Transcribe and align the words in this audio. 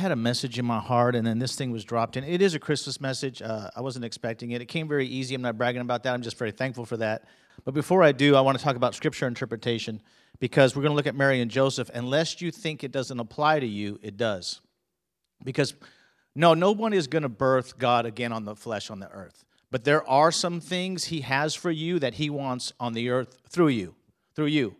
had 0.00 0.12
a 0.12 0.16
message 0.16 0.58
in 0.58 0.64
my 0.64 0.80
heart, 0.80 1.14
and 1.14 1.26
then 1.26 1.38
this 1.38 1.54
thing 1.54 1.70
was 1.70 1.84
dropped 1.84 2.16
in. 2.16 2.24
It 2.24 2.42
is 2.42 2.54
a 2.54 2.58
Christmas 2.58 3.00
message. 3.00 3.40
Uh, 3.40 3.70
I 3.76 3.80
wasn't 3.80 4.04
expecting 4.04 4.50
it. 4.50 4.60
It 4.60 4.66
came 4.66 4.88
very 4.88 5.06
easy. 5.06 5.34
I'm 5.34 5.42
not 5.42 5.56
bragging 5.56 5.80
about 5.80 6.02
that. 6.02 6.14
I'm 6.14 6.22
just 6.22 6.38
very 6.38 6.50
thankful 6.50 6.84
for 6.84 6.96
that. 6.96 7.24
But 7.64 7.74
before 7.74 8.02
I 8.02 8.12
do, 8.12 8.34
I 8.34 8.40
want 8.40 8.58
to 8.58 8.64
talk 8.64 8.76
about 8.76 8.94
scripture 8.94 9.26
interpretation 9.26 10.00
because 10.38 10.74
we're 10.74 10.82
going 10.82 10.92
to 10.92 10.96
look 10.96 11.06
at 11.06 11.14
Mary 11.14 11.40
and 11.40 11.50
Joseph. 11.50 11.90
Unless 11.92 12.40
you 12.40 12.50
think 12.50 12.82
it 12.82 12.90
doesn't 12.90 13.20
apply 13.20 13.60
to 13.60 13.66
you, 13.66 13.98
it 14.02 14.16
does. 14.16 14.60
Because 15.44 15.74
no, 16.34 16.54
no 16.54 16.72
one 16.72 16.92
is 16.92 17.06
going 17.06 17.22
to 17.22 17.28
birth 17.28 17.78
God 17.78 18.06
again 18.06 18.32
on 18.32 18.44
the 18.44 18.56
flesh 18.56 18.90
on 18.90 19.00
the 19.00 19.10
earth. 19.10 19.44
But 19.70 19.84
there 19.84 20.08
are 20.08 20.32
some 20.32 20.60
things 20.60 21.04
He 21.04 21.20
has 21.20 21.54
for 21.54 21.70
you 21.70 21.98
that 21.98 22.14
He 22.14 22.30
wants 22.30 22.72
on 22.80 22.94
the 22.94 23.10
earth 23.10 23.36
through 23.48 23.68
you, 23.68 23.94
through 24.34 24.46
you. 24.46 24.76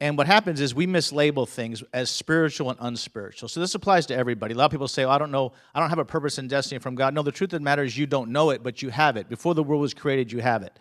And 0.00 0.16
what 0.16 0.28
happens 0.28 0.60
is 0.60 0.74
we 0.74 0.86
mislabel 0.86 1.48
things 1.48 1.82
as 1.92 2.08
spiritual 2.08 2.70
and 2.70 2.78
unspiritual. 2.80 3.48
So 3.48 3.58
this 3.58 3.74
applies 3.74 4.06
to 4.06 4.16
everybody. 4.16 4.54
A 4.54 4.56
lot 4.56 4.66
of 4.66 4.70
people 4.70 4.86
say, 4.86 5.04
oh, 5.04 5.10
I 5.10 5.18
don't 5.18 5.32
know, 5.32 5.52
I 5.74 5.80
don't 5.80 5.90
have 5.90 5.98
a 5.98 6.04
purpose 6.04 6.38
and 6.38 6.48
destiny 6.48 6.78
from 6.78 6.94
God. 6.94 7.14
No, 7.14 7.22
the 7.22 7.32
truth 7.32 7.52
of 7.52 7.58
the 7.58 7.64
matter 7.64 7.82
is 7.82 7.98
you 7.98 8.06
don't 8.06 8.30
know 8.30 8.50
it, 8.50 8.62
but 8.62 8.80
you 8.80 8.90
have 8.90 9.16
it. 9.16 9.28
Before 9.28 9.54
the 9.54 9.62
world 9.62 9.82
was 9.82 9.94
created, 9.94 10.30
you 10.30 10.40
have 10.40 10.62
it. 10.62 10.78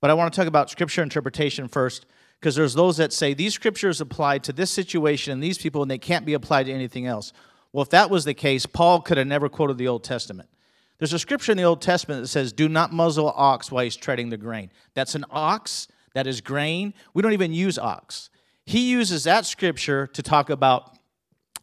But 0.00 0.10
I 0.10 0.14
want 0.14 0.32
to 0.32 0.38
talk 0.38 0.46
about 0.46 0.70
scripture 0.70 1.02
interpretation 1.02 1.66
first, 1.66 2.06
because 2.38 2.54
there's 2.54 2.74
those 2.74 2.98
that 2.98 3.12
say 3.12 3.34
these 3.34 3.54
scriptures 3.54 4.00
apply 4.00 4.38
to 4.38 4.52
this 4.52 4.70
situation 4.70 5.32
and 5.32 5.42
these 5.42 5.58
people, 5.58 5.82
and 5.82 5.90
they 5.90 5.98
can't 5.98 6.26
be 6.26 6.34
applied 6.34 6.66
to 6.66 6.72
anything 6.72 7.06
else. 7.06 7.32
Well, 7.72 7.82
if 7.82 7.90
that 7.90 8.08
was 8.08 8.24
the 8.24 8.34
case, 8.34 8.66
Paul 8.66 9.00
could 9.00 9.18
have 9.18 9.26
never 9.26 9.48
quoted 9.48 9.78
the 9.78 9.88
Old 9.88 10.04
Testament. 10.04 10.48
There's 10.98 11.12
a 11.12 11.18
scripture 11.18 11.50
in 11.50 11.58
the 11.58 11.64
Old 11.64 11.82
Testament 11.82 12.22
that 12.22 12.28
says, 12.28 12.52
Do 12.52 12.68
not 12.68 12.92
muzzle 12.92 13.28
an 13.28 13.34
ox 13.36 13.72
while 13.72 13.82
he's 13.82 13.96
treading 13.96 14.28
the 14.28 14.36
grain. 14.36 14.70
That's 14.92 15.16
an 15.16 15.24
ox, 15.30 15.88
that 16.12 16.28
is 16.28 16.40
grain. 16.40 16.94
We 17.14 17.22
don't 17.22 17.32
even 17.32 17.52
use 17.52 17.78
ox. 17.78 18.30
He 18.66 18.90
uses 18.90 19.24
that 19.24 19.46
scripture 19.46 20.06
to 20.08 20.22
talk 20.22 20.50
about, 20.50 20.96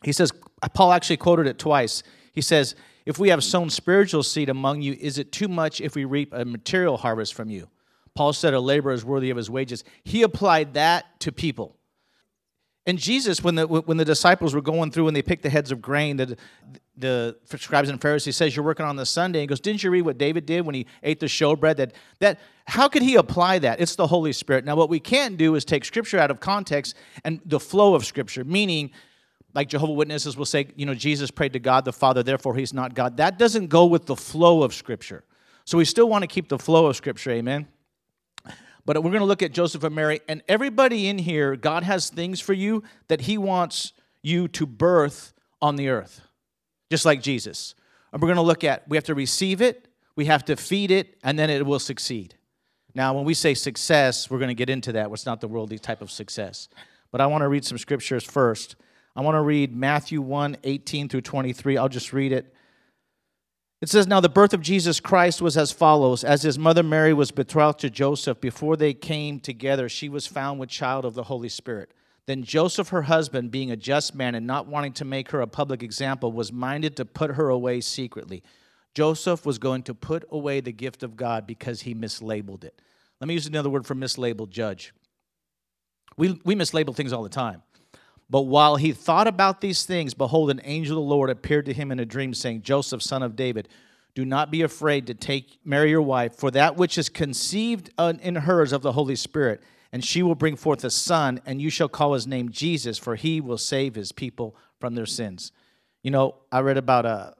he 0.03 0.11
says, 0.11 0.31
Paul 0.73 0.93
actually 0.93 1.17
quoted 1.17 1.47
it 1.47 1.57
twice. 1.57 2.03
He 2.33 2.41
says, 2.41 2.75
If 3.05 3.17
we 3.17 3.29
have 3.29 3.43
sown 3.43 3.69
spiritual 3.69 4.23
seed 4.23 4.49
among 4.49 4.81
you, 4.81 4.95
is 4.99 5.17
it 5.17 5.31
too 5.31 5.47
much 5.47 5.81
if 5.81 5.95
we 5.95 6.05
reap 6.05 6.33
a 6.33 6.45
material 6.45 6.97
harvest 6.97 7.33
from 7.33 7.49
you? 7.49 7.67
Paul 8.13 8.33
said, 8.33 8.53
A 8.53 8.59
laborer 8.59 8.93
is 8.93 9.03
worthy 9.03 9.29
of 9.29 9.37
his 9.37 9.49
wages. 9.49 9.83
He 10.03 10.21
applied 10.21 10.75
that 10.75 11.19
to 11.21 11.31
people. 11.31 11.77
And 12.91 12.99
Jesus, 12.99 13.41
when 13.41 13.55
the, 13.55 13.65
when 13.65 13.95
the 13.95 14.03
disciples 14.03 14.53
were 14.53 14.61
going 14.61 14.91
through 14.91 15.07
and 15.07 15.15
they 15.15 15.21
picked 15.21 15.43
the 15.43 15.49
heads 15.49 15.71
of 15.71 15.81
grain, 15.81 16.17
the, 16.17 16.35
the 16.97 17.37
scribes 17.57 17.87
and 17.87 18.01
Pharisees 18.01 18.35
says, 18.35 18.53
You're 18.53 18.65
working 18.65 18.85
on 18.85 18.97
the 18.97 19.05
Sunday. 19.05 19.39
He 19.39 19.47
goes, 19.47 19.61
Didn't 19.61 19.81
you 19.81 19.89
read 19.89 20.01
what 20.01 20.17
David 20.17 20.45
did 20.45 20.65
when 20.65 20.75
he 20.75 20.85
ate 21.01 21.21
the 21.21 21.27
showbread? 21.27 21.77
That, 21.77 21.93
that, 22.19 22.41
how 22.65 22.89
could 22.89 23.01
he 23.01 23.15
apply 23.15 23.59
that? 23.59 23.79
It's 23.79 23.95
the 23.95 24.07
Holy 24.07 24.33
Spirit. 24.33 24.65
Now, 24.65 24.75
what 24.75 24.89
we 24.89 24.99
can't 24.99 25.37
do 25.37 25.55
is 25.55 25.63
take 25.63 25.85
Scripture 25.85 26.19
out 26.19 26.31
of 26.31 26.41
context 26.41 26.97
and 27.23 27.39
the 27.45 27.61
flow 27.61 27.95
of 27.95 28.05
Scripture, 28.05 28.43
meaning, 28.43 28.91
like 29.53 29.69
Jehovah 29.69 29.93
Witnesses 29.93 30.35
will 30.35 30.43
say, 30.43 30.67
you 30.75 30.85
know, 30.85 30.93
Jesus 30.93 31.31
prayed 31.31 31.53
to 31.53 31.59
God 31.59 31.85
the 31.85 31.93
Father, 31.93 32.23
therefore 32.23 32.55
he's 32.55 32.73
not 32.73 32.93
God. 32.93 33.15
That 33.15 33.39
doesn't 33.39 33.67
go 33.67 33.85
with 33.85 34.05
the 34.05 34.17
flow 34.17 34.63
of 34.63 34.73
Scripture. 34.73 35.23
So 35.63 35.77
we 35.77 35.85
still 35.85 36.09
want 36.09 36.23
to 36.23 36.27
keep 36.27 36.49
the 36.49 36.59
flow 36.59 36.87
of 36.87 36.97
Scripture, 36.97 37.31
amen? 37.31 37.69
But 38.85 38.97
we're 38.97 39.11
going 39.11 39.19
to 39.19 39.25
look 39.25 39.43
at 39.43 39.51
Joseph 39.51 39.83
and 39.83 39.95
Mary. 39.95 40.21
And 40.27 40.41
everybody 40.47 41.07
in 41.07 41.17
here, 41.17 41.55
God 41.55 41.83
has 41.83 42.09
things 42.09 42.39
for 42.39 42.53
you 42.53 42.83
that 43.07 43.21
He 43.21 43.37
wants 43.37 43.93
you 44.21 44.47
to 44.49 44.65
birth 44.65 45.33
on 45.61 45.75
the 45.75 45.89
earth, 45.89 46.21
just 46.89 47.05
like 47.05 47.21
Jesus. 47.21 47.75
And 48.11 48.21
we're 48.21 48.27
going 48.27 48.37
to 48.37 48.41
look 48.41 48.63
at 48.63 48.87
we 48.87 48.97
have 48.97 49.03
to 49.05 49.15
receive 49.15 49.61
it, 49.61 49.87
we 50.15 50.25
have 50.25 50.45
to 50.45 50.55
feed 50.55 50.91
it, 50.91 51.17
and 51.23 51.37
then 51.37 51.49
it 51.49 51.65
will 51.65 51.79
succeed. 51.79 52.35
Now, 52.93 53.13
when 53.13 53.23
we 53.23 53.33
say 53.33 53.53
success, 53.53 54.29
we're 54.29 54.39
going 54.39 54.49
to 54.49 54.55
get 54.55 54.69
into 54.69 54.91
that. 54.93 55.09
What's 55.09 55.25
not 55.25 55.39
the 55.39 55.47
worldly 55.47 55.79
type 55.79 56.01
of 56.01 56.11
success. 56.11 56.67
But 57.11 57.21
I 57.21 57.27
want 57.27 57.41
to 57.41 57.47
read 57.47 57.63
some 57.63 57.77
scriptures 57.77 58.23
first. 58.23 58.75
I 59.15 59.21
want 59.21 59.35
to 59.35 59.41
read 59.41 59.75
Matthew 59.75 60.21
1 60.21 60.57
18 60.63 61.09
through 61.09 61.21
23. 61.21 61.77
I'll 61.77 61.89
just 61.89 62.13
read 62.13 62.31
it. 62.31 62.53
It 63.81 63.89
says, 63.89 64.05
Now 64.05 64.19
the 64.19 64.29
birth 64.29 64.53
of 64.53 64.61
Jesus 64.61 64.99
Christ 64.99 65.41
was 65.41 65.57
as 65.57 65.71
follows. 65.71 66.23
As 66.23 66.43
his 66.43 66.59
mother 66.59 66.83
Mary 66.83 67.13
was 67.13 67.31
betrothed 67.31 67.79
to 67.79 67.89
Joseph, 67.89 68.39
before 68.39 68.77
they 68.77 68.93
came 68.93 69.39
together, 69.39 69.89
she 69.89 70.07
was 70.07 70.27
found 70.27 70.59
with 70.59 70.69
child 70.69 71.03
of 71.03 71.15
the 71.15 71.23
Holy 71.23 71.49
Spirit. 71.49 71.91
Then 72.27 72.43
Joseph, 72.43 72.89
her 72.89 73.01
husband, 73.01 73.49
being 73.49 73.71
a 73.71 73.75
just 73.75 74.13
man 74.13 74.35
and 74.35 74.45
not 74.45 74.67
wanting 74.67 74.93
to 74.93 75.05
make 75.05 75.31
her 75.31 75.41
a 75.41 75.47
public 75.47 75.81
example, 75.81 76.31
was 76.31 76.53
minded 76.53 76.95
to 76.97 77.05
put 77.05 77.31
her 77.31 77.49
away 77.49 77.81
secretly. 77.81 78.43
Joseph 78.93 79.45
was 79.45 79.57
going 79.57 79.81
to 79.83 79.95
put 79.95 80.25
away 80.29 80.59
the 80.59 80.71
gift 80.71 81.01
of 81.01 81.15
God 81.15 81.47
because 81.47 81.81
he 81.81 81.95
mislabeled 81.95 82.63
it. 82.63 82.79
Let 83.19 83.27
me 83.27 83.33
use 83.33 83.47
another 83.47 83.69
word 83.69 83.87
for 83.87 83.95
mislabeled 83.95 84.51
judge. 84.51 84.93
We, 86.17 86.39
we 86.45 86.55
mislabel 86.55 86.95
things 86.95 87.13
all 87.13 87.23
the 87.23 87.29
time. 87.29 87.63
But 88.31 88.43
while 88.43 88.77
he 88.77 88.93
thought 88.93 89.27
about 89.27 89.59
these 89.59 89.83
things, 89.83 90.13
behold, 90.13 90.49
an 90.49 90.61
angel 90.63 90.97
of 90.97 91.03
the 91.03 91.09
Lord 91.09 91.29
appeared 91.29 91.65
to 91.65 91.73
him 91.73 91.91
in 91.91 91.99
a 91.99 92.05
dream, 92.05 92.33
saying, 92.33 92.61
Joseph, 92.61 93.03
son 93.03 93.23
of 93.23 93.35
David, 93.35 93.67
do 94.15 94.23
not 94.23 94.49
be 94.49 94.61
afraid 94.61 95.05
to 95.07 95.13
take 95.13 95.59
Mary 95.65 95.89
your 95.89 96.01
wife, 96.01 96.35
for 96.35 96.49
that 96.51 96.77
which 96.77 96.97
is 96.97 97.09
conceived 97.09 97.89
in 97.99 98.35
her 98.35 98.63
is 98.63 98.71
of 98.71 98.83
the 98.83 98.93
Holy 98.93 99.17
Spirit, 99.17 99.61
and 99.91 100.03
she 100.03 100.23
will 100.23 100.35
bring 100.35 100.55
forth 100.55 100.85
a 100.85 100.89
son, 100.89 101.41
and 101.45 101.61
you 101.61 101.69
shall 101.69 101.89
call 101.89 102.13
his 102.13 102.25
name 102.25 102.49
Jesus, 102.49 102.97
for 102.97 103.17
he 103.17 103.41
will 103.41 103.57
save 103.57 103.95
his 103.95 104.13
people 104.13 104.55
from 104.79 104.95
their 104.95 105.05
sins. 105.05 105.51
You 106.01 106.11
know, 106.11 106.35
I 106.53 106.61
read 106.61 106.77
about 106.77 107.05
a. 107.05 107.09
Uh, 107.09 107.33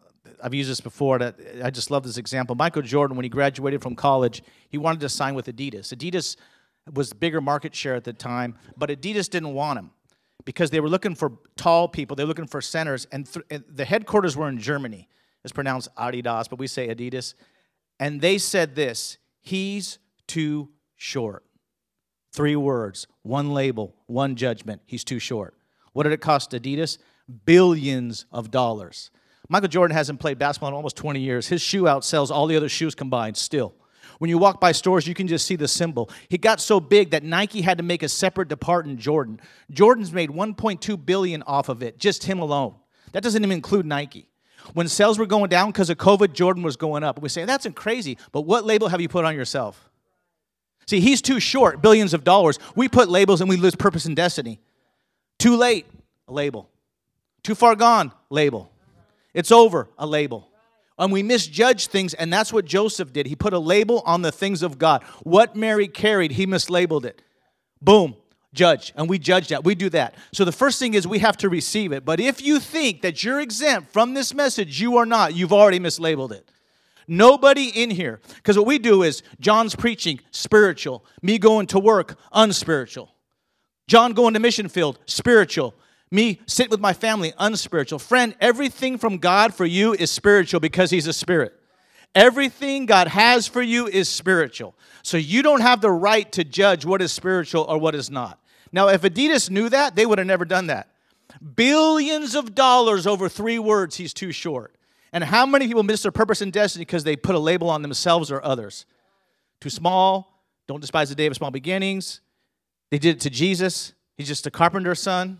I've 0.44 0.54
used 0.56 0.70
this 0.70 0.82
before. 0.82 1.22
I 1.64 1.70
just 1.70 1.92
love 1.92 2.04
this 2.04 2.18
example. 2.18 2.56
Michael 2.56 2.82
Jordan, 2.82 3.16
when 3.16 3.24
he 3.24 3.30
graduated 3.30 3.82
from 3.82 3.96
college, 3.96 4.42
he 4.70 4.78
wanted 4.78 5.00
to 5.02 5.10
sign 5.10 5.36
with 5.36 5.46
Adidas. 5.46 5.96
Adidas 5.96 6.36
was 6.92 7.14
bigger 7.14 7.42
market 7.42 7.76
share 7.76 7.94
at 7.94 8.04
the 8.04 8.14
time, 8.14 8.58
but 8.76 8.90
Adidas 8.90 9.30
didn't 9.30 9.54
want 9.54 9.78
him 9.78 9.92
because 10.46 10.70
they 10.72 10.80
were 10.80 10.90
looking 10.90 11.16
for 11.16 11.34
tall 11.56 11.88
people. 11.88 12.16
They 12.16 12.24
were 12.24 12.30
looking 12.30 12.48
for 12.48 12.62
centers, 12.62 13.06
and, 13.12 13.32
th- 13.32 13.46
and 13.50 13.64
the 13.70 13.86
headquarters 13.86 14.36
were 14.36 14.50
in 14.50 14.58
Germany. 14.60 15.08
It's 15.44 15.52
pronounced 15.52 15.90
Adidas, 15.96 16.50
but 16.50 16.60
we 16.60 16.68
say 16.68 16.88
Adidas. 16.88 17.34
And 18.00 18.22
they 18.22 18.38
said 18.38 18.76
this 18.76 19.18
He's 19.42 20.00
too 20.28 20.70
short. 20.96 21.44
Three 22.34 22.56
words, 22.56 23.08
one 23.24 23.52
label, 23.52 23.96
one 24.06 24.36
judgment. 24.36 24.82
He's 24.86 25.04
too 25.04 25.20
short. 25.20 25.56
What 25.94 26.04
did 26.04 26.14
it 26.14 26.22
cost 26.22 26.52
Adidas? 26.52 26.98
Billions 27.46 28.26
of 28.32 28.52
dollars. 28.52 29.12
Michael 29.50 29.68
Jordan 29.68 29.96
hasn't 29.96 30.22
played 30.22 30.40
basketball 30.40 30.70
in 30.70 30.76
almost 30.76 30.96
20 30.96 31.20
years. 31.20 31.48
His 31.48 31.62
shoe 31.62 31.84
outsells 31.84 32.32
all 32.32 32.48
the 32.48 32.56
other 32.56 32.70
shoes 32.70 32.96
combined 32.96 33.36
still. 33.36 33.74
When 34.22 34.30
you 34.30 34.38
walk 34.38 34.62
by 34.62 34.72
stores, 34.72 35.08
you 35.08 35.16
can 35.16 35.28
just 35.28 35.48
see 35.48 35.56
the 35.56 35.68
symbol. 35.68 36.08
He 36.30 36.38
got 36.38 36.62
so 36.62 36.80
big 36.80 37.10
that 37.10 37.24
Nike 37.24 37.62
had 37.62 37.80
to 37.80 37.84
make 37.84 38.04
a 38.04 38.08
separate 38.08 38.50
department 38.50 39.00
Jordan. 39.00 39.42
Jordan's 39.72 40.14
made 40.14 40.30
1.2 40.30 41.06
billion 41.08 41.42
off 41.42 41.70
of 41.70 41.82
it, 41.82 41.98
just 41.98 42.26
him 42.26 42.38
alone. 42.38 42.76
That 43.14 43.24
doesn't 43.24 43.44
even 43.44 43.52
include 43.52 43.88
Nike. 43.88 44.30
When 44.76 44.88
sales 44.88 45.18
were 45.18 45.26
going 45.26 45.50
down 45.50 45.72
because 45.72 45.90
of 45.90 45.98
COVID, 45.98 46.34
Jordan 46.34 46.62
was 46.62 46.76
going 46.76 47.04
up. 47.04 47.20
We 47.20 47.30
say 47.30 47.46
that's 47.46 47.66
crazy, 47.74 48.20
but 48.32 48.42
what 48.42 48.64
label 48.64 48.90
have 48.90 49.02
you 49.02 49.10
put 49.10 49.26
on 49.26 49.36
yourself? 49.36 49.90
See, 50.86 51.00
he's 51.00 51.24
too 51.24 51.40
short, 51.40 51.82
billions 51.82 52.14
of 52.14 52.24
dollars. 52.24 52.60
We 52.76 52.90
put 52.90 53.10
labels 53.10 53.42
and 53.42 53.50
we 53.50 53.58
lose 53.58 53.74
purpose 53.74 54.06
and 54.06 54.16
destiny. 54.16 54.60
Too 55.40 55.56
late, 55.56 55.88
a 56.28 56.32
label. 56.32 56.70
Too 57.42 57.56
far 57.56 57.76
gone, 57.76 58.12
label. 58.30 58.72
It's 59.34 59.52
over, 59.52 59.90
a 59.98 60.06
label 60.06 60.51
and 61.02 61.12
we 61.12 61.24
misjudge 61.24 61.88
things, 61.88 62.14
and 62.14 62.32
that's 62.32 62.54
what 62.54 62.64
Joseph 62.64 63.12
did. 63.12 63.26
He 63.26 63.36
put 63.36 63.54
a 63.54 63.60
label 63.60 64.04
on 64.06 64.22
the 64.22 64.32
things 64.32 64.62
of 64.62 64.78
God. 64.78 65.04
What 65.24 65.56
Mary 65.56 65.88
carried, 65.88 66.34
he 66.34 66.46
mislabeled 66.46 67.06
it. 67.06 67.24
Boom, 67.82 68.16
judge. 68.54 68.94
And 68.96 69.10
we 69.10 69.18
judge 69.18 69.48
that. 69.48 69.64
We 69.64 69.74
do 69.74 69.90
that. 69.90 70.14
So 70.32 70.46
the 70.46 70.52
first 70.52 70.78
thing 70.78 70.94
is 70.94 71.08
we 71.08 71.18
have 71.18 71.38
to 71.38 71.50
receive 71.50 71.92
it. 71.92 72.06
But 72.06 72.20
if 72.20 72.40
you 72.40 72.60
think 72.60 73.02
that 73.02 73.24
you're 73.24 73.42
exempt 73.42 73.92
from 73.92 74.14
this 74.14 74.32
message, 74.32 74.80
you 74.80 74.98
are 74.98 75.08
not. 75.08 75.34
You've 75.34 75.52
already 75.52 75.80
mislabeled 75.80 76.34
it. 76.34 76.48
Nobody 77.08 77.70
in 77.70 77.90
here, 77.90 78.22
because 78.36 78.56
what 78.56 78.68
we 78.68 78.78
do 78.78 79.02
is 79.02 79.24
John's 79.40 79.76
preaching, 79.76 80.20
spiritual. 80.30 81.04
Me 81.24 81.40
going 81.40 81.66
to 81.68 81.80
work, 81.80 82.16
unspiritual. 82.32 83.14
John 83.88 84.14
going 84.14 84.36
to 84.36 84.40
mission 84.40 84.70
field, 84.70 85.00
spiritual 85.08 85.74
me 86.12 86.42
sit 86.46 86.70
with 86.70 86.80
my 86.80 86.94
family 86.94 87.34
unspiritual. 87.38 88.00
Friend, 88.00 88.36
everything 88.42 88.98
from 88.98 89.18
God 89.18 89.54
for 89.54 89.66
you 89.66 89.94
is 89.94 90.12
spiritual 90.12 90.60
because 90.60 90.92
He's 90.92 91.08
a 91.08 91.14
spirit. 91.14 91.54
Everything 92.14 92.86
God 92.86 93.08
has 93.08 93.48
for 93.48 93.62
you 93.62 93.88
is 93.88 94.10
spiritual. 94.10 94.76
So 95.02 95.16
you 95.18 95.42
don't 95.42 95.62
have 95.62 95.80
the 95.80 95.92
right 95.92 96.30
to 96.34 96.44
judge 96.44 96.86
what 96.86 97.02
is 97.02 97.14
spiritual 97.14 97.64
or 97.64 97.78
what 97.78 97.96
is 97.96 98.10
not. 98.10 98.40
Now, 98.74 98.90
if 98.90 99.02
Adidas 99.02 99.50
knew 99.50 99.70
that, 99.70 99.96
they 99.96 100.06
would 100.06 100.18
have 100.18 100.28
never 100.28 100.46
done 100.46 100.68
that. 100.68 100.90
Billions 101.56 102.36
of 102.36 102.54
dollars 102.54 103.08
over 103.08 103.30
three 103.30 103.60
words, 103.60 103.96
he's 103.96 104.14
too 104.14 104.34
short. 104.34 104.76
And 105.14 105.24
how 105.24 105.46
many 105.46 105.68
people 105.68 105.84
miss 105.84 106.04
their 106.04 106.12
purpose 106.12 106.42
and 106.42 106.52
destiny 106.52 106.84
because 106.84 107.06
they 107.06 107.16
put 107.16 107.36
a 107.36 107.40
label 107.40 107.70
on 107.70 107.82
themselves 107.82 108.30
or 108.30 108.44
others? 108.44 108.86
Too 109.62 109.70
small, 109.70 110.42
don't 110.68 110.82
despise 110.82 111.10
the 111.10 111.16
day 111.16 111.28
of 111.28 111.36
small 111.36 111.52
beginnings. 111.52 112.20
They 112.92 113.00
did 113.00 113.18
it 113.18 113.20
to 113.22 113.30
Jesus. 113.30 113.94
He's 114.18 114.28
just 114.28 114.46
a 114.48 114.52
carpenter's 114.52 115.02
son 115.02 115.40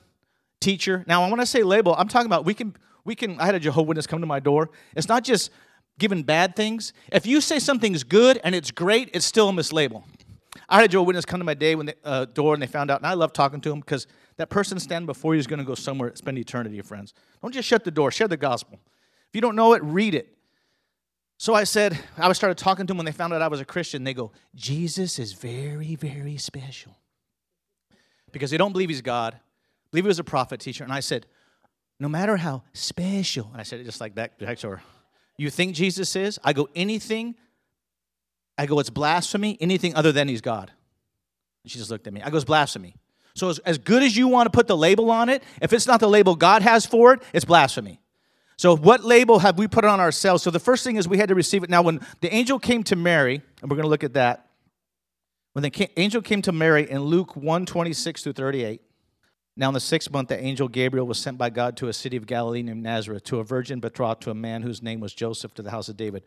teacher. 0.62 1.04
Now, 1.08 1.30
when 1.30 1.42
I 1.42 1.44
say 1.44 1.64
label, 1.64 1.94
I'm 1.96 2.08
talking 2.08 2.28
about 2.28 2.46
we 2.46 2.54
can 2.54 2.76
we 3.04 3.16
can. 3.16 3.40
I 3.40 3.46
had 3.46 3.56
a 3.56 3.60
Jehovah 3.60 3.88
Witness 3.88 4.08
come 4.08 4.22
to 4.22 4.28
my 4.28 4.40
door. 4.40 4.70
It's 4.96 5.10
not 5.10 5.26
just 5.26 5.52
giving 6.00 6.24
bad 6.24 6.56
things. 6.56 6.94
If 7.12 7.26
you 7.26 7.42
say 7.42 7.60
something's 7.60 8.04
good 8.04 8.40
and 8.44 8.56
it's 8.56 8.72
great, 8.72 9.10
it's 9.14 9.26
still 9.26 9.50
a 9.50 9.52
mislabel. 9.52 10.04
I 10.70 10.76
had 10.76 10.86
a 10.86 10.88
Jehovah 10.88 11.08
Witness 11.08 11.26
come 11.26 11.40
to 11.40 11.44
my 11.44 11.54
day 11.54 11.76
when 11.76 11.88
they, 11.88 11.94
uh, 12.04 12.26
door 12.26 12.54
and 12.54 12.64
they 12.64 12.68
found 12.68 12.90
out, 12.90 13.00
and 13.02 13.08
I 13.08 13.14
love 13.14 13.34
talking 13.34 13.60
to 13.62 13.70
them 13.70 13.82
because 13.82 14.08
That 14.42 14.50
person 14.50 14.80
standing 14.80 15.06
before 15.06 15.36
you 15.36 15.40
is 15.40 15.46
going 15.46 15.60
to 15.60 15.66
go 15.66 15.76
somewhere, 15.76 16.12
spend 16.16 16.38
eternity, 16.40 16.82
friends. 16.82 17.14
Don't 17.44 17.54
just 17.54 17.68
shut 17.68 17.84
the 17.84 17.92
door, 17.92 18.10
share 18.10 18.28
the 18.28 18.38
gospel. 18.38 18.80
If 19.28 19.36
you 19.36 19.42
don't 19.42 19.56
know 19.56 19.74
it, 19.74 19.84
read 19.84 20.16
it. 20.16 20.36
So 21.38 21.54
I 21.54 21.64
said, 21.64 22.00
I 22.18 22.34
started 22.34 22.58
talking 22.58 22.88
to 22.88 22.92
them 22.92 22.98
when 22.98 23.06
they 23.06 23.12
found 23.12 23.34
out 23.34 23.44
I 23.44 23.48
was 23.48 23.60
a 23.60 23.66
Christian. 23.66 24.04
They 24.04 24.16
go, 24.16 24.32
Jesus 24.56 25.20
is 25.20 25.34
very, 25.34 25.94
very 25.96 26.38
special. 26.38 26.98
Because 28.32 28.50
they 28.50 28.58
don't 28.58 28.72
believe 28.72 28.90
he's 28.90 29.04
God, 29.04 29.40
believe 29.92 30.06
he 30.06 30.08
was 30.08 30.20
a 30.20 30.24
prophet 30.24 30.60
teacher. 30.60 30.84
And 30.84 30.94
I 30.94 31.02
said, 31.02 31.28
no 32.00 32.10
matter 32.10 32.38
how 32.38 32.64
special, 32.74 33.50
and 33.52 33.62
I 33.62 33.64
said 33.64 33.80
it 33.80 33.84
just 33.84 34.02
like 34.02 34.16
that, 34.16 34.38
you 35.38 35.50
think 35.50 35.76
Jesus 35.76 36.16
is? 36.16 36.40
I 36.44 36.54
go, 36.54 36.70
anything, 36.76 37.36
I 38.58 38.66
go, 38.66 38.80
it's 38.80 38.90
blasphemy, 38.90 39.58
anything 39.60 39.96
other 39.96 40.12
than 40.12 40.28
he's 40.28 40.42
God. 40.42 40.72
she 41.66 41.78
just 41.78 41.92
looked 41.92 42.08
at 42.08 42.14
me. 42.14 42.22
I 42.22 42.30
go, 42.30 42.38
it's 42.38 42.46
blasphemy. 42.46 42.96
So 43.34 43.50
as, 43.50 43.60
as 43.60 43.78
good 43.78 44.04
as 44.04 44.16
you 44.16 44.28
want 44.28 44.48
to 44.48 44.50
put 44.52 44.68
the 44.68 44.78
label 44.78 45.10
on 45.10 45.30
it, 45.30 45.44
if 45.62 45.74
it's 45.74 45.88
not 45.88 46.00
the 46.00 46.10
label 46.10 46.36
God 46.36 46.62
has 46.62 46.86
for 46.86 47.14
it, 47.14 47.22
it's 47.34 47.46
blasphemy. 47.46 48.02
So 48.58 48.76
what 48.76 49.04
label 49.04 49.40
have 49.40 49.58
we 49.58 49.68
put 49.68 49.86
on 49.86 50.00
ourselves? 50.00 50.44
So 50.44 50.52
the 50.52 50.60
first 50.60 50.84
thing 50.84 50.96
is 50.96 51.08
we 51.08 51.18
had 51.18 51.30
to 51.30 51.36
receive 51.36 51.64
it. 51.64 51.70
Now, 51.70 51.82
when 51.82 52.06
the 52.20 52.32
angel 52.34 52.60
came 52.60 52.84
to 52.84 52.96
Mary, 52.96 53.42
and 53.62 53.72
we're 53.72 53.78
going 53.78 53.86
to 53.86 53.90
look 53.90 54.04
at 54.04 54.14
that, 54.14 54.48
when 55.54 55.64
the 55.64 55.90
angel 55.98 56.22
came 56.22 56.42
to 56.44 56.52
Mary 56.52 56.90
in 56.90 57.02
Luke 57.02 57.36
1 57.36 57.66
26 57.66 58.24
through 58.24 58.34
38, 58.34 58.82
now 59.62 59.70
in 59.70 59.76
the 59.76 59.80
sixth 59.80 60.12
month, 60.12 60.30
the 60.30 60.44
angel 60.44 60.68
Gabriel 60.68 61.06
was 61.06 61.20
sent 61.20 61.38
by 61.38 61.52
God 61.52 61.78
to 61.78 61.88
a 61.88 61.94
city 61.94 62.18
of 62.18 62.26
Galilee 62.26 62.64
named 62.64 62.82
Nazareth 62.82 63.24
to 63.26 63.40
a 63.40 63.44
virgin 63.44 63.80
betrothed 63.80 64.24
to 64.24 64.32
a 64.32 64.34
man 64.34 64.64
whose 64.64 64.82
name 64.82 65.00
was 65.00 65.14
Joseph 65.14 65.54
to 65.54 65.62
the 65.62 65.70
house 65.70 65.88
of 65.88 65.96
David. 65.96 66.24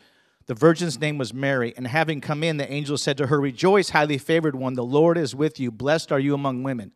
The 0.47 0.55
virgin's 0.55 1.01
name 1.01 1.19
was 1.19 1.35
Mary, 1.35 1.75
and 1.77 1.89
having 1.89 2.21
come 2.21 2.45
in, 2.45 2.59
the 2.59 2.73
angel 2.73 2.97
said 2.97 3.19
to 3.19 3.27
her, 3.27 3.41
Rejoice, 3.41 3.91
highly 3.91 4.19
favored 4.19 4.55
one, 4.55 4.75
the 4.75 4.85
Lord 4.85 5.19
is 5.19 5.35
with 5.35 5.59
you. 5.59 5.73
Blessed 5.73 6.13
are 6.13 6.21
you 6.21 6.33
among 6.33 6.63
women. 6.63 6.93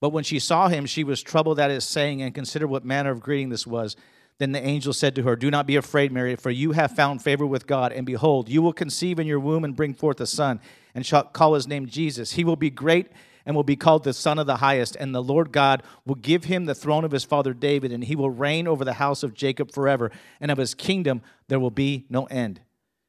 But 0.00 0.10
when 0.10 0.24
she 0.24 0.38
saw 0.38 0.68
him, 0.68 0.86
she 0.86 1.04
was 1.04 1.22
troubled 1.22 1.60
at 1.60 1.70
his 1.70 1.84
saying 1.84 2.22
and 2.22 2.34
considered 2.34 2.68
what 2.68 2.86
manner 2.86 3.10
of 3.10 3.20
greeting 3.20 3.50
this 3.50 3.66
was. 3.66 3.96
Then 4.38 4.52
the 4.52 4.64
angel 4.64 4.94
said 4.94 5.14
to 5.16 5.24
her, 5.24 5.36
Do 5.36 5.50
not 5.50 5.66
be 5.66 5.76
afraid, 5.76 6.10
Mary, 6.10 6.36
for 6.36 6.50
you 6.50 6.72
have 6.72 6.96
found 6.96 7.20
favor 7.20 7.44
with 7.44 7.66
God. 7.66 7.92
And 7.92 8.06
behold, 8.06 8.48
you 8.48 8.62
will 8.62 8.72
conceive 8.72 9.18
in 9.18 9.26
your 9.26 9.40
womb 9.40 9.62
and 9.62 9.76
bring 9.76 9.92
forth 9.92 10.22
a 10.22 10.26
son, 10.26 10.58
and 10.94 11.04
shall 11.04 11.24
call 11.24 11.52
his 11.52 11.68
name 11.68 11.86
Jesus. 11.86 12.32
He 12.32 12.44
will 12.44 12.56
be 12.56 12.70
great 12.70 13.08
and 13.46 13.56
will 13.56 13.62
be 13.62 13.76
called 13.76 14.04
the 14.04 14.12
Son 14.12 14.38
of 14.38 14.46
the 14.46 14.56
Highest. 14.56 14.96
And 14.96 15.14
the 15.14 15.22
Lord 15.22 15.52
God 15.52 15.82
will 16.04 16.16
give 16.16 16.44
him 16.44 16.66
the 16.66 16.74
throne 16.74 17.04
of 17.04 17.12
his 17.12 17.24
father 17.24 17.54
David, 17.54 17.92
and 17.92 18.04
he 18.04 18.16
will 18.16 18.30
reign 18.30 18.68
over 18.68 18.84
the 18.84 18.94
house 18.94 19.22
of 19.22 19.32
Jacob 19.32 19.72
forever. 19.72 20.10
And 20.40 20.50
of 20.50 20.58
his 20.58 20.74
kingdom 20.74 21.22
there 21.48 21.60
will 21.60 21.70
be 21.70 22.04
no 22.10 22.24
end. 22.24 22.60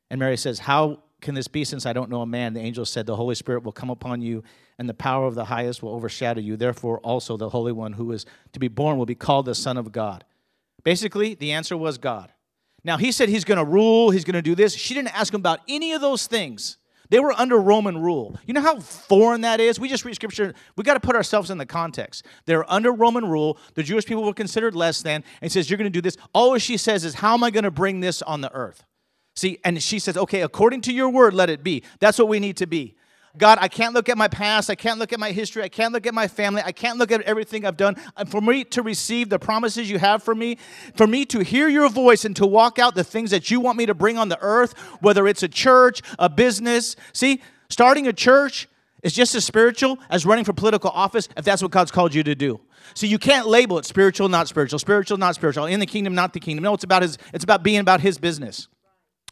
And 0.10 0.20
Mary 0.20 0.38
says, 0.38 0.60
How 0.60 1.02
can 1.20 1.36
this 1.36 1.48
be 1.48 1.66
since 1.66 1.86
I 1.86 1.94
don't 1.94 2.10
know 2.10 2.22
a 2.22 2.28
man? 2.28 2.54
The 2.54 2.62
angel 2.62 2.86
said, 2.86 3.06
The 3.06 3.16
Holy 3.16 3.36
Spirit 3.36 3.64
will 3.64 3.72
come 3.74 3.90
upon 3.90 4.22
you 4.22 4.44
and 4.80 4.88
the 4.88 4.94
power 4.94 5.26
of 5.26 5.36
the 5.36 5.46
highest 5.46 5.82
will 5.82 5.94
overshadow 5.94 6.40
you. 6.40 6.56
Therefore, 6.56 7.00
also 7.00 7.38
the 7.38 7.50
Holy 7.50 7.72
One 7.72 7.94
who 7.94 8.12
is 8.12 8.26
to 8.54 8.60
be 8.60 8.68
born 8.68 8.98
will 8.98 9.06
be 9.06 9.16
called 9.16 9.46
the 9.46 9.56
Son 9.56 9.78
of 9.78 9.92
God. 9.92 10.24
Basically, 10.84 11.34
the 11.34 11.52
answer 11.52 11.76
was 11.76 11.98
God. 11.98 12.32
Now, 12.84 12.98
he 12.98 13.12
said 13.12 13.28
he's 13.28 13.44
going 13.44 13.58
to 13.58 13.66
rule, 13.66 14.12
he's 14.12 14.24
going 14.24 14.36
to 14.36 14.42
do 14.42 14.56
this. 14.56 14.76
She 14.76 14.94
didn't 14.94 15.18
ask 15.18 15.34
him 15.34 15.42
about 15.42 15.62
any 15.68 15.94
of 15.94 16.02
those 16.02 16.28
things. 16.28 16.78
They 17.10 17.20
were 17.20 17.32
under 17.34 17.58
Roman 17.58 18.02
rule. 18.02 18.38
You 18.46 18.54
know 18.54 18.62
how 18.62 18.80
foreign 18.80 19.42
that 19.42 19.60
is? 19.60 19.80
We 19.80 19.88
just 19.88 20.04
read 20.04 20.16
scripture. 20.16 20.54
We 20.76 20.84
got 20.84 20.96
to 20.96 21.00
put 21.00 21.16
ourselves 21.16 21.50
in 21.50 21.58
the 21.58 21.66
context. 21.66 22.26
They're 22.46 22.70
under 22.72 22.92
Roman 22.92 23.26
rule. 23.26 23.58
The 23.76 23.84
Jewish 23.84 24.06
people 24.06 24.24
were 24.24 24.34
considered 24.34 24.76
less 24.76 25.02
than. 25.02 25.24
And 25.42 25.52
says, 25.52 25.70
You're 25.70 25.78
going 25.78 25.92
to 25.92 25.98
do 25.98 26.02
this. 26.02 26.18
All 26.34 26.58
she 26.58 26.78
says 26.78 27.06
is, 27.06 27.16
How 27.16 27.34
am 27.34 27.44
I 27.44 27.52
going 27.52 27.64
to 27.64 27.72
bring 27.72 28.00
this 28.02 28.22
on 28.22 28.42
the 28.42 28.52
earth? 28.54 28.84
See, 29.36 29.60
and 29.64 29.82
she 29.82 30.00
says, 30.00 30.18
Okay, 30.18 30.42
according 30.42 30.82
to 30.82 30.94
your 30.94 31.10
word, 31.10 31.34
let 31.34 31.50
it 31.50 31.64
be. 31.64 31.84
That's 32.00 32.20
what 32.20 32.28
we 32.28 32.40
need 32.40 32.58
to 32.58 32.68
be. 32.68 32.96
God, 33.38 33.58
I 33.62 33.68
can't 33.68 33.94
look 33.94 34.10
at 34.10 34.18
my 34.18 34.28
past. 34.28 34.70
I 34.70 34.76
can't 34.76 35.00
look 35.00 35.14
at 35.14 35.20
my 35.20 35.32
history. 35.32 35.64
I 35.64 35.70
can't 35.70 35.94
look 35.94 36.08
at 36.08 36.14
my 36.14 36.28
family. 36.28 36.62
I 36.66 36.72
can't 36.72 36.98
look 36.98 37.12
at 37.12 37.22
everything 37.22 37.66
I've 37.66 37.78
done. 37.78 37.96
And 38.16 38.30
for 38.30 38.42
me 38.42 38.64
to 38.66 38.82
receive 38.82 39.30
the 39.30 39.40
promises 39.40 39.90
you 39.90 40.00
have 40.00 40.24
for 40.24 40.36
me, 40.36 40.58
for 40.96 41.08
me 41.08 41.26
to 41.28 41.40
hear 41.40 41.68
your 41.68 41.90
voice 41.90 42.26
and 42.26 42.36
to 42.38 42.46
walk 42.46 42.80
out 42.80 42.96
the 42.96 43.04
things 43.04 43.32
that 43.32 43.52
you 43.52 43.60
want 43.60 43.78
me 43.78 43.86
to 43.86 43.94
bring 43.94 44.18
on 44.18 44.30
the 44.30 44.40
earth, 44.42 44.78
whether 45.02 45.28
it's 45.28 45.44
a 45.44 45.48
church, 45.48 46.02
a 46.18 46.30
business. 46.30 46.96
See, 47.14 47.42
starting 47.70 48.08
a 48.08 48.14
church 48.14 48.68
is 49.04 49.14
just 49.14 49.36
as 49.36 49.46
spiritual 49.46 50.00
as 50.10 50.26
running 50.26 50.46
for 50.46 50.54
political 50.54 50.90
office 50.90 51.30
if 51.38 51.46
that's 51.46 51.62
what 51.62 51.72
God's 51.72 51.92
called 51.92 52.14
you 52.14 52.24
to 52.24 52.36
do. 52.36 52.60
So 52.94 53.06
you 53.06 53.20
can't 53.20 53.48
label 53.48 53.78
it 53.78 53.86
spiritual, 53.86 54.30
not 54.30 54.48
spiritual, 54.48 54.80
spiritual, 54.80 55.18
not 55.18 55.36
spiritual, 55.36 55.66
in 55.66 55.80
the 55.80 55.86
kingdom, 55.86 56.16
not 56.16 56.34
the 56.34 56.40
kingdom. 56.40 56.64
No, 56.64 56.74
it's 56.74 56.84
about 56.84 57.02
his, 57.02 57.18
it's 57.34 57.44
about 57.44 57.64
being 57.64 57.80
about 57.80 58.02
his 58.02 58.18
business. 58.18 58.68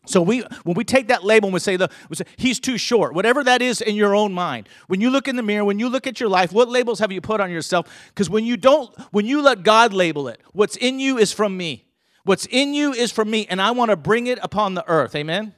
So 0.06 0.22
we, 0.22 0.42
when 0.64 0.76
we 0.76 0.84
take 0.84 1.08
that 1.08 1.24
label 1.24 1.48
and 1.48 1.54
we 1.54 1.60
say, 1.60 1.78
the, 1.78 1.90
we 2.10 2.16
say, 2.16 2.26
he's 2.38 2.60
too 2.60 2.78
short, 2.78 3.14
whatever 3.14 3.44
that 3.44 3.62
is 3.62 3.82
in 3.82 3.96
your 3.96 4.16
own 4.16 4.34
mind. 4.34 4.70
When 4.88 5.02
you 5.02 5.10
look 5.10 5.28
in 5.28 5.36
the 5.36 5.44
mirror, 5.44 5.66
when 5.66 5.80
you 5.80 5.90
look 5.90 6.08
at 6.08 6.20
your 6.20 6.30
life, 6.30 6.52
what 6.52 6.70
labels 6.70 7.00
have 7.00 7.12
you 7.12 7.22
put 7.22 7.42
on 7.42 7.52
yourself? 7.52 7.88
Because 8.10 8.30
when 8.30 8.46
you 8.46 8.58
don't, 8.58 8.96
when 9.12 9.26
you 9.26 9.42
let 9.42 9.64
God 9.64 9.94
label 9.94 10.28
it, 10.28 10.42
what's 10.54 10.76
in 10.78 11.00
you 11.00 11.18
is 11.18 11.32
from 11.32 11.58
me. 11.58 11.86
What's 12.24 12.48
in 12.48 12.74
you 12.74 12.92
is 12.92 13.12
from 13.12 13.30
me, 13.30 13.46
and 13.50 13.62
I 13.62 13.72
want 13.72 13.92
to 13.92 13.96
bring 13.96 14.28
it 14.28 14.40
upon 14.42 14.74
the 14.74 14.88
earth. 14.88 15.16
Amen? 15.16 15.54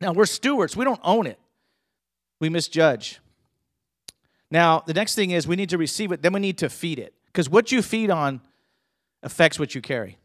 Now 0.00 0.12
we're 0.12 0.26
stewards. 0.26 0.76
We 0.76 0.84
don't 0.84 1.00
own 1.02 1.26
it. 1.26 1.38
We 2.38 2.48
misjudge. 2.48 3.20
Now, 4.50 4.82
the 4.86 4.94
next 4.94 5.14
thing 5.14 5.30
is 5.30 5.46
we 5.46 5.56
need 5.56 5.70
to 5.70 5.78
receive 5.78 6.12
it, 6.12 6.22
then 6.22 6.32
we 6.32 6.40
need 6.40 6.58
to 6.58 6.68
feed 6.68 6.98
it. 6.98 7.14
Because 7.26 7.48
what 7.48 7.70
you 7.70 7.82
feed 7.82 8.10
on 8.10 8.40
affects 9.22 9.58
what 9.58 9.74
you 9.74 9.80
carry. 9.80 10.18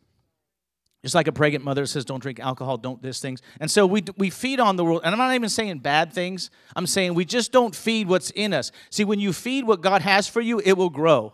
Just 1.06 1.14
like 1.14 1.28
a 1.28 1.32
pregnant 1.32 1.64
mother 1.64 1.86
says, 1.86 2.04
don't 2.04 2.20
drink 2.20 2.40
alcohol, 2.40 2.78
don't 2.78 3.00
this 3.00 3.20
things. 3.20 3.40
And 3.60 3.70
so 3.70 3.86
we, 3.86 4.04
we 4.18 4.32
feed 4.32 4.60
on 4.60 4.76
the 4.76 4.84
world. 4.84 5.02
And 5.04 5.14
I'm 5.14 5.20
not 5.20 5.36
even 5.36 5.50
saying 5.50 5.78
bad 5.78 6.12
things. 6.12 6.50
I'm 6.76 6.88
saying 6.88 7.14
we 7.14 7.26
just 7.26 7.52
don't 7.52 7.76
feed 7.76 8.08
what's 8.08 8.32
in 8.32 8.56
us. 8.56 8.72
See, 8.90 9.04
when 9.04 9.20
you 9.20 9.32
feed 9.32 9.68
what 9.68 9.82
God 9.82 10.02
has 10.02 10.28
for 10.28 10.42
you, 10.42 10.60
it 10.66 10.74
will 10.74 10.90
grow. 10.90 11.34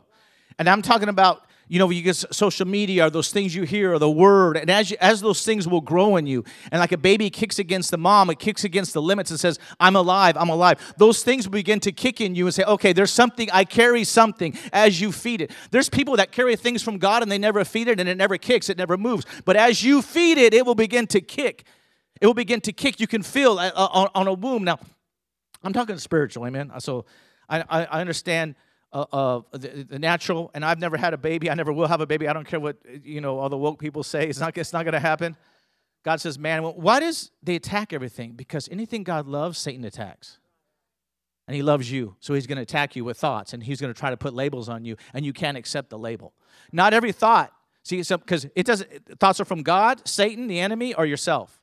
And 0.59 0.67
I'm 0.67 0.81
talking 0.81 1.07
about 1.07 1.45
you 1.71 1.79
know, 1.79 1.89
you 1.89 2.01
get 2.01 2.17
social 2.17 2.67
media 2.67 3.07
or 3.07 3.09
those 3.09 3.31
things 3.31 3.55
you 3.55 3.63
hear 3.63 3.93
or 3.93 3.97
the 3.97 4.11
word, 4.11 4.57
and 4.57 4.69
as, 4.69 4.91
you, 4.91 4.97
as 4.99 5.21
those 5.21 5.45
things 5.45 5.69
will 5.69 5.79
grow 5.79 6.17
in 6.17 6.27
you, 6.27 6.43
and 6.69 6.81
like 6.81 6.91
a 6.91 6.97
baby 6.97 7.29
kicks 7.29 7.59
against 7.59 7.91
the 7.91 7.97
mom, 7.97 8.29
it 8.29 8.39
kicks 8.39 8.65
against 8.65 8.93
the 8.93 9.01
limits 9.01 9.31
and 9.31 9.39
says, 9.39 9.57
I'm 9.79 9.95
alive, 9.95 10.35
I'm 10.35 10.49
alive. 10.49 10.93
Those 10.97 11.23
things 11.23 11.47
will 11.47 11.53
begin 11.53 11.79
to 11.79 11.93
kick 11.93 12.19
in 12.19 12.35
you 12.35 12.45
and 12.45 12.53
say, 12.53 12.65
okay, 12.65 12.91
there's 12.91 13.13
something, 13.13 13.49
I 13.53 13.63
carry 13.63 14.03
something 14.03 14.57
as 14.73 14.99
you 14.99 15.13
feed 15.13 15.39
it. 15.39 15.51
There's 15.71 15.87
people 15.87 16.17
that 16.17 16.33
carry 16.33 16.57
things 16.57 16.83
from 16.83 16.97
God 16.97 17.23
and 17.23 17.31
they 17.31 17.37
never 17.37 17.63
feed 17.63 17.87
it 17.87 18.01
and 18.01 18.09
it 18.09 18.17
never 18.17 18.37
kicks, 18.37 18.69
it 18.69 18.77
never 18.77 18.97
moves. 18.97 19.25
But 19.45 19.55
as 19.55 19.81
you 19.81 20.01
feed 20.01 20.37
it, 20.37 20.53
it 20.53 20.65
will 20.65 20.75
begin 20.75 21.07
to 21.07 21.21
kick. 21.21 21.63
It 22.19 22.27
will 22.27 22.33
begin 22.33 22.59
to 22.61 22.73
kick. 22.73 22.99
You 22.99 23.07
can 23.07 23.23
feel 23.23 23.57
uh, 23.57 23.71
uh 23.73 24.09
on, 24.13 24.27
a 24.27 24.33
womb. 24.33 24.65
Now, 24.65 24.77
I'm 25.63 25.71
talking 25.71 25.97
spiritual, 25.99 26.45
amen? 26.45 26.73
So 26.79 27.05
I, 27.47 27.63
I 27.69 28.01
understand 28.01 28.55
uh, 28.93 29.41
the, 29.51 29.85
the, 29.89 29.99
natural, 29.99 30.51
and 30.53 30.65
I've 30.65 30.79
never 30.79 30.97
had 30.97 31.13
a 31.13 31.17
baby. 31.17 31.49
I 31.49 31.53
never 31.53 31.71
will 31.71 31.87
have 31.87 32.01
a 32.01 32.05
baby. 32.05 32.27
I 32.27 32.33
don't 32.33 32.45
care 32.45 32.59
what 32.59 32.77
you 33.03 33.21
know 33.21 33.39
all 33.39 33.49
the 33.49 33.57
woke 33.57 33.79
people 33.79 34.03
say. 34.03 34.27
It's 34.27 34.39
not. 34.39 34.57
It's 34.57 34.73
not 34.73 34.83
going 34.83 34.93
to 34.93 34.99
happen. 34.99 35.37
God 36.03 36.19
says, 36.19 36.37
"Man, 36.37 36.63
why 36.63 36.99
does 36.99 37.31
they 37.41 37.55
attack 37.55 37.93
everything? 37.93 38.33
Because 38.33 38.67
anything 38.69 39.03
God 39.03 39.27
loves, 39.27 39.57
Satan 39.57 39.85
attacks." 39.85 40.39
And 41.47 41.55
he 41.55 41.63
loves 41.63 41.91
you, 41.91 42.15
so 42.19 42.33
he's 42.33 42.47
going 42.47 42.57
to 42.57 42.61
attack 42.61 42.95
you 42.95 43.03
with 43.03 43.17
thoughts, 43.17 43.53
and 43.53 43.63
he's 43.63 43.81
going 43.81 43.93
to 43.93 43.99
try 43.99 44.09
to 44.09 44.17
put 44.17 44.33
labels 44.33 44.69
on 44.69 44.85
you, 44.85 44.95
and 45.13 45.25
you 45.25 45.33
can't 45.33 45.57
accept 45.57 45.89
the 45.89 45.97
label. 45.97 46.33
Not 46.71 46.93
every 46.93 47.11
thought, 47.11 47.51
see, 47.83 47.97
because 47.97 48.45
it 48.55 48.65
doesn't. 48.65 49.19
Thoughts 49.19 49.39
are 49.39 49.45
from 49.45 49.63
God, 49.63 50.07
Satan, 50.07 50.47
the 50.47 50.59
enemy, 50.59 50.93
or 50.93 51.05
yourself. 51.05 51.61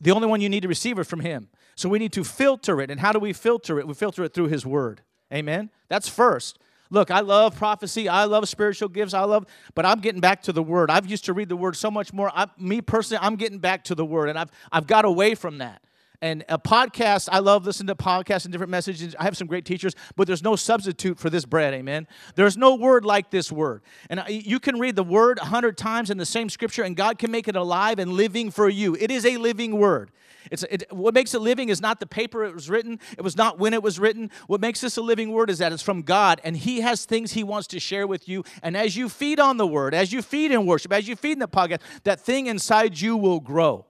The 0.00 0.10
only 0.10 0.26
one 0.26 0.40
you 0.40 0.48
need 0.48 0.62
to 0.62 0.68
receive 0.68 0.98
it 0.98 1.04
from 1.04 1.20
Him. 1.20 1.48
So 1.76 1.88
we 1.88 1.98
need 1.98 2.12
to 2.12 2.24
filter 2.24 2.80
it, 2.80 2.90
and 2.90 3.00
how 3.00 3.12
do 3.12 3.18
we 3.18 3.32
filter 3.32 3.78
it? 3.78 3.86
We 3.86 3.94
filter 3.94 4.24
it 4.24 4.34
through 4.34 4.48
His 4.48 4.66
Word. 4.66 5.02
Amen. 5.32 5.70
That's 5.88 6.08
first. 6.08 6.58
Look, 6.90 7.10
I 7.10 7.20
love 7.20 7.56
prophecy. 7.56 8.08
I 8.08 8.24
love 8.24 8.48
spiritual 8.48 8.88
gifts. 8.88 9.14
I 9.14 9.24
love, 9.24 9.46
but 9.74 9.84
I'm 9.84 10.00
getting 10.00 10.20
back 10.20 10.42
to 10.42 10.52
the 10.52 10.62
Word. 10.62 10.90
I've 10.90 11.06
used 11.06 11.24
to 11.24 11.32
read 11.32 11.48
the 11.48 11.56
Word 11.56 11.76
so 11.76 11.90
much 11.90 12.12
more. 12.12 12.30
I, 12.34 12.46
me 12.58 12.80
personally, 12.80 13.24
I'm 13.24 13.36
getting 13.36 13.58
back 13.58 13.84
to 13.84 13.94
the 13.94 14.04
Word, 14.04 14.28
and 14.28 14.38
I've 14.38 14.50
I've 14.70 14.86
got 14.86 15.04
away 15.04 15.34
from 15.34 15.58
that. 15.58 15.82
And 16.24 16.42
a 16.48 16.58
podcast, 16.58 17.28
I 17.30 17.40
love 17.40 17.66
listening 17.66 17.88
to 17.88 17.96
podcasts 17.96 18.44
and 18.46 18.52
different 18.52 18.70
messages. 18.70 19.14
I 19.18 19.24
have 19.24 19.36
some 19.36 19.46
great 19.46 19.66
teachers, 19.66 19.94
but 20.16 20.26
there's 20.26 20.42
no 20.42 20.56
substitute 20.56 21.18
for 21.18 21.28
this 21.28 21.44
bread, 21.44 21.74
amen? 21.74 22.06
There's 22.34 22.56
no 22.56 22.76
word 22.76 23.04
like 23.04 23.30
this 23.30 23.52
word. 23.52 23.82
And 24.08 24.22
you 24.28 24.58
can 24.58 24.78
read 24.78 24.96
the 24.96 25.04
word 25.04 25.38
a 25.38 25.44
hundred 25.44 25.76
times 25.76 26.08
in 26.08 26.16
the 26.16 26.24
same 26.24 26.48
scripture, 26.48 26.82
and 26.82 26.96
God 26.96 27.18
can 27.18 27.30
make 27.30 27.46
it 27.46 27.56
alive 27.56 27.98
and 27.98 28.12
living 28.12 28.50
for 28.50 28.70
you. 28.70 28.96
It 28.98 29.10
is 29.10 29.26
a 29.26 29.36
living 29.36 29.78
word. 29.78 30.12
It's, 30.50 30.62
it, 30.64 30.84
what 30.90 31.14
makes 31.14 31.34
it 31.34 31.40
living 31.40 31.68
is 31.68 31.80
not 31.80 32.00
the 32.00 32.06
paper 32.06 32.44
it 32.44 32.54
was 32.54 32.68
written, 32.68 33.00
it 33.16 33.22
was 33.22 33.36
not 33.36 33.58
when 33.58 33.74
it 33.74 33.82
was 33.82 33.98
written. 33.98 34.30
What 34.46 34.60
makes 34.60 34.80
this 34.80 34.96
a 34.96 35.02
living 35.02 35.32
word 35.32 35.50
is 35.50 35.58
that 35.58 35.72
it's 35.72 35.82
from 35.82 36.02
God, 36.02 36.40
and 36.44 36.56
He 36.56 36.80
has 36.80 37.04
things 37.04 37.32
He 37.32 37.44
wants 37.44 37.66
to 37.68 37.80
share 37.80 38.06
with 38.06 38.28
you. 38.28 38.44
And 38.62 38.76
as 38.76 38.96
you 38.96 39.08
feed 39.08 39.40
on 39.40 39.56
the 39.56 39.66
word, 39.66 39.94
as 39.94 40.12
you 40.12 40.22
feed 40.22 40.50
in 40.50 40.66
worship, 40.66 40.92
as 40.92 41.08
you 41.08 41.16
feed 41.16 41.32
in 41.32 41.38
the 41.38 41.48
podcast, 41.48 41.80
that 42.04 42.20
thing 42.20 42.46
inside 42.46 43.00
you 43.00 43.16
will 43.16 43.40
grow. 43.40 43.86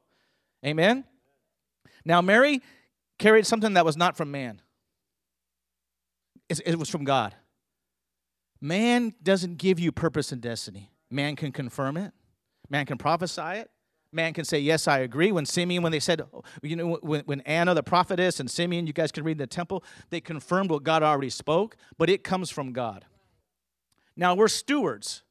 Amen? 0.65 1.05
Now, 2.05 2.21
Mary 2.21 2.63
carried 3.19 3.47
something 3.47 3.75
that 3.75 3.85
was 3.85 3.97
not 3.97 4.17
from 4.17 4.31
man, 4.31 4.61
it 6.49 6.79
was 6.79 6.89
from 6.89 7.05
God. 7.05 7.35
Man 8.61 9.15
doesn't 9.23 9.59
give 9.59 9.79
you 9.79 9.93
purpose 9.93 10.33
and 10.33 10.41
destiny. 10.41 10.91
Man 11.11 11.37
can 11.37 11.53
confirm 11.53 11.97
it, 11.97 12.13
man 12.71 12.87
can 12.87 12.97
prophesy 12.97 13.59
it, 13.59 13.71
man 14.15 14.33
can 14.33 14.45
say, 14.45 14.59
Yes, 14.59 14.87
I 14.87 15.01
agree. 15.01 15.33
When 15.33 15.45
Simeon, 15.45 15.83
when 15.83 15.93
they 15.93 16.01
said, 16.01 16.23
you 16.63 16.77
know, 16.77 16.99
when, 17.03 17.23
when 17.23 17.41
Anna, 17.43 17.75
the 17.75 17.83
prophetess, 17.83 18.39
and 18.41 18.51
Simeon, 18.51 18.87
you 18.87 18.93
guys 18.93 19.11
can 19.11 19.25
read 19.25 19.33
in 19.33 19.39
the 19.39 19.47
temple, 19.47 19.83
they 20.11 20.21
confirmed 20.21 20.71
what 20.71 20.85
God 20.85 21.03
already 21.03 21.31
spoke, 21.31 21.77
but 21.99 22.09
it 22.09 22.23
comes 22.23 22.51
from 22.51 22.73
God. 22.73 23.05
Now 24.17 24.35
we're 24.35 24.49
stewards. 24.49 25.24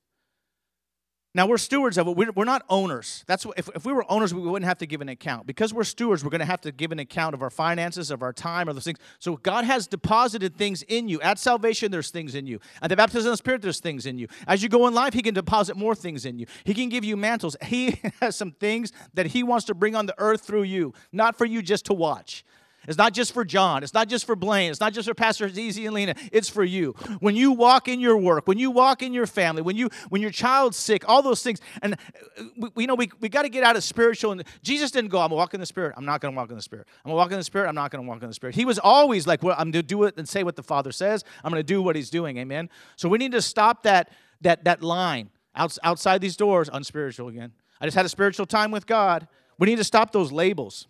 Now 1.35 1.47
we're 1.47 1.57
stewards 1.57 1.97
of 1.97 2.07
it. 2.07 2.15
We're 2.15 2.45
not 2.45 2.63
owners. 2.69 3.23
That's 3.25 3.43
what, 3.43 3.57
if, 3.57 3.67
if 3.73 3.85
we 3.85 3.93
were 3.93 4.05
owners, 4.11 4.35
we 4.35 4.41
wouldn't 4.41 4.67
have 4.67 4.77
to 4.79 4.85
give 4.85 5.01
an 5.01 5.09
account. 5.09 5.47
Because 5.47 5.73
we're 5.73 5.83
stewards, 5.83 6.23
we're 6.23 6.29
going 6.29 6.39
to 6.39 6.45
have 6.45 6.61
to 6.61 6.71
give 6.71 6.91
an 6.91 6.99
account 6.99 7.33
of 7.33 7.41
our 7.41 7.49
finances, 7.49 8.11
of 8.11 8.21
our 8.21 8.31
time, 8.31 8.67
of 8.67 8.75
those 8.75 8.83
things. 8.83 8.99
So 9.17 9.37
God 9.37 9.65
has 9.65 9.87
deposited 9.87 10.55
things 10.55 10.83
in 10.83 11.09
you. 11.09 11.19
At 11.21 11.39
salvation, 11.39 11.91
there's 11.91 12.11
things 12.11 12.35
in 12.35 12.45
you. 12.45 12.59
At 12.83 12.89
the 12.89 12.95
baptism 12.95 13.29
of 13.29 13.33
the 13.33 13.37
Spirit, 13.37 13.63
there's 13.63 13.79
things 13.79 14.05
in 14.05 14.19
you. 14.19 14.27
As 14.47 14.61
you 14.61 14.69
go 14.69 14.85
in 14.87 14.93
life, 14.93 15.15
He 15.15 15.23
can 15.23 15.33
deposit 15.33 15.75
more 15.75 15.95
things 15.95 16.25
in 16.25 16.37
you. 16.37 16.45
He 16.65 16.75
can 16.75 16.89
give 16.89 17.03
you 17.03 17.17
mantles. 17.17 17.55
He 17.73 17.99
has 18.21 18.35
some 18.35 18.51
things 18.51 18.91
that 19.15 19.25
He 19.27 19.41
wants 19.41 19.65
to 19.65 19.73
bring 19.73 19.95
on 19.95 20.05
the 20.05 20.13
earth 20.19 20.41
through 20.41 20.63
you, 20.63 20.93
not 21.11 21.35
for 21.35 21.45
you 21.45 21.63
just 21.63 21.85
to 21.85 21.93
watch. 21.93 22.45
It's 22.87 22.97
not 22.97 23.13
just 23.13 23.33
for 23.33 23.45
John. 23.45 23.83
It's 23.83 23.93
not 23.93 24.09
just 24.09 24.25
for 24.25 24.35
Blaine. 24.35 24.71
It's 24.71 24.79
not 24.79 24.93
just 24.93 25.07
for 25.07 25.13
Pastor 25.13 25.47
Easy 25.47 25.85
and 25.85 25.95
Lena. 25.95 26.15
It's 26.31 26.49
for 26.49 26.63
you. 26.63 26.91
When 27.19 27.35
you 27.35 27.51
walk 27.51 27.87
in 27.87 27.99
your 27.99 28.17
work, 28.17 28.47
when 28.47 28.57
you 28.57 28.71
walk 28.71 29.01
in 29.01 29.13
your 29.13 29.25
family, 29.25 29.61
when 29.61 29.75
you 29.75 29.89
when 30.09 30.21
your 30.21 30.31
child's 30.31 30.77
sick, 30.77 31.07
all 31.07 31.21
those 31.21 31.41
things. 31.41 31.61
And 31.81 31.93
uh, 31.93 32.67
we, 32.75 32.85
know 32.85 32.95
we, 32.95 33.09
we 33.21 33.29
got 33.29 33.43
to 33.43 33.49
get 33.49 33.63
out 33.63 33.75
of 33.75 33.83
spiritual. 33.83 34.33
And 34.33 34.43
Jesus 34.61 34.91
didn't 34.91 35.09
go, 35.09 35.19
I'm 35.19 35.29
gonna 35.29 35.35
walk 35.35 35.53
in 35.53 35.59
the 35.59 35.65
Spirit. 35.65 35.93
I'm 35.97 36.05
not 36.05 36.21
gonna 36.21 36.35
walk 36.35 36.49
in 36.49 36.55
the 36.55 36.61
Spirit. 36.61 36.87
I'm 37.05 37.09
gonna 37.09 37.17
walk 37.17 37.31
in 37.31 37.37
the 37.37 37.43
Spirit. 37.43 37.69
I'm 37.69 37.75
not 37.75 37.91
gonna 37.91 38.03
walk 38.03 38.21
in 38.21 38.27
the 38.27 38.33
Spirit. 38.33 38.55
He 38.55 38.65
was 38.65 38.79
always 38.79 39.25
like, 39.25 39.43
well, 39.43 39.55
I'm 39.57 39.71
gonna 39.71 39.83
do 39.83 40.03
it 40.03 40.15
and 40.17 40.27
say 40.27 40.43
what 40.43 40.55
the 40.55 40.63
Father 40.63 40.91
says. 40.91 41.23
I'm 41.43 41.51
gonna 41.51 41.63
do 41.63 41.81
what 41.81 41.95
He's 41.95 42.09
doing. 42.09 42.37
Amen. 42.37 42.69
So 42.95 43.07
we 43.07 43.17
need 43.17 43.31
to 43.31 43.41
stop 43.41 43.83
that 43.83 44.09
that 44.41 44.65
that 44.65 44.83
line 44.83 45.29
outside 45.55 46.19
these 46.21 46.35
doors. 46.35 46.69
Unspiritual 46.71 47.29
again. 47.29 47.53
I 47.79 47.85
just 47.85 47.95
had 47.95 48.05
a 48.05 48.09
spiritual 48.09 48.45
time 48.45 48.71
with 48.71 48.85
God. 48.85 49.27
We 49.57 49.67
need 49.67 49.77
to 49.77 49.83
stop 49.83 50.11
those 50.11 50.31
labels. 50.31 50.87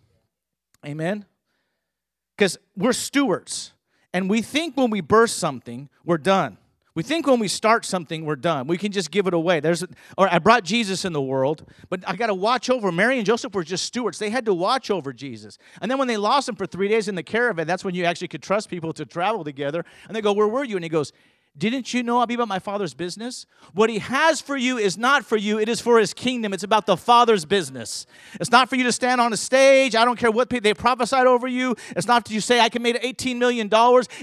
Amen. 0.86 1.26
Because 2.36 2.58
we're 2.76 2.92
stewards. 2.92 3.72
And 4.12 4.30
we 4.30 4.42
think 4.42 4.76
when 4.76 4.90
we 4.90 5.00
burst 5.00 5.38
something, 5.38 5.88
we're 6.04 6.18
done. 6.18 6.58
We 6.94 7.02
think 7.02 7.26
when 7.26 7.40
we 7.40 7.48
start 7.48 7.84
something, 7.84 8.24
we're 8.24 8.36
done. 8.36 8.68
We 8.68 8.78
can 8.78 8.92
just 8.92 9.10
give 9.10 9.26
it 9.26 9.34
away. 9.34 9.58
There's, 9.58 9.82
or 10.16 10.32
I 10.32 10.38
brought 10.38 10.62
Jesus 10.62 11.04
in 11.04 11.12
the 11.12 11.20
world, 11.20 11.64
but 11.90 12.08
I 12.08 12.14
got 12.14 12.28
to 12.28 12.34
watch 12.34 12.70
over. 12.70 12.92
Mary 12.92 13.16
and 13.16 13.26
Joseph 13.26 13.52
were 13.52 13.64
just 13.64 13.84
stewards. 13.84 14.20
They 14.20 14.30
had 14.30 14.44
to 14.44 14.54
watch 14.54 14.92
over 14.92 15.12
Jesus. 15.12 15.58
And 15.80 15.90
then 15.90 15.98
when 15.98 16.06
they 16.06 16.16
lost 16.16 16.48
him 16.48 16.54
for 16.54 16.66
three 16.66 16.86
days 16.86 17.08
in 17.08 17.16
the 17.16 17.24
caravan, 17.24 17.66
that's 17.66 17.84
when 17.84 17.96
you 17.96 18.04
actually 18.04 18.28
could 18.28 18.44
trust 18.44 18.70
people 18.70 18.92
to 18.92 19.04
travel 19.04 19.42
together. 19.42 19.84
And 20.06 20.14
they 20.14 20.20
go, 20.20 20.32
Where 20.32 20.46
were 20.46 20.62
you? 20.62 20.76
And 20.76 20.84
he 20.84 20.88
goes, 20.88 21.12
didn't 21.56 21.94
you 21.94 22.02
know 22.02 22.18
I'll 22.18 22.26
be 22.26 22.34
about 22.34 22.48
my 22.48 22.58
father's 22.58 22.94
business? 22.94 23.46
What 23.74 23.88
he 23.88 24.00
has 24.00 24.40
for 24.40 24.56
you 24.56 24.76
is 24.76 24.98
not 24.98 25.24
for 25.24 25.36
you, 25.36 25.60
it 25.60 25.68
is 25.68 25.80
for 25.80 26.00
his 26.00 26.12
kingdom. 26.12 26.52
It's 26.52 26.64
about 26.64 26.86
the 26.86 26.96
father's 26.96 27.44
business. 27.44 28.06
It's 28.40 28.50
not 28.50 28.68
for 28.68 28.74
you 28.74 28.82
to 28.82 28.92
stand 28.92 29.20
on 29.20 29.32
a 29.32 29.36
stage. 29.36 29.94
I 29.94 30.04
don't 30.04 30.18
care 30.18 30.32
what 30.32 30.50
they 30.50 30.74
prophesied 30.74 31.28
over 31.28 31.46
you. 31.46 31.76
It's 31.90 32.08
not 32.08 32.26
to 32.26 32.34
you 32.34 32.40
say, 32.40 32.58
I 32.58 32.68
can 32.68 32.82
make 32.82 33.00
$18 33.00 33.36
million. 33.38 33.68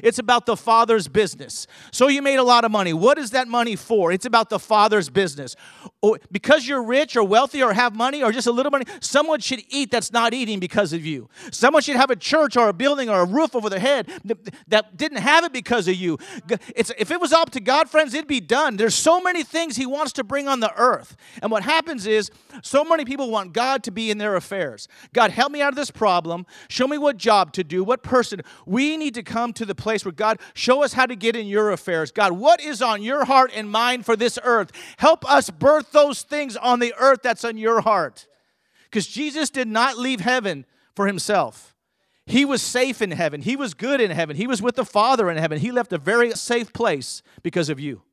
It's 0.04 0.20
about 0.20 0.46
the 0.46 0.58
father's 0.58 1.08
business. 1.08 1.68
So 1.92 2.10
you 2.10 2.22
made 2.22 2.36
a 2.36 2.44
lot 2.44 2.66
of 2.66 2.72
money. 2.72 2.92
What 2.92 3.18
is 3.18 3.32
that 3.32 3.48
money 3.48 3.78
for? 3.78 4.12
It's 4.12 4.26
about 4.26 4.50
the 4.50 4.60
father's 4.60 5.10
business. 5.10 5.56
Because 6.34 6.68
you're 6.68 6.84
rich 6.84 7.16
or 7.16 7.24
wealthy 7.24 7.64
or 7.64 7.72
have 7.72 7.96
money 7.96 8.22
or 8.22 8.34
just 8.34 8.48
a 8.48 8.52
little 8.52 8.72
money, 8.72 8.86
someone 9.00 9.40
should 9.40 9.62
eat 9.70 9.90
that's 9.90 10.12
not 10.12 10.34
eating 10.34 10.60
because 10.60 10.92
of 10.92 11.06
you. 11.06 11.30
Someone 11.52 11.82
should 11.82 11.96
have 11.96 12.10
a 12.10 12.16
church 12.18 12.58
or 12.58 12.68
a 12.68 12.74
building 12.74 13.10
or 13.10 13.22
a 13.22 13.26
roof 13.26 13.56
over 13.56 13.70
their 13.70 13.80
head 13.80 14.10
that 14.68 14.98
didn't 14.98 15.20
have 15.20 15.46
it 15.46 15.54
because 15.54 15.88
of 15.88 15.96
you. 15.96 16.18
It's, 16.76 16.92
if 16.98 17.10
it 17.10 17.21
was 17.22 17.32
up 17.32 17.52
to 17.52 17.60
God, 17.62 17.90
friends, 17.90 18.14
it'd 18.14 18.28
be 18.28 18.42
done. 18.42 18.76
There's 18.76 18.96
so 18.96 19.22
many 19.22 19.44
things 19.44 19.78
He 19.78 19.86
wants 19.86 20.12
to 20.14 20.24
bring 20.24 20.48
on 20.48 20.60
the 20.60 20.74
earth. 20.76 21.16
And 21.42 21.52
what 21.52 21.64
happens 21.64 22.06
is, 22.06 22.32
so 22.64 22.84
many 22.84 23.06
people 23.06 23.32
want 23.32 23.54
God 23.54 23.84
to 23.84 23.92
be 23.92 24.12
in 24.12 24.18
their 24.18 24.36
affairs. 24.36 24.88
God, 25.14 25.32
help 25.32 25.52
me 25.52 25.62
out 25.62 25.70
of 25.70 25.76
this 25.76 25.92
problem. 25.92 26.46
Show 26.68 26.88
me 26.88 26.98
what 26.98 27.18
job 27.18 27.54
to 27.54 27.64
do, 27.64 27.84
what 27.84 28.04
person. 28.04 28.42
We 28.66 28.98
need 28.98 29.14
to 29.14 29.24
come 29.24 29.54
to 29.54 29.66
the 29.66 29.76
place 29.76 30.04
where 30.04 30.12
God, 30.12 30.40
show 30.54 30.84
us 30.84 30.94
how 30.94 31.06
to 31.06 31.16
get 31.16 31.36
in 31.36 31.48
your 31.48 31.72
affairs. 31.72 32.12
God, 32.12 32.34
what 32.34 32.60
is 32.60 32.82
on 32.82 33.04
your 33.04 33.26
heart 33.26 33.52
and 33.54 33.70
mind 33.70 34.06
for 34.06 34.16
this 34.16 34.38
earth? 34.44 34.72
Help 34.98 35.30
us 35.30 35.50
birth 35.50 35.92
those 35.92 36.24
things 36.24 36.58
on 36.58 36.80
the 36.80 36.94
earth 37.00 37.20
that's 37.22 37.46
on 37.46 37.58
your 37.58 37.82
heart. 37.82 38.28
Because 38.86 39.08
Jesus 39.08 39.50
did 39.50 39.68
not 39.68 39.98
leave 39.98 40.20
heaven 40.20 40.66
for 40.96 41.08
himself. 41.08 41.76
He 42.28 42.46
was 42.46 42.62
safe 42.62 43.02
in 43.02 43.12
heaven. 43.12 43.42
He 43.42 43.56
was 43.56 43.74
good 43.74 44.00
in 44.00 44.12
heaven. 44.12 44.36
He 44.36 44.48
was 44.48 44.62
with 44.62 44.76
the 44.76 44.86
Father 44.86 45.30
in 45.30 45.38
heaven. 45.38 45.60
He 45.60 45.72
left 45.72 45.92
a 45.92 45.98
very 45.98 46.32
safe 46.32 46.72
place 46.72 47.24
because 47.44 47.70
of 47.70 47.80
you. 47.80 48.04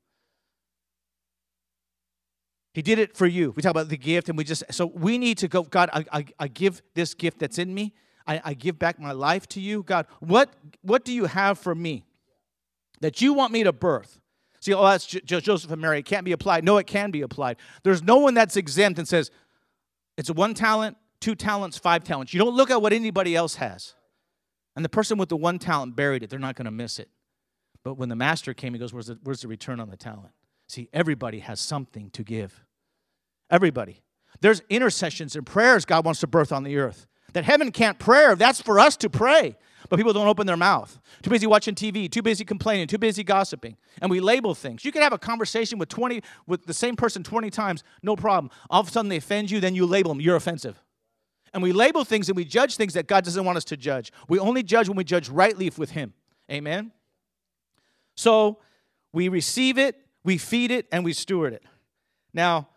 He 2.74 2.82
did 2.82 2.98
it 2.98 3.16
for 3.16 3.26
you. 3.26 3.52
We 3.56 3.62
talk 3.62 3.70
about 3.70 3.88
the 3.88 3.96
gift, 3.96 4.28
and 4.28 4.38
we 4.38 4.44
just, 4.44 4.62
so 4.70 4.86
we 4.86 5.18
need 5.18 5.38
to 5.38 5.48
go, 5.48 5.62
God, 5.62 5.90
I, 5.92 6.04
I, 6.12 6.24
I 6.38 6.48
give 6.48 6.80
this 6.94 7.12
gift 7.12 7.40
that's 7.40 7.58
in 7.58 7.74
me. 7.74 7.92
I, 8.26 8.40
I 8.44 8.54
give 8.54 8.78
back 8.78 9.00
my 9.00 9.12
life 9.12 9.48
to 9.48 9.60
you. 9.60 9.82
God, 9.82 10.06
what, 10.20 10.50
what 10.82 11.04
do 11.04 11.12
you 11.12 11.24
have 11.26 11.58
for 11.58 11.74
me 11.74 12.04
that 13.00 13.20
you 13.20 13.32
want 13.32 13.52
me 13.52 13.64
to 13.64 13.72
birth? 13.72 14.20
See, 14.60 14.74
oh, 14.74 14.84
that's 14.84 15.06
Joseph 15.06 15.70
and 15.70 15.80
Mary. 15.80 16.00
It 16.00 16.04
can't 16.04 16.24
be 16.24 16.32
applied. 16.32 16.64
No, 16.64 16.78
it 16.78 16.86
can 16.86 17.10
be 17.10 17.22
applied. 17.22 17.56
There's 17.84 18.02
no 18.02 18.18
one 18.18 18.34
that's 18.34 18.56
exempt 18.56 18.98
and 18.98 19.06
says, 19.08 19.30
it's 20.16 20.30
one 20.30 20.54
talent, 20.54 20.96
two 21.20 21.34
talents, 21.34 21.78
five 21.78 22.04
talents. 22.04 22.34
You 22.34 22.38
don't 22.38 22.54
look 22.54 22.70
at 22.70 22.82
what 22.82 22.92
anybody 22.92 23.36
else 23.36 23.56
has. 23.56 23.94
And 24.78 24.84
the 24.84 24.88
person 24.88 25.18
with 25.18 25.28
the 25.28 25.36
one 25.36 25.58
talent 25.58 25.96
buried 25.96 26.22
it. 26.22 26.30
They're 26.30 26.38
not 26.38 26.54
going 26.54 26.66
to 26.66 26.70
miss 26.70 27.00
it. 27.00 27.08
But 27.82 27.94
when 27.94 28.08
the 28.08 28.14
master 28.14 28.54
came, 28.54 28.74
he 28.74 28.78
goes, 28.78 28.92
where's 28.92 29.08
the, 29.08 29.18
where's 29.24 29.40
the 29.40 29.48
return 29.48 29.80
on 29.80 29.90
the 29.90 29.96
talent? 29.96 30.30
See, 30.68 30.88
everybody 30.92 31.40
has 31.40 31.58
something 31.58 32.10
to 32.10 32.22
give. 32.22 32.64
Everybody. 33.50 34.04
There's 34.40 34.62
intercessions 34.70 35.34
and 35.34 35.44
prayers 35.44 35.84
God 35.84 36.04
wants 36.04 36.20
to 36.20 36.28
birth 36.28 36.52
on 36.52 36.62
the 36.62 36.76
earth. 36.76 37.08
That 37.32 37.42
heaven 37.42 37.72
can't 37.72 37.98
pray, 37.98 38.36
that's 38.36 38.62
for 38.62 38.78
us 38.78 38.96
to 38.98 39.10
pray. 39.10 39.56
But 39.88 39.96
people 39.96 40.12
don't 40.12 40.28
open 40.28 40.46
their 40.46 40.56
mouth. 40.56 41.00
Too 41.22 41.30
busy 41.30 41.48
watching 41.48 41.74
TV, 41.74 42.08
too 42.08 42.22
busy 42.22 42.44
complaining, 42.44 42.86
too 42.86 42.98
busy 42.98 43.24
gossiping. 43.24 43.76
And 44.00 44.12
we 44.12 44.20
label 44.20 44.54
things. 44.54 44.84
You 44.84 44.92
can 44.92 45.02
have 45.02 45.12
a 45.12 45.18
conversation 45.18 45.80
with 45.80 45.88
20 45.88 46.22
with 46.46 46.66
the 46.66 46.74
same 46.74 46.94
person 46.94 47.24
20 47.24 47.50
times, 47.50 47.82
no 48.04 48.14
problem. 48.14 48.52
All 48.70 48.82
of 48.82 48.86
a 48.86 48.90
sudden 48.92 49.08
they 49.08 49.16
offend 49.16 49.50
you, 49.50 49.58
then 49.58 49.74
you 49.74 49.86
label 49.86 50.10
them, 50.12 50.20
you're 50.20 50.36
offensive. 50.36 50.80
And 51.58 51.62
we 51.64 51.72
label 51.72 52.04
things 52.04 52.28
and 52.28 52.36
we 52.36 52.44
judge 52.44 52.76
things 52.76 52.94
that 52.94 53.08
God 53.08 53.24
doesn't 53.24 53.44
want 53.44 53.58
us 53.58 53.64
to 53.64 53.76
judge. 53.76 54.12
We 54.28 54.38
only 54.38 54.62
judge 54.62 54.86
when 54.86 54.96
we 54.96 55.02
judge 55.02 55.28
rightly 55.28 55.68
with 55.76 55.90
Him. 55.90 56.14
Amen? 56.48 56.92
So 58.16 58.60
we 59.12 59.28
receive 59.28 59.76
it, 59.76 59.96
we 60.22 60.38
feed 60.38 60.70
it, 60.70 60.86
and 60.92 61.04
we 61.04 61.12
steward 61.12 61.52
it. 61.52 61.64
Now, 62.32 62.68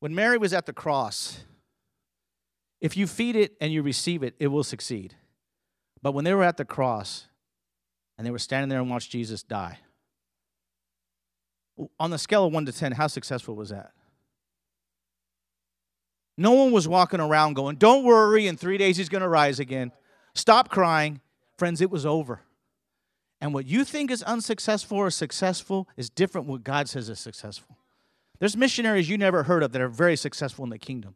when 0.00 0.12
Mary 0.12 0.38
was 0.38 0.52
at 0.52 0.66
the 0.66 0.72
cross, 0.72 1.44
if 2.80 2.96
you 2.96 3.06
feed 3.06 3.36
it 3.36 3.52
and 3.60 3.72
you 3.72 3.80
receive 3.80 4.24
it, 4.24 4.34
it 4.40 4.48
will 4.48 4.64
succeed. 4.64 5.14
But 6.02 6.14
when 6.14 6.24
they 6.24 6.34
were 6.34 6.42
at 6.42 6.56
the 6.56 6.64
cross 6.64 7.28
and 8.18 8.26
they 8.26 8.32
were 8.32 8.40
standing 8.40 8.68
there 8.68 8.80
and 8.80 8.90
watched 8.90 9.12
Jesus 9.12 9.44
die, 9.44 9.78
on 12.00 12.10
the 12.10 12.18
scale 12.18 12.46
of 12.46 12.52
1 12.52 12.66
to 12.66 12.72
10, 12.72 12.90
how 12.90 13.06
successful 13.06 13.54
was 13.54 13.68
that? 13.68 13.92
No 16.38 16.52
one 16.52 16.70
was 16.70 16.86
walking 16.86 17.20
around 17.20 17.54
going, 17.54 17.76
Don't 17.76 18.04
worry, 18.04 18.46
in 18.46 18.56
three 18.56 18.78
days 18.78 18.96
he's 18.96 19.08
going 19.08 19.22
to 19.22 19.28
rise 19.28 19.58
again. 19.58 19.92
Stop 20.34 20.68
crying. 20.68 21.20
Friends, 21.56 21.80
it 21.80 21.90
was 21.90 22.04
over. 22.04 22.42
And 23.40 23.54
what 23.54 23.66
you 23.66 23.84
think 23.84 24.10
is 24.10 24.22
unsuccessful 24.22 24.98
or 24.98 25.10
successful 25.10 25.88
is 25.96 26.10
different 26.10 26.46
what 26.46 26.64
God 26.64 26.88
says 26.88 27.08
is 27.08 27.18
successful. 27.18 27.76
There's 28.38 28.56
missionaries 28.56 29.08
you 29.08 29.16
never 29.16 29.44
heard 29.44 29.62
of 29.62 29.72
that 29.72 29.80
are 29.80 29.88
very 29.88 30.16
successful 30.16 30.64
in 30.64 30.70
the 30.70 30.78
kingdom. 30.78 31.14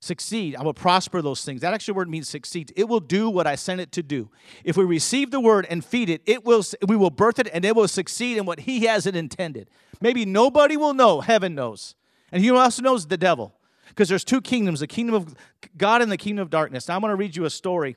Succeed. 0.00 0.56
I 0.56 0.62
will 0.62 0.74
prosper 0.74 1.22
those 1.22 1.44
things. 1.44 1.62
That 1.62 1.72
actual 1.72 1.94
word 1.94 2.10
means 2.10 2.28
succeed. 2.28 2.72
It 2.76 2.88
will 2.88 3.00
do 3.00 3.30
what 3.30 3.46
I 3.46 3.54
sent 3.54 3.80
it 3.80 3.90
to 3.92 4.02
do. 4.02 4.30
If 4.62 4.76
we 4.76 4.84
receive 4.84 5.30
the 5.30 5.40
word 5.40 5.66
and 5.70 5.82
feed 5.82 6.10
it, 6.10 6.20
it 6.26 6.44
will 6.44 6.62
we 6.86 6.96
will 6.96 7.10
birth 7.10 7.38
it 7.38 7.48
and 7.52 7.64
it 7.64 7.74
will 7.74 7.88
succeed 7.88 8.36
in 8.36 8.44
what 8.44 8.60
he 8.60 8.84
has 8.84 9.06
it 9.06 9.16
intended. 9.16 9.70
Maybe 10.02 10.26
nobody 10.26 10.76
will 10.76 10.92
know, 10.92 11.22
heaven 11.22 11.54
knows. 11.54 11.94
And 12.30 12.42
he 12.42 12.50
also 12.50 12.82
knows 12.82 13.06
the 13.06 13.16
devil 13.16 13.54
because 13.94 14.08
there's 14.08 14.24
two 14.24 14.40
kingdoms 14.40 14.80
the 14.80 14.86
kingdom 14.86 15.14
of 15.14 15.34
God 15.76 16.02
and 16.02 16.10
the 16.10 16.16
kingdom 16.16 16.42
of 16.42 16.50
darkness. 16.50 16.88
Now, 16.88 16.96
I'm 16.96 17.00
going 17.00 17.10
to 17.10 17.16
read 17.16 17.36
you 17.36 17.44
a 17.44 17.50
story 17.50 17.96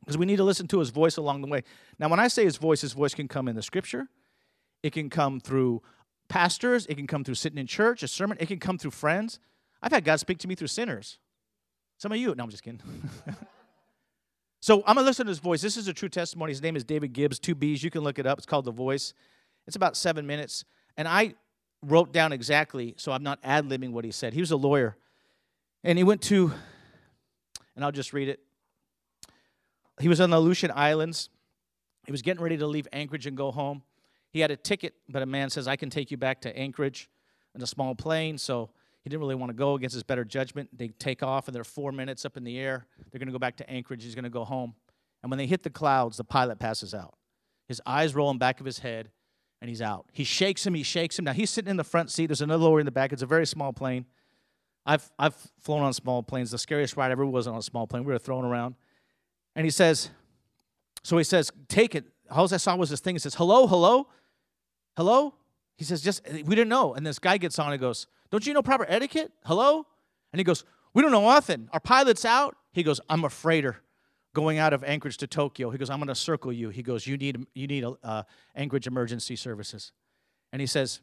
because 0.00 0.18
we 0.18 0.26
need 0.26 0.36
to 0.36 0.44
listen 0.44 0.66
to 0.68 0.80
his 0.80 0.90
voice 0.90 1.16
along 1.16 1.42
the 1.42 1.46
way. 1.46 1.62
Now, 1.98 2.08
when 2.08 2.18
I 2.18 2.28
say 2.28 2.44
his 2.44 2.56
voice, 2.56 2.80
his 2.80 2.92
voice 2.92 3.14
can 3.14 3.28
come 3.28 3.46
in 3.46 3.54
the 3.54 3.62
scripture, 3.62 4.08
it 4.82 4.92
can 4.92 5.08
come 5.08 5.38
through 5.38 5.80
pastors, 6.28 6.86
it 6.86 6.96
can 6.96 7.06
come 7.06 7.22
through 7.22 7.36
sitting 7.36 7.58
in 7.58 7.66
church, 7.66 8.02
a 8.02 8.08
sermon, 8.08 8.36
it 8.40 8.46
can 8.46 8.58
come 8.58 8.78
through 8.78 8.90
friends. 8.90 9.38
I've 9.80 9.92
had 9.92 10.04
God 10.04 10.18
speak 10.18 10.38
to 10.38 10.48
me 10.48 10.54
through 10.54 10.68
sinners. 10.68 11.18
Some 11.98 12.10
of 12.10 12.18
you, 12.18 12.34
no, 12.34 12.42
I'm 12.42 12.50
just 12.50 12.64
kidding. 12.64 12.80
so 14.60 14.80
I'm 14.86 14.96
going 14.96 15.04
to 15.04 15.08
listen 15.08 15.26
to 15.26 15.30
his 15.30 15.38
voice. 15.38 15.62
This 15.62 15.76
is 15.76 15.86
a 15.86 15.92
true 15.92 16.08
testimony. 16.08 16.50
His 16.50 16.62
name 16.62 16.74
is 16.74 16.82
David 16.82 17.12
Gibbs, 17.12 17.38
two 17.38 17.54
B's. 17.54 17.84
You 17.84 17.90
can 17.90 18.02
look 18.02 18.18
it 18.18 18.26
up. 18.26 18.38
It's 18.38 18.46
called 18.46 18.64
The 18.64 18.72
Voice. 18.72 19.14
It's 19.68 19.76
about 19.76 19.96
seven 19.96 20.26
minutes. 20.26 20.64
And 20.96 21.06
I 21.06 21.34
wrote 21.82 22.12
down 22.12 22.32
exactly, 22.32 22.94
so 22.96 23.12
I'm 23.12 23.22
not 23.22 23.38
ad 23.44 23.68
libbing 23.68 23.92
what 23.92 24.04
he 24.04 24.10
said. 24.10 24.34
He 24.34 24.40
was 24.40 24.50
a 24.50 24.56
lawyer. 24.56 24.96
And 25.84 25.98
he 25.98 26.04
went 26.04 26.22
to, 26.22 26.52
and 27.74 27.84
I'll 27.84 27.92
just 27.92 28.12
read 28.12 28.28
it. 28.28 28.40
He 30.00 30.08
was 30.08 30.20
on 30.20 30.30
the 30.30 30.38
Aleutian 30.38 30.70
Islands. 30.74 31.28
He 32.06 32.12
was 32.12 32.22
getting 32.22 32.42
ready 32.42 32.56
to 32.56 32.66
leave 32.66 32.86
Anchorage 32.92 33.26
and 33.26 33.36
go 33.36 33.50
home. 33.50 33.82
He 34.30 34.40
had 34.40 34.50
a 34.50 34.56
ticket, 34.56 34.94
but 35.08 35.22
a 35.22 35.26
man 35.26 35.50
says, 35.50 35.68
I 35.68 35.76
can 35.76 35.90
take 35.90 36.10
you 36.10 36.16
back 36.16 36.40
to 36.42 36.56
Anchorage 36.56 37.10
in 37.54 37.62
a 37.62 37.66
small 37.66 37.94
plane. 37.94 38.38
So 38.38 38.70
he 39.02 39.10
didn't 39.10 39.20
really 39.20 39.34
want 39.34 39.50
to 39.50 39.54
go 39.54 39.74
against 39.74 39.94
his 39.94 40.02
better 40.02 40.24
judgment. 40.24 40.70
They 40.76 40.88
take 40.88 41.22
off, 41.22 41.48
and 41.48 41.54
they're 41.54 41.64
four 41.64 41.92
minutes 41.92 42.24
up 42.24 42.36
in 42.36 42.44
the 42.44 42.58
air. 42.58 42.86
They're 43.10 43.18
going 43.18 43.26
to 43.26 43.32
go 43.32 43.38
back 43.38 43.56
to 43.56 43.68
Anchorage. 43.68 44.04
He's 44.04 44.14
going 44.14 44.24
to 44.24 44.30
go 44.30 44.44
home. 44.44 44.74
And 45.22 45.30
when 45.30 45.38
they 45.38 45.46
hit 45.46 45.62
the 45.62 45.70
clouds, 45.70 46.16
the 46.16 46.24
pilot 46.24 46.58
passes 46.58 46.94
out. 46.94 47.14
His 47.68 47.80
eyes 47.86 48.14
roll 48.14 48.30
in 48.30 48.38
back 48.38 48.60
of 48.60 48.66
his 48.66 48.80
head, 48.80 49.10
and 49.60 49.68
he's 49.68 49.82
out. 49.82 50.06
He 50.12 50.24
shakes 50.24 50.66
him, 50.66 50.74
he 50.74 50.82
shakes 50.82 51.18
him. 51.18 51.24
Now 51.24 51.32
he's 51.32 51.50
sitting 51.50 51.70
in 51.70 51.76
the 51.76 51.84
front 51.84 52.10
seat. 52.10 52.26
There's 52.26 52.40
another 52.40 52.64
lower 52.64 52.80
in 52.80 52.86
the 52.86 52.92
back. 52.92 53.12
It's 53.12 53.22
a 53.22 53.26
very 53.26 53.46
small 53.46 53.72
plane. 53.72 54.06
I've, 54.84 55.10
I've 55.18 55.34
flown 55.60 55.82
on 55.82 55.92
small 55.92 56.22
planes. 56.22 56.50
The 56.50 56.58
scariest 56.58 56.96
ride 56.96 57.10
ever 57.10 57.24
was 57.24 57.46
on 57.46 57.56
a 57.56 57.62
small 57.62 57.86
plane. 57.86 58.04
We 58.04 58.12
were 58.12 58.18
thrown 58.18 58.44
around. 58.44 58.74
And 59.54 59.64
he 59.64 59.70
says, 59.70 60.10
so 61.02 61.18
he 61.18 61.24
says, 61.24 61.50
take 61.68 61.94
it. 61.94 62.04
All 62.30 62.52
I 62.52 62.56
saw 62.56 62.74
was 62.76 62.90
this 62.90 63.00
thing. 63.00 63.14
He 63.14 63.18
says, 63.18 63.34
hello, 63.34 63.66
hello, 63.66 64.08
hello. 64.96 65.34
He 65.76 65.84
says, 65.84 66.00
just, 66.00 66.26
we 66.30 66.54
didn't 66.54 66.68
know. 66.68 66.94
And 66.94 67.06
this 67.06 67.18
guy 67.18 67.36
gets 67.36 67.58
on 67.58 67.72
and 67.72 67.80
goes, 67.80 68.06
don't 68.30 68.46
you 68.46 68.54
know 68.54 68.62
proper 68.62 68.86
etiquette? 68.88 69.32
Hello? 69.44 69.86
And 70.32 70.40
he 70.40 70.44
goes, 70.44 70.64
we 70.94 71.02
don't 71.02 71.12
know 71.12 71.28
nothing. 71.28 71.68
Our 71.72 71.80
pilot's 71.80 72.24
out. 72.24 72.56
He 72.72 72.82
goes, 72.82 73.00
I'm 73.08 73.24
a 73.24 73.30
freighter 73.30 73.82
going 74.34 74.58
out 74.58 74.72
of 74.72 74.82
Anchorage 74.84 75.18
to 75.18 75.26
Tokyo. 75.26 75.70
He 75.70 75.78
goes, 75.78 75.90
I'm 75.90 75.98
going 75.98 76.08
to 76.08 76.14
circle 76.14 76.52
you. 76.52 76.70
He 76.70 76.82
goes, 76.82 77.06
you 77.06 77.16
need, 77.16 77.44
you 77.54 77.66
need 77.66 77.84
a, 77.84 77.94
uh, 78.02 78.22
Anchorage 78.54 78.86
emergency 78.86 79.36
services. 79.36 79.92
And 80.52 80.60
he 80.60 80.66
says, 80.66 81.00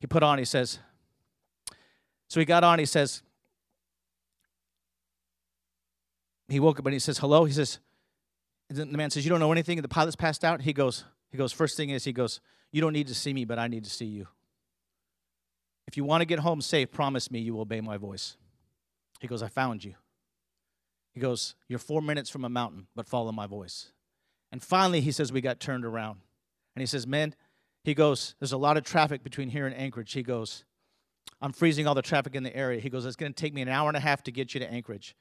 he 0.00 0.06
put 0.06 0.22
on, 0.22 0.38
he 0.38 0.44
says, 0.44 0.80
so 2.32 2.40
he 2.40 2.46
got 2.46 2.64
on, 2.64 2.78
he 2.78 2.86
says, 2.86 3.20
he 6.48 6.60
woke 6.60 6.78
up 6.78 6.86
and 6.86 6.94
he 6.94 6.98
says, 6.98 7.18
hello. 7.18 7.44
He 7.44 7.52
says, 7.52 7.78
the 8.70 8.86
man 8.86 9.10
says, 9.10 9.22
you 9.22 9.28
don't 9.28 9.38
know 9.38 9.52
anything. 9.52 9.76
And 9.76 9.84
the 9.84 9.88
pilot's 9.90 10.16
passed 10.16 10.42
out. 10.42 10.62
He 10.62 10.72
goes, 10.72 11.04
he 11.30 11.36
goes, 11.36 11.52
first 11.52 11.76
thing 11.76 11.90
is, 11.90 12.04
he 12.04 12.12
goes, 12.14 12.40
you 12.70 12.80
don't 12.80 12.94
need 12.94 13.08
to 13.08 13.14
see 13.14 13.34
me, 13.34 13.44
but 13.44 13.58
I 13.58 13.68
need 13.68 13.84
to 13.84 13.90
see 13.90 14.06
you. 14.06 14.28
If 15.86 15.98
you 15.98 16.04
want 16.04 16.22
to 16.22 16.24
get 16.24 16.38
home 16.38 16.62
safe, 16.62 16.90
promise 16.90 17.30
me 17.30 17.38
you 17.38 17.52
will 17.52 17.60
obey 17.60 17.82
my 17.82 17.98
voice. 17.98 18.38
He 19.20 19.26
goes, 19.26 19.42
I 19.42 19.48
found 19.48 19.84
you. 19.84 19.96
He 21.12 21.20
goes, 21.20 21.54
You're 21.68 21.78
four 21.78 22.00
minutes 22.00 22.30
from 22.30 22.46
a 22.46 22.48
mountain, 22.48 22.86
but 22.96 23.06
follow 23.06 23.30
my 23.30 23.46
voice. 23.46 23.92
And 24.50 24.62
finally, 24.62 25.02
he 25.02 25.12
says, 25.12 25.32
We 25.32 25.42
got 25.42 25.60
turned 25.60 25.84
around. 25.84 26.20
And 26.74 26.80
he 26.80 26.86
says, 26.86 27.06
Men, 27.06 27.34
he 27.84 27.92
goes, 27.92 28.36
There's 28.40 28.52
a 28.52 28.56
lot 28.56 28.78
of 28.78 28.84
traffic 28.84 29.22
between 29.22 29.50
here 29.50 29.66
and 29.66 29.76
Anchorage. 29.76 30.14
He 30.14 30.22
goes, 30.22 30.64
I'm 31.40 31.52
freezing 31.52 31.86
all 31.86 31.94
the 31.94 32.02
traffic 32.02 32.34
in 32.34 32.42
the 32.42 32.54
area. 32.54 32.80
He 32.80 32.90
goes, 32.90 33.04
It's 33.04 33.16
going 33.16 33.32
to 33.32 33.40
take 33.40 33.54
me 33.54 33.62
an 33.62 33.68
hour 33.68 33.88
and 33.88 33.96
a 33.96 34.00
half 34.00 34.22
to 34.24 34.32
get 34.32 34.54
you 34.54 34.60
to 34.60 34.70
Anchorage. 34.70 35.16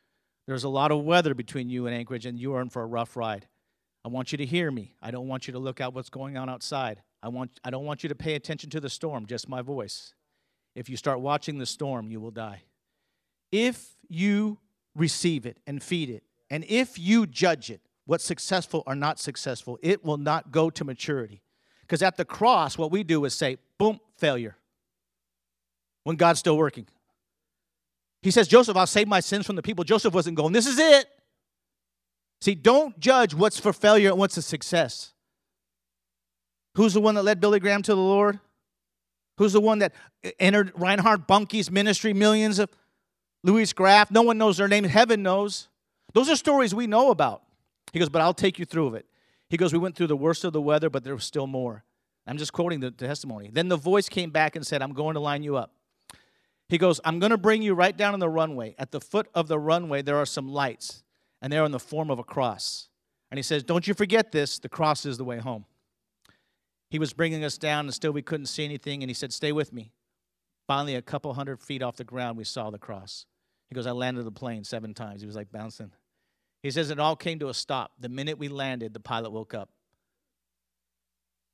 There's 0.47 0.63
a 0.63 0.69
lot 0.69 0.91
of 0.91 1.03
weather 1.03 1.33
between 1.33 1.69
you 1.69 1.87
and 1.87 1.95
Anchorage, 1.95 2.25
and 2.25 2.37
you 2.37 2.53
are 2.55 2.61
in 2.61 2.69
for 2.69 2.81
a 2.81 2.87
rough 2.87 3.15
ride. 3.15 3.47
I 4.03 4.07
want 4.07 4.31
you 4.31 4.37
to 4.39 4.45
hear 4.45 4.71
me. 4.71 4.95
I 5.01 5.11
don't 5.11 5.27
want 5.27 5.47
you 5.47 5.53
to 5.53 5.59
look 5.59 5.79
out 5.79 5.93
what's 5.93 6.09
going 6.09 6.37
on 6.37 6.49
outside. 6.49 7.03
I, 7.21 7.29
want, 7.29 7.59
I 7.63 7.69
don't 7.69 7.85
want 7.85 8.03
you 8.03 8.09
to 8.09 8.15
pay 8.15 8.33
attention 8.33 8.69
to 8.71 8.79
the 8.79 8.89
storm, 8.89 9.27
just 9.27 9.47
my 9.47 9.61
voice. 9.61 10.13
If 10.75 10.89
you 10.89 10.97
start 10.97 11.21
watching 11.21 11.59
the 11.59 11.65
storm, 11.65 12.09
you 12.09 12.19
will 12.19 12.31
die. 12.31 12.63
If 13.51 13.91
you 14.09 14.57
receive 14.95 15.45
it 15.45 15.57
and 15.67 15.81
feed 15.81 16.09
it. 16.09 16.23
And 16.49 16.65
if 16.67 16.99
you 16.99 17.25
judge 17.25 17.69
it, 17.69 17.81
what's 18.05 18.23
successful 18.23 18.83
or 18.85 18.95
not 18.95 19.19
successful, 19.19 19.79
it 19.81 20.03
will 20.03 20.17
not 20.17 20.51
go 20.51 20.69
to 20.69 20.83
maturity. 20.83 21.41
Because 21.81 22.01
at 22.01 22.17
the 22.17 22.25
cross, 22.25 22.77
what 22.77 22.91
we 22.91 23.03
do 23.03 23.23
is 23.25 23.33
say, 23.33 23.57
boom, 23.77 23.99
failure. 24.17 24.57
When 26.03 26.15
God's 26.15 26.39
still 26.39 26.57
working. 26.57 26.87
He 28.21 28.31
says, 28.31 28.47
Joseph, 28.47 28.77
I'll 28.77 28.87
save 28.87 29.07
my 29.07 29.19
sins 29.19 29.45
from 29.45 29.55
the 29.55 29.61
people. 29.61 29.83
Joseph 29.83 30.13
wasn't 30.13 30.37
going, 30.37 30.53
this 30.53 30.67
is 30.67 30.79
it. 30.79 31.05
See, 32.41 32.55
don't 32.55 32.99
judge 32.99 33.33
what's 33.33 33.59
for 33.59 33.73
failure 33.73 34.09
and 34.09 34.17
what's 34.17 34.37
a 34.37 34.41
success. 34.41 35.13
Who's 36.75 36.93
the 36.93 37.01
one 37.01 37.15
that 37.15 37.23
led 37.23 37.39
Billy 37.39 37.59
Graham 37.59 37.81
to 37.83 37.93
the 37.93 38.01
Lord? 38.01 38.39
Who's 39.37 39.53
the 39.53 39.61
one 39.61 39.79
that 39.79 39.93
entered 40.39 40.71
Reinhard 40.75 41.27
Bonnke's 41.27 41.69
ministry, 41.69 42.13
millions 42.13 42.59
of 42.59 42.69
Louis 43.43 43.73
Graff, 43.73 44.11
no 44.11 44.21
one 44.21 44.37
knows 44.37 44.57
their 44.57 44.67
name. 44.67 44.83
Heaven 44.83 45.23
knows. 45.23 45.67
Those 46.13 46.29
are 46.29 46.35
stories 46.35 46.75
we 46.75 46.87
know 46.87 47.11
about. 47.11 47.43
He 47.91 47.99
goes, 47.99 48.09
but 48.09 48.21
I'll 48.21 48.33
take 48.33 48.59
you 48.59 48.65
through 48.65 48.87
of 48.87 48.93
it. 48.93 49.05
He 49.49 49.57
goes, 49.57 49.73
we 49.73 49.79
went 49.79 49.95
through 49.95 50.07
the 50.07 50.15
worst 50.15 50.43
of 50.43 50.53
the 50.53 50.61
weather, 50.61 50.89
but 50.89 51.03
there 51.03 51.13
was 51.13 51.25
still 51.25 51.47
more. 51.47 51.83
I'm 52.27 52.37
just 52.37 52.53
quoting 52.53 52.79
the 52.79 52.91
testimony. 52.91 53.49
Then 53.51 53.67
the 53.67 53.77
voice 53.77 54.07
came 54.07 54.29
back 54.29 54.55
and 54.55 54.65
said, 54.65 54.81
I'm 54.81 54.93
going 54.93 55.15
to 55.15 55.19
line 55.19 55.43
you 55.43 55.57
up. 55.57 55.73
He 56.71 56.77
goes, 56.77 57.01
I'm 57.03 57.19
going 57.19 57.31
to 57.31 57.37
bring 57.37 57.61
you 57.61 57.73
right 57.73 57.95
down 57.95 58.13
on 58.13 58.21
the 58.21 58.29
runway. 58.29 58.75
At 58.79 58.91
the 58.91 59.01
foot 59.01 59.27
of 59.35 59.49
the 59.49 59.59
runway, 59.59 60.01
there 60.01 60.15
are 60.15 60.25
some 60.25 60.47
lights, 60.47 61.03
and 61.41 61.51
they're 61.51 61.65
in 61.65 61.73
the 61.73 61.79
form 61.79 62.09
of 62.09 62.17
a 62.17 62.23
cross. 62.23 62.87
And 63.29 63.37
he 63.37 63.43
says, 63.43 63.61
Don't 63.61 63.85
you 63.89 63.93
forget 63.93 64.31
this. 64.31 64.57
The 64.57 64.69
cross 64.69 65.05
is 65.05 65.17
the 65.17 65.25
way 65.25 65.39
home. 65.39 65.65
He 66.89 66.97
was 66.97 67.11
bringing 67.11 67.43
us 67.43 67.57
down, 67.57 67.87
and 67.87 67.93
still 67.93 68.13
we 68.13 68.21
couldn't 68.21 68.45
see 68.45 68.63
anything. 68.63 69.03
And 69.03 69.09
he 69.09 69.13
said, 69.13 69.33
Stay 69.33 69.51
with 69.51 69.73
me. 69.73 69.91
Finally, 70.65 70.95
a 70.95 71.01
couple 71.01 71.33
hundred 71.33 71.59
feet 71.59 71.83
off 71.83 71.97
the 71.97 72.05
ground, 72.05 72.37
we 72.37 72.45
saw 72.45 72.69
the 72.69 72.79
cross. 72.79 73.25
He 73.67 73.75
goes, 73.75 73.85
I 73.85 73.91
landed 73.91 74.23
the 74.23 74.31
plane 74.31 74.63
seven 74.63 74.93
times. 74.93 75.19
He 75.19 75.27
was 75.27 75.35
like 75.35 75.51
bouncing. 75.51 75.91
He 76.63 76.71
says, 76.71 76.89
It 76.89 77.01
all 77.01 77.17
came 77.17 77.39
to 77.39 77.49
a 77.49 77.53
stop. 77.53 77.91
The 77.99 78.07
minute 78.07 78.37
we 78.37 78.47
landed, 78.47 78.93
the 78.93 79.01
pilot 79.01 79.31
woke 79.31 79.53
up. 79.53 79.71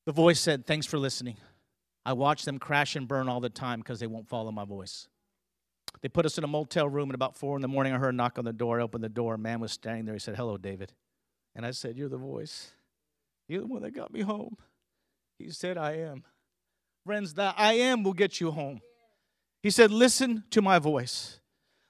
The 0.05 0.11
voice 0.11 0.39
said, 0.39 0.67
Thanks 0.67 0.85
for 0.85 0.99
listening. 0.99 1.37
I 2.07 2.13
watch 2.13 2.45
them 2.45 2.57
crash 2.57 2.95
and 2.95 3.05
burn 3.05 3.27
all 3.27 3.41
the 3.41 3.49
time 3.49 3.79
because 3.79 3.99
they 3.99 4.07
won't 4.07 4.29
follow 4.29 4.49
my 4.49 4.63
voice. 4.63 5.09
They 6.01 6.07
put 6.07 6.25
us 6.25 6.37
in 6.37 6.45
a 6.45 6.47
motel 6.47 6.87
room, 6.87 7.09
and 7.09 7.15
about 7.15 7.35
four 7.35 7.57
in 7.57 7.61
the 7.61 7.67
morning, 7.67 7.91
I 7.91 7.97
heard 7.97 8.13
a 8.13 8.15
knock 8.15 8.39
on 8.39 8.45
the 8.45 8.53
door. 8.53 8.79
I 8.79 8.83
opened 8.83 9.03
the 9.03 9.09
door. 9.09 9.33
A 9.33 9.37
man 9.37 9.59
was 9.59 9.73
standing 9.73 10.05
there. 10.05 10.15
He 10.15 10.19
said, 10.19 10.37
Hello, 10.37 10.55
David. 10.55 10.93
And 11.53 11.65
I 11.65 11.71
said, 11.71 11.97
You're 11.97 12.07
the 12.07 12.15
voice. 12.15 12.71
You're 13.49 13.59
the 13.59 13.67
one 13.67 13.81
that 13.81 13.91
got 13.91 14.13
me 14.13 14.21
home. 14.21 14.55
He 15.37 15.49
said, 15.49 15.77
I 15.77 15.97
am. 15.97 16.23
Friends, 17.05 17.33
that 17.33 17.55
I 17.57 17.73
am 17.73 18.03
will 18.03 18.13
get 18.13 18.39
you 18.39 18.51
home. 18.51 18.79
He 19.61 19.69
said, 19.69 19.91
Listen 19.91 20.45
to 20.51 20.61
my 20.61 20.79
voice. 20.79 21.41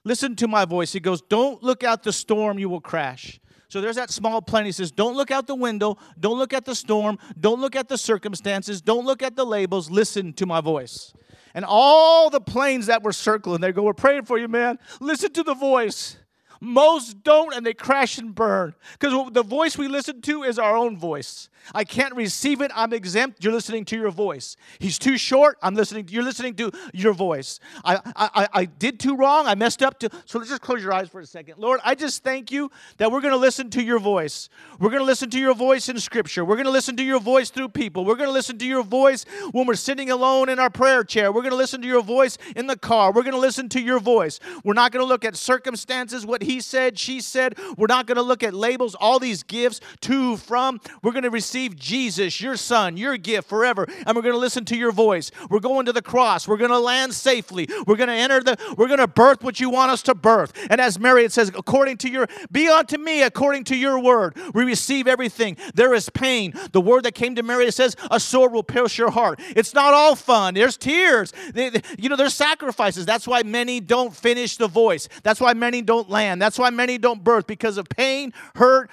Listen 0.03 0.35
to 0.37 0.47
my 0.47 0.65
voice. 0.65 0.93
He 0.93 0.99
goes, 0.99 1.21
Don't 1.21 1.61
look 1.61 1.83
out 1.83 2.01
the 2.01 2.11
storm, 2.11 2.57
you 2.57 2.69
will 2.69 2.81
crash. 2.81 3.39
So 3.69 3.81
there's 3.81 3.97
that 3.97 4.09
small 4.09 4.41
plane. 4.41 4.65
He 4.65 4.71
says, 4.71 4.91
Don't 4.91 5.15
look 5.15 5.31
out 5.31 5.47
the 5.47 5.55
window. 5.55 5.97
Don't 6.19 6.37
look 6.37 6.53
at 6.53 6.65
the 6.65 6.75
storm. 6.75 7.17
Don't 7.39 7.59
look 7.59 7.75
at 7.75 7.89
the 7.89 7.97
circumstances. 7.97 8.81
Don't 8.81 9.05
look 9.05 9.21
at 9.21 9.35
the 9.35 9.45
labels. 9.45 9.89
Listen 9.89 10.33
to 10.33 10.45
my 10.45 10.61
voice. 10.61 11.13
And 11.53 11.65
all 11.67 12.29
the 12.29 12.39
planes 12.41 12.85
that 12.85 13.03
were 13.03 13.11
circling, 13.11 13.61
they 13.61 13.71
go, 13.71 13.83
We're 13.83 13.93
praying 13.93 14.25
for 14.25 14.37
you, 14.37 14.47
man. 14.47 14.79
Listen 15.01 15.33
to 15.33 15.43
the 15.43 15.55
voice. 15.55 16.17
Most 16.59 17.23
don't, 17.23 17.55
and 17.55 17.65
they 17.65 17.73
crash 17.73 18.17
and 18.17 18.33
burn. 18.33 18.73
Because 18.99 19.31
the 19.31 19.43
voice 19.43 19.77
we 19.77 19.87
listen 19.87 20.21
to 20.21 20.43
is 20.43 20.57
our 20.59 20.75
own 20.75 20.97
voice. 20.97 21.49
I 21.73 21.83
can't 21.83 22.15
receive 22.15 22.61
it. 22.61 22.71
I'm 22.73 22.93
exempt. 22.93 23.43
You're 23.43 23.53
listening 23.53 23.83
to 23.85 23.97
your 23.97 24.11
voice. 24.11 24.55
He's 24.79 24.97
too 24.97 25.17
short. 25.17 25.57
I'm 25.61 25.75
listening. 25.75 26.07
You're 26.09 26.23
listening 26.23 26.55
to 26.55 26.71
your 26.93 27.13
voice. 27.13 27.59
I, 27.83 27.99
I, 28.15 28.47
I 28.53 28.65
did 28.65 28.99
too 28.99 29.15
wrong. 29.15 29.47
I 29.47 29.55
messed 29.55 29.83
up. 29.83 29.99
To, 29.99 30.09
so 30.25 30.39
let's 30.39 30.49
just 30.49 30.61
close 30.61 30.81
your 30.81 30.93
eyes 30.93 31.09
for 31.09 31.19
a 31.19 31.25
second. 31.25 31.55
Lord, 31.57 31.81
I 31.83 31.95
just 31.95 32.23
thank 32.23 32.51
you 32.51 32.71
that 32.97 33.11
we're 33.11 33.21
going 33.21 33.33
to 33.33 33.39
listen 33.39 33.69
to 33.71 33.83
your 33.83 33.99
voice. 33.99 34.49
We're 34.79 34.89
going 34.89 35.01
to 35.01 35.05
listen 35.05 35.29
to 35.31 35.39
your 35.39 35.53
voice 35.53 35.89
in 35.89 35.99
Scripture. 35.99 36.45
We're 36.45 36.55
going 36.55 36.65
to 36.65 36.71
listen 36.71 36.95
to 36.97 37.03
your 37.03 37.19
voice 37.19 37.49
through 37.49 37.69
people. 37.69 38.05
We're 38.05 38.15
going 38.15 38.29
to 38.29 38.33
listen 38.33 38.57
to 38.59 38.65
your 38.65 38.83
voice 38.83 39.25
when 39.51 39.67
we're 39.67 39.75
sitting 39.75 40.09
alone 40.09 40.49
in 40.49 40.59
our 40.59 40.69
prayer 40.69 41.03
chair. 41.03 41.31
We're 41.31 41.41
going 41.41 41.51
to 41.51 41.57
listen 41.57 41.81
to 41.81 41.87
your 41.87 42.03
voice 42.03 42.37
in 42.55 42.67
the 42.67 42.77
car. 42.77 43.11
We're 43.11 43.23
going 43.23 43.33
to 43.33 43.39
listen 43.39 43.67
to 43.69 43.81
your 43.81 43.99
voice. 43.99 44.39
We're 44.63 44.73
not 44.73 44.91
going 44.91 45.03
to 45.03 45.09
look 45.09 45.25
at 45.25 45.35
circumstances, 45.35 46.25
what 46.25 46.43
he 46.47 46.61
said, 46.61 46.97
she 46.97 47.21
said. 47.21 47.57
We're 47.77 47.87
not 47.87 48.07
going 48.07 48.15
to 48.15 48.23
look 48.23 48.41
at 48.41 48.53
labels, 48.53 48.95
all 48.95 49.19
these 49.19 49.43
gifts 49.43 49.79
to, 50.01 50.37
from. 50.37 50.81
We're 51.03 51.11
going 51.11 51.23
to 51.23 51.29
receive 51.29 51.75
Jesus, 51.75 52.41
your 52.41 52.55
son, 52.55 52.97
your 52.97 53.17
gift 53.17 53.47
forever. 53.47 53.85
And 54.05 54.15
we're 54.15 54.23
going 54.23 54.33
to 54.33 54.39
listen 54.39 54.65
to 54.65 54.75
your 54.75 54.91
voice. 54.91 55.29
We're 55.49 55.59
going 55.59 55.85
to 55.85 55.93
the 55.93 56.01
cross. 56.01 56.47
We're 56.47 56.57
going 56.57 56.71
to 56.71 56.79
land 56.79 57.13
safely. 57.13 57.67
We're 57.85 57.95
going 57.95 58.09
to 58.09 58.15
enter 58.15 58.41
the, 58.41 58.57
we're 58.77 58.87
going 58.87 58.99
to 58.99 59.07
birth 59.07 59.43
what 59.43 59.59
you 59.59 59.69
want 59.69 59.91
us 59.91 60.01
to 60.03 60.15
birth. 60.15 60.53
And 60.69 60.81
as 60.81 60.99
Mary, 60.99 61.23
it 61.23 61.31
says, 61.31 61.51
according 61.55 61.97
to 61.97 62.09
your, 62.09 62.27
be 62.51 62.67
unto 62.67 62.97
me 62.97 63.21
according 63.23 63.65
to 63.65 63.75
your 63.75 63.99
word. 63.99 64.35
We 64.53 64.63
receive 64.63 65.07
everything. 65.07 65.57
There 65.75 65.93
is 65.93 66.09
pain. 66.09 66.53
The 66.71 66.81
word 66.81 67.03
that 67.03 67.13
came 67.13 67.35
to 67.35 67.43
Mary, 67.43 67.65
it 67.65 67.73
says, 67.73 67.95
a 68.09 68.19
sword 68.19 68.53
will 68.53 68.63
pierce 68.63 68.97
your 68.97 69.11
heart. 69.11 69.39
It's 69.55 69.73
not 69.73 69.93
all 69.93 70.15
fun. 70.15 70.53
There's 70.53 70.77
tears. 70.77 71.33
They, 71.53 71.69
they, 71.69 71.81
you 71.97 72.09
know, 72.09 72.15
there's 72.15 72.33
sacrifices. 72.33 73.05
That's 73.05 73.27
why 73.27 73.43
many 73.43 73.79
don't 73.79 74.15
finish 74.15 74.57
the 74.57 74.67
voice. 74.67 75.09
That's 75.23 75.41
why 75.41 75.53
many 75.53 75.81
don't 75.81 76.09
land. 76.09 76.36
That's 76.39 76.59
why 76.59 76.69
many 76.69 76.97
don't 76.97 77.23
birth 77.23 77.47
because 77.47 77.77
of 77.77 77.87
pain, 77.89 78.33
hurt, 78.55 78.89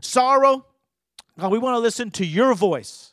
sorrow. 0.00 0.66
God, 1.38 1.52
we 1.52 1.58
want 1.58 1.74
to 1.74 1.78
listen 1.78 2.10
to 2.12 2.26
your 2.26 2.54
voice. 2.54 3.12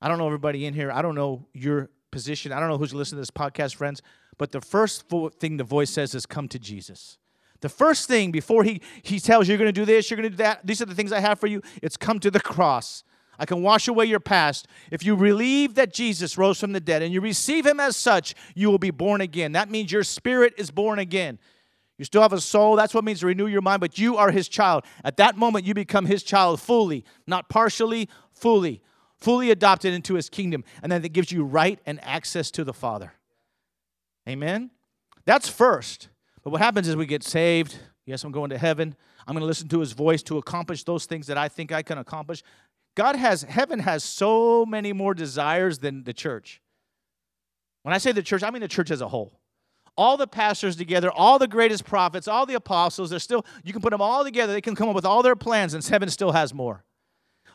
I 0.00 0.08
don't 0.08 0.18
know 0.18 0.26
everybody 0.26 0.66
in 0.66 0.74
here. 0.74 0.90
I 0.92 1.02
don't 1.02 1.14
know 1.14 1.46
your 1.52 1.90
position. 2.10 2.52
I 2.52 2.60
don't 2.60 2.68
know 2.68 2.78
who's 2.78 2.94
listening 2.94 3.16
to 3.16 3.22
this 3.22 3.30
podcast, 3.30 3.74
friends. 3.76 4.02
But 4.38 4.52
the 4.52 4.60
first 4.60 5.04
thing 5.38 5.56
the 5.56 5.64
voice 5.64 5.90
says 5.90 6.14
is 6.14 6.26
come 6.26 6.48
to 6.48 6.58
Jesus. 6.58 7.18
The 7.60 7.68
first 7.68 8.06
thing 8.06 8.30
before 8.30 8.64
he, 8.64 8.82
he 9.02 9.18
tells 9.18 9.48
you 9.48 9.52
you're 9.52 9.58
going 9.58 9.68
to 9.68 9.72
do 9.72 9.84
this, 9.84 10.10
you're 10.10 10.16
going 10.16 10.30
to 10.30 10.36
do 10.36 10.42
that, 10.42 10.66
these 10.66 10.82
are 10.82 10.84
the 10.84 10.94
things 10.94 11.10
I 11.10 11.20
have 11.20 11.40
for 11.40 11.46
you, 11.46 11.62
it's 11.82 11.96
come 11.96 12.20
to 12.20 12.30
the 12.30 12.40
cross. 12.40 13.02
I 13.38 13.46
can 13.46 13.62
wash 13.62 13.88
away 13.88 14.06
your 14.06 14.20
past. 14.20 14.66
If 14.90 15.04
you 15.04 15.16
believe 15.16 15.74
that 15.74 15.92
Jesus 15.92 16.38
rose 16.38 16.58
from 16.58 16.72
the 16.72 16.80
dead 16.80 17.02
and 17.02 17.12
you 17.12 17.20
receive 17.20 17.66
him 17.66 17.80
as 17.80 17.96
such, 17.96 18.34
you 18.54 18.70
will 18.70 18.78
be 18.78 18.90
born 18.90 19.20
again. 19.20 19.52
That 19.52 19.70
means 19.70 19.92
your 19.92 20.04
spirit 20.04 20.54
is 20.56 20.70
born 20.70 20.98
again. 20.98 21.38
You 21.98 22.04
still 22.04 22.22
have 22.22 22.32
a 22.32 22.40
soul. 22.40 22.76
That's 22.76 22.92
what 22.92 23.04
means 23.04 23.20
to 23.20 23.26
renew 23.26 23.46
your 23.46 23.62
mind, 23.62 23.80
but 23.80 23.98
you 23.98 24.16
are 24.16 24.30
his 24.30 24.48
child. 24.48 24.84
At 25.02 25.16
that 25.16 25.36
moment, 25.36 25.64
you 25.64 25.72
become 25.72 26.06
his 26.06 26.22
child 26.22 26.60
fully, 26.60 27.04
not 27.26 27.48
partially, 27.48 28.08
fully, 28.32 28.82
fully 29.16 29.50
adopted 29.50 29.94
into 29.94 30.14
his 30.14 30.28
kingdom. 30.28 30.62
And 30.82 30.92
then 30.92 31.04
it 31.04 31.12
gives 31.12 31.32
you 31.32 31.44
right 31.44 31.78
and 31.86 31.98
access 32.04 32.50
to 32.52 32.64
the 32.64 32.74
Father. 32.74 33.14
Amen? 34.28 34.70
That's 35.24 35.48
first. 35.48 36.08
But 36.44 36.50
what 36.50 36.60
happens 36.60 36.86
is 36.86 36.96
we 36.96 37.06
get 37.06 37.22
saved. 37.22 37.78
Yes, 38.04 38.24
I'm 38.24 38.32
going 38.32 38.50
to 38.50 38.58
heaven. 38.58 38.94
I'm 39.26 39.34
going 39.34 39.42
to 39.42 39.46
listen 39.46 39.68
to 39.68 39.80
his 39.80 39.92
voice 39.92 40.22
to 40.24 40.38
accomplish 40.38 40.84
those 40.84 41.06
things 41.06 41.26
that 41.28 41.38
I 41.38 41.48
think 41.48 41.72
I 41.72 41.82
can 41.82 41.98
accomplish. 41.98 42.42
God 42.94 43.16
has, 43.16 43.42
heaven 43.42 43.80
has 43.80 44.04
so 44.04 44.64
many 44.64 44.92
more 44.92 45.14
desires 45.14 45.78
than 45.78 46.04
the 46.04 46.12
church. 46.12 46.60
When 47.82 47.94
I 47.94 47.98
say 47.98 48.12
the 48.12 48.22
church, 48.22 48.42
I 48.42 48.50
mean 48.50 48.62
the 48.62 48.68
church 48.68 48.90
as 48.90 49.00
a 49.00 49.08
whole. 49.08 49.38
All 49.96 50.16
the 50.16 50.26
pastors 50.26 50.76
together, 50.76 51.10
all 51.10 51.38
the 51.38 51.48
greatest 51.48 51.84
prophets, 51.84 52.28
all 52.28 52.44
the 52.44 52.54
apostles, 52.54 53.10
they're 53.10 53.18
still, 53.18 53.46
you 53.64 53.72
can 53.72 53.80
put 53.80 53.90
them 53.90 54.02
all 54.02 54.24
together. 54.24 54.52
They 54.52 54.60
can 54.60 54.74
come 54.74 54.88
up 54.88 54.94
with 54.94 55.06
all 55.06 55.22
their 55.22 55.36
plans, 55.36 55.72
and 55.72 55.82
heaven 55.84 56.10
still 56.10 56.32
has 56.32 56.52
more. 56.52 56.84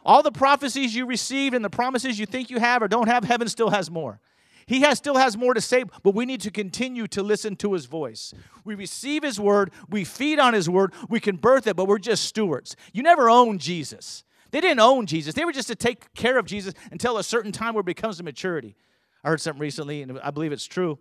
All 0.03 0.23
the 0.23 0.31
prophecies 0.31 0.95
you 0.95 1.05
received 1.05 1.53
and 1.53 1.63
the 1.63 1.69
promises 1.69 2.19
you 2.19 2.25
think 2.25 2.49
you 2.49 2.59
have 2.59 2.81
or 2.81 2.87
don't 2.87 3.07
have, 3.07 3.23
heaven 3.23 3.47
still 3.47 3.69
has 3.69 3.91
more. 3.91 4.19
He 4.65 4.81
has, 4.81 4.97
still 4.97 5.17
has 5.17 5.37
more 5.37 5.53
to 5.53 5.61
say, 5.61 5.83
but 6.03 6.15
we 6.15 6.25
need 6.25 6.41
to 6.41 6.51
continue 6.51 7.07
to 7.07 7.21
listen 7.21 7.55
to 7.57 7.73
his 7.73 7.85
voice. 7.85 8.33
We 8.63 8.73
receive 8.73 9.23
his 9.23 9.39
word, 9.39 9.71
we 9.89 10.03
feed 10.03 10.39
on 10.39 10.53
his 10.53 10.69
word, 10.69 10.93
we 11.09 11.19
can 11.19 11.35
birth 11.35 11.67
it, 11.67 11.75
but 11.75 11.87
we're 11.87 11.99
just 11.99 12.23
stewards. 12.23 12.75
You 12.93 13.03
never 13.03 13.29
own 13.29 13.57
Jesus. 13.57 14.23
They 14.51 14.61
didn't 14.61 14.79
own 14.79 15.05
Jesus. 15.05 15.33
They 15.33 15.45
were 15.45 15.51
just 15.51 15.67
to 15.69 15.75
take 15.75 16.13
care 16.13 16.37
of 16.37 16.45
Jesus 16.45 16.73
until 16.91 17.17
a 17.17 17.23
certain 17.23 17.51
time 17.51 17.73
where 17.73 17.81
it 17.81 17.85
becomes 17.85 18.19
a 18.19 18.23
maturity. 18.23 18.75
I 19.23 19.29
heard 19.29 19.41
something 19.41 19.61
recently, 19.61 20.01
and 20.01 20.19
I 20.19 20.31
believe 20.31 20.51
it's 20.51 20.65
true. 20.65 20.99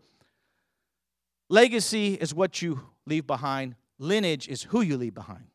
Legacy 1.50 2.14
is 2.14 2.32
what 2.32 2.62
you 2.62 2.80
leave 3.06 3.26
behind, 3.26 3.74
lineage 3.98 4.46
is 4.46 4.62
who 4.62 4.82
you 4.82 4.96
leave 4.96 5.14
behind. 5.14 5.46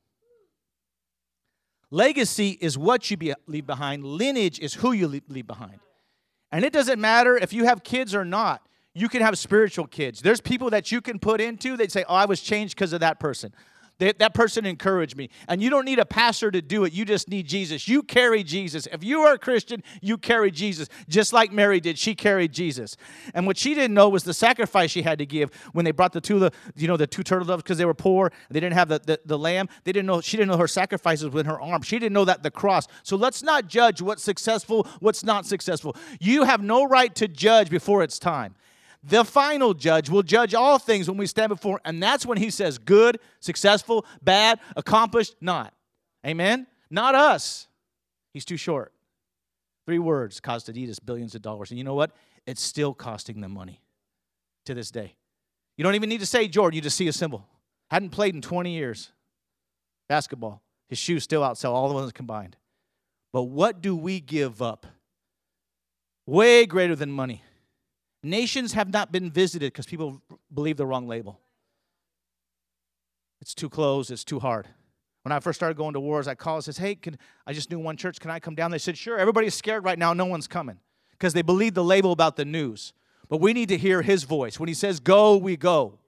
Legacy 1.89 2.57
is 2.59 2.77
what 2.77 3.09
you 3.09 3.15
be, 3.15 3.33
leave 3.47 3.65
behind, 3.65 4.03
lineage 4.03 4.59
is 4.59 4.73
who 4.73 4.91
you 4.91 5.07
leave 5.07 5.47
behind. 5.47 5.79
And 6.51 6.65
it 6.65 6.73
doesn't 6.73 6.99
matter 6.99 7.37
if 7.37 7.53
you 7.53 7.63
have 7.63 7.81
kids 7.83 8.13
or 8.13 8.25
not. 8.25 8.61
You 8.93 9.07
can 9.07 9.21
have 9.21 9.37
spiritual 9.37 9.87
kids. 9.87 10.21
There's 10.21 10.41
people 10.41 10.69
that 10.71 10.91
you 10.91 10.99
can 10.99 11.17
put 11.17 11.39
into, 11.39 11.77
they'd 11.77 11.91
say, 11.91 12.03
Oh, 12.07 12.15
I 12.15 12.25
was 12.25 12.41
changed 12.41 12.75
because 12.75 12.91
of 12.91 12.99
that 12.99 13.19
person. 13.19 13.53
That, 13.99 14.33
person 14.33 14.65
encouraged 14.65 15.15
me. 15.15 15.29
And 15.47 15.63
you 15.63 15.69
don't 15.69 15.85
need 15.85 15.99
a 15.99 16.05
pastor 16.05 16.51
to 16.51 16.61
do 16.61 16.83
it. 16.83 16.91
You 16.91 17.05
just 17.05 17.29
need 17.29 17.47
Jesus. 17.47 17.87
You 17.87 18.03
carry 18.03 18.43
Jesus. 18.43 18.87
If 18.91 19.03
you 19.03 19.21
are 19.21 19.33
a 19.33 19.37
Christian, 19.37 19.83
you 20.01 20.17
carry 20.17 20.51
Jesus, 20.51 20.89
just 21.07 21.31
like 21.31 21.53
Mary 21.53 21.79
did. 21.79 21.97
She 21.97 22.13
carried 22.13 22.51
Jesus. 22.51 22.97
And 23.33 23.47
what 23.47 23.57
she 23.57 23.73
didn't 23.73 23.93
know 23.93 24.09
was 24.09 24.23
the 24.23 24.33
sacrifice 24.33 24.91
she 24.91 25.01
had 25.01 25.19
to 25.19 25.25
give 25.25 25.49
when 25.71 25.85
they 25.85 25.91
brought 25.91 26.11
the 26.11 26.19
two, 26.19 26.49
you 26.75 26.87
know, 26.89 26.97
the 26.97 27.07
two 27.07 27.23
turtle 27.23 27.47
doves 27.47 27.63
because 27.63 27.77
they 27.77 27.85
were 27.85 27.93
poor. 27.93 28.33
They 28.49 28.59
didn't 28.59 28.73
have 28.73 28.89
the, 28.89 28.99
the, 28.99 29.19
the 29.25 29.37
lamb. 29.37 29.69
They 29.85 29.93
didn't 29.93 30.07
know, 30.07 30.19
she 30.19 30.35
didn't 30.35 30.51
know 30.51 30.57
her 30.57 30.67
sacrifices 30.67 31.33
in 31.33 31.45
her 31.45 31.61
arm. 31.61 31.81
She 31.81 31.97
didn't 31.97 32.13
know 32.13 32.25
that 32.25 32.43
the 32.43 32.51
cross. 32.51 32.87
So 33.03 33.15
let's 33.15 33.43
not 33.43 33.67
judge 33.67 34.01
what's 34.01 34.23
successful, 34.23 34.87
what's 34.99 35.23
not 35.23 35.45
successful. 35.45 35.95
You 36.19 36.43
have 36.43 36.61
no 36.61 36.83
right 36.83 37.15
to 37.15 37.29
judge 37.29 37.69
before 37.69 38.03
it's 38.03 38.19
time 38.19 38.55
the 39.07 39.23
final 39.23 39.73
judge 39.73 40.09
will 40.09 40.23
judge 40.23 40.55
all 40.55 40.79
things 40.79 41.07
when 41.07 41.17
we 41.17 41.27
stand 41.27 41.49
before 41.49 41.79
and 41.85 42.01
that's 42.01 42.25
when 42.25 42.37
he 42.37 42.49
says 42.49 42.77
good 42.77 43.19
successful 43.39 44.05
bad 44.21 44.59
accomplished 44.75 45.35
not. 45.39 45.73
Amen? 46.25 46.65
Not 46.89 47.13
us. 47.13 47.67
He's 48.33 48.45
too 48.45 48.57
short. 48.57 48.91
Three 49.85 49.99
words 49.99 50.39
cost 50.39 50.67
adidas 50.67 50.97
billions 51.03 51.35
of 51.35 51.43
dollars. 51.43 51.69
And 51.69 51.77
you 51.77 51.83
know 51.83 51.93
what? 51.93 52.11
It's 52.47 52.61
still 52.61 52.93
costing 52.93 53.41
them 53.41 53.53
money 53.53 53.81
to 54.65 54.73
this 54.73 54.89
day. 54.89 55.15
You 55.77 55.83
don't 55.83 55.95
even 55.95 56.09
need 56.09 56.21
to 56.21 56.25
say 56.25 56.47
jordan. 56.47 56.75
You 56.75 56.81
just 56.81 56.97
see 56.97 57.07
a 57.07 57.13
symbol. 57.13 57.45
Hadn't 57.91 58.09
played 58.09 58.33
in 58.33 58.41
20 58.41 58.71
years. 58.71 59.11
Basketball. 60.09 60.63
His 60.87 60.97
shoes 60.97 61.23
still 61.23 61.41
outsell 61.41 61.71
all 61.71 61.87
the 61.87 61.93
ones 61.93 62.11
combined. 62.11 62.57
But 63.31 63.43
what 63.43 63.81
do 63.81 63.95
we 63.95 64.19
give 64.19 64.61
up? 64.61 64.87
Way 66.25 66.65
greater 66.65 66.95
than 66.95 67.11
money 67.11 67.43
Nations 68.25 68.73
have 68.73 68.91
not 68.91 69.11
been 69.11 69.29
visited 69.29 69.71
because 69.71 69.85
people 69.85 70.19
believe 70.51 70.77
the 70.77 70.85
wrong 70.87 71.07
label. 71.07 71.39
It's 73.39 73.53
too 73.53 73.69
close, 73.69 74.09
it's 74.09 74.23
too 74.23 74.39
hard. 74.39 74.67
When 75.21 75.31
I 75.31 75.39
first 75.39 75.59
started 75.59 75.77
going 75.77 75.93
to 75.93 75.99
Juárez, 75.99 76.27
I 76.27 76.33
called 76.33 76.57
and 76.57 76.63
says, 76.63 76.79
Hey, 76.79 76.95
can, 76.95 77.19
I 77.45 77.53
just 77.53 77.69
knew 77.69 77.77
one 77.77 77.97
church, 77.97 78.19
can 78.19 78.31
I 78.31 78.39
come 78.39 78.55
down? 78.55 78.71
They 78.71 78.79
said, 78.79 78.97
Sure, 78.97 79.19
everybody's 79.19 79.53
scared 79.53 79.83
right 79.83 79.99
now, 79.99 80.13
no 80.13 80.25
one's 80.25 80.47
coming. 80.47 80.79
Because 81.11 81.33
they 81.33 81.43
believe 81.43 81.75
the 81.75 81.83
label 81.83 82.11
about 82.11 82.35
the 82.35 82.45
news. 82.45 82.93
But 83.29 83.41
we 83.41 83.53
need 83.53 83.69
to 83.69 83.77
hear 83.77 84.01
his 84.01 84.23
voice. 84.23 84.59
When 84.59 84.69
he 84.69 84.73
says 84.73 84.99
go, 84.99 85.37
we 85.37 85.55
go. 85.55 85.99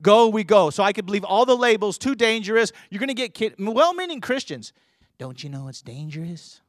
Go, 0.00 0.28
we 0.28 0.44
go. 0.44 0.70
So 0.70 0.82
I 0.82 0.94
could 0.94 1.04
believe 1.04 1.24
all 1.24 1.44
the 1.44 1.56
labels, 1.56 1.98
too 1.98 2.14
dangerous. 2.14 2.72
You're 2.88 3.00
going 3.00 3.08
to 3.08 3.14
get 3.14 3.34
kid- 3.34 3.56
well 3.58 3.92
meaning 3.92 4.22
Christians. 4.22 4.72
Don't 5.18 5.44
you 5.44 5.50
know 5.50 5.68
it's 5.68 5.82
dangerous? 5.82 6.62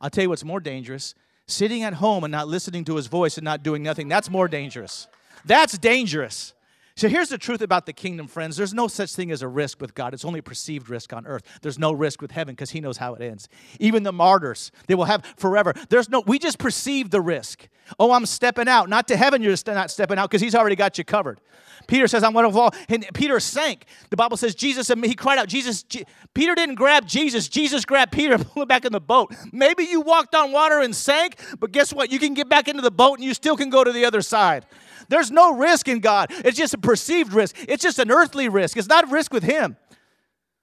I'll 0.00 0.08
tell 0.08 0.22
you 0.22 0.30
what's 0.30 0.44
more 0.44 0.60
dangerous 0.60 1.14
Sitting 1.50 1.82
at 1.82 1.94
home 1.94 2.22
and 2.22 2.30
not 2.30 2.46
listening 2.46 2.84
to 2.84 2.94
his 2.94 3.08
voice 3.08 3.36
and 3.36 3.44
not 3.44 3.64
doing 3.64 3.82
nothing, 3.82 4.06
that's 4.06 4.30
more 4.30 4.46
dangerous. 4.46 5.08
That's 5.44 5.76
dangerous. 5.76 6.54
So 7.00 7.08
here's 7.08 7.30
the 7.30 7.38
truth 7.38 7.62
about 7.62 7.86
the 7.86 7.94
kingdom, 7.94 8.26
friends. 8.26 8.58
There's 8.58 8.74
no 8.74 8.86
such 8.86 9.14
thing 9.14 9.30
as 9.30 9.40
a 9.40 9.48
risk 9.48 9.80
with 9.80 9.94
God. 9.94 10.12
It's 10.12 10.26
only 10.26 10.42
perceived 10.42 10.90
risk 10.90 11.14
on 11.14 11.26
earth. 11.26 11.42
There's 11.62 11.78
no 11.78 11.92
risk 11.92 12.20
with 12.20 12.30
heaven 12.30 12.54
because 12.54 12.72
he 12.72 12.80
knows 12.82 12.98
how 12.98 13.14
it 13.14 13.22
ends. 13.22 13.48
Even 13.78 14.02
the 14.02 14.12
martyrs, 14.12 14.70
they 14.86 14.94
will 14.94 15.06
have 15.06 15.24
forever. 15.38 15.72
There's 15.88 16.10
no, 16.10 16.20
we 16.26 16.38
just 16.38 16.58
perceive 16.58 17.08
the 17.08 17.22
risk. 17.22 17.70
Oh, 17.98 18.12
I'm 18.12 18.26
stepping 18.26 18.68
out. 18.68 18.90
Not 18.90 19.08
to 19.08 19.16
heaven, 19.16 19.40
you're 19.40 19.56
not 19.68 19.90
stepping 19.90 20.18
out 20.18 20.28
because 20.28 20.42
he's 20.42 20.54
already 20.54 20.76
got 20.76 20.98
you 20.98 21.04
covered. 21.04 21.40
Peter 21.86 22.06
says, 22.06 22.22
I'm 22.22 22.34
going 22.34 22.44
to 22.44 22.52
fall. 22.52 22.74
And 22.90 23.06
Peter 23.14 23.40
sank. 23.40 23.86
The 24.10 24.16
Bible 24.16 24.36
says, 24.36 24.54
Jesus, 24.54 24.90
um, 24.90 25.02
he 25.02 25.14
cried 25.14 25.38
out, 25.38 25.48
Jesus. 25.48 25.82
Je-. 25.84 26.04
Peter 26.34 26.54
didn't 26.54 26.74
grab 26.74 27.06
Jesus. 27.06 27.48
Jesus 27.48 27.86
grabbed 27.86 28.12
Peter 28.12 28.34
and 28.34 28.46
pulled 28.52 28.64
him 28.64 28.68
back 28.68 28.84
in 28.84 28.92
the 28.92 29.00
boat. 29.00 29.34
Maybe 29.52 29.84
you 29.84 30.02
walked 30.02 30.34
on 30.34 30.52
water 30.52 30.80
and 30.80 30.94
sank, 30.94 31.40
but 31.58 31.72
guess 31.72 31.94
what? 31.94 32.12
You 32.12 32.18
can 32.18 32.34
get 32.34 32.50
back 32.50 32.68
into 32.68 32.82
the 32.82 32.90
boat 32.90 33.14
and 33.14 33.24
you 33.24 33.32
still 33.32 33.56
can 33.56 33.70
go 33.70 33.82
to 33.82 33.90
the 33.90 34.04
other 34.04 34.20
side. 34.20 34.66
There's 35.10 35.30
no 35.30 35.56
risk 35.56 35.88
in 35.88 36.00
God. 36.00 36.28
It's 36.30 36.56
just 36.56 36.72
a 36.72 36.78
perceived 36.78 37.34
risk. 37.34 37.56
It's 37.68 37.82
just 37.82 37.98
an 37.98 38.10
earthly 38.10 38.48
risk. 38.48 38.76
It's 38.76 38.88
not 38.88 39.10
risk 39.10 39.32
with 39.32 39.42
Him. 39.42 39.76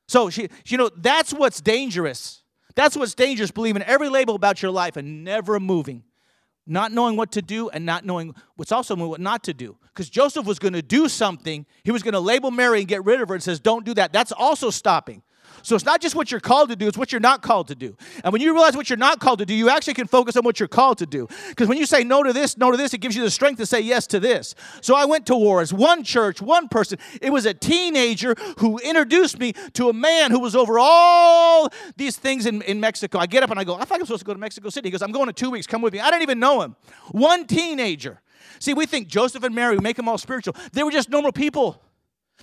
So, 0.08 0.30
she, 0.30 0.50
you 0.66 0.78
know, 0.78 0.90
that's 0.98 1.34
what's 1.34 1.62
dangerous. 1.62 2.42
That's 2.74 2.98
what's 2.98 3.14
dangerous, 3.14 3.52
believing 3.52 3.84
every 3.84 4.10
label 4.10 4.36
about 4.36 4.62
your 4.62 4.72
life 4.72 4.98
and 4.98 5.24
never 5.24 5.60
moving 5.60 6.04
not 6.68 6.92
knowing 6.92 7.16
what 7.16 7.32
to 7.32 7.42
do 7.42 7.70
and 7.70 7.86
not 7.86 8.06
knowing 8.06 8.36
what's 8.56 8.72
also 8.72 8.96
what 8.96 9.22
not 9.22 9.44
to 9.46 9.54
do. 9.54 9.78
Because 9.88 10.10
Joseph 10.10 10.46
was 10.46 10.60
going 10.60 10.74
to 10.74 10.82
do 10.82 11.08
something, 11.08 11.66
he 11.84 11.92
was 11.92 12.04
going 12.04 12.14
to 12.14 12.20
label 12.20 12.52
Mary 12.52 12.80
and 12.80 12.88
get 12.88 13.06
rid 13.06 13.22
of 13.22 13.30
her 13.30 13.36
and 13.36 13.42
says, 13.42 13.60
Don't 13.60 13.86
do 13.86 13.94
that. 13.96 14.12
That's 14.12 14.32
also 14.32 14.70
stopping. 14.70 15.24
So 15.68 15.76
it's 15.76 15.84
not 15.84 16.00
just 16.00 16.16
what 16.16 16.32
you're 16.32 16.40
called 16.40 16.70
to 16.70 16.78
do, 16.78 16.88
it's 16.88 16.98
what 16.98 17.12
you're 17.12 17.20
not 17.20 17.42
called 17.42 17.68
to 17.68 17.76
do. 17.76 17.98
And 18.24 18.32
when 18.32 18.42
you 18.42 18.54
realize 18.54 18.78
what 18.78 18.90
you're 18.90 18.96
not 18.96 19.20
called 19.20 19.40
to 19.40 19.46
do, 19.46 19.54
you 19.54 19.70
actually 19.70 19.96
can 19.96 20.08
focus 20.08 20.38
on 20.38 20.46
what 20.46 20.62
you're 20.62 20.70
called 20.70 20.98
to 21.00 21.06
do. 21.06 21.28
Because 21.50 21.68
when 21.68 21.78
you 21.78 21.86
say 21.86 22.06
no 22.06 22.24
to 22.24 22.32
this, 22.32 22.56
no 22.56 22.72
to 22.72 22.78
this, 22.78 22.94
it 22.94 23.00
gives 23.00 23.18
you 23.18 23.22
the 23.22 23.30
strength 23.30 23.58
to 23.58 23.66
say 23.66 23.82
yes 23.82 24.08
to 24.08 24.22
this. 24.22 24.56
So 24.80 24.96
I 24.96 25.04
went 25.04 25.26
to 25.26 25.34
Juárez, 25.34 25.74
one 25.74 26.06
church, 26.06 26.42
one 26.42 26.70
person. 26.70 27.00
It 27.22 27.32
was 27.32 27.46
a 27.46 27.54
teenager 27.54 28.34
who 28.60 28.78
introduced 28.78 29.40
me 29.40 29.52
to 29.74 29.90
a 29.90 29.94
man 29.94 30.32
who 30.32 30.40
was 30.40 30.56
over 30.56 30.80
all 30.80 31.68
these 31.98 32.16
things 32.16 32.46
in, 32.46 32.62
in 32.62 32.80
Mexico. 32.80 33.20
I 33.20 33.26
get 33.26 33.44
up 33.44 33.52
and 33.52 33.60
I 33.60 33.66
go, 33.66 33.76
I 33.76 33.84
thought 33.84 33.96
I 33.96 33.98
was 33.98 34.08
supposed 34.08 34.22
to 34.22 34.26
go 34.26 34.34
to 34.34 34.40
Mexico 34.40 34.70
City. 34.70 34.88
He 34.88 34.92
goes, 34.92 35.02
I'm 35.02 35.12
going 35.12 35.28
in 35.28 35.36
two 35.36 35.50
weeks, 35.50 35.68
come 35.68 35.82
with 35.82 35.92
me. 35.92 36.00
I 36.00 36.10
didn't 36.12 36.22
even 36.22 36.40
know 36.40 36.62
him. 36.62 36.78
One 37.12 37.46
teenager. 37.46 38.22
See, 38.60 38.74
we 38.74 38.86
think 38.86 39.10
Joseph 39.10 39.44
and 39.44 39.54
Mary, 39.54 39.76
we 39.76 39.82
make 39.82 39.98
them 39.98 40.08
all 40.08 40.18
spiritual. 40.18 40.56
They 40.72 40.84
were 40.84 40.92
just 40.92 41.10
normal 41.10 41.34
people 41.34 41.84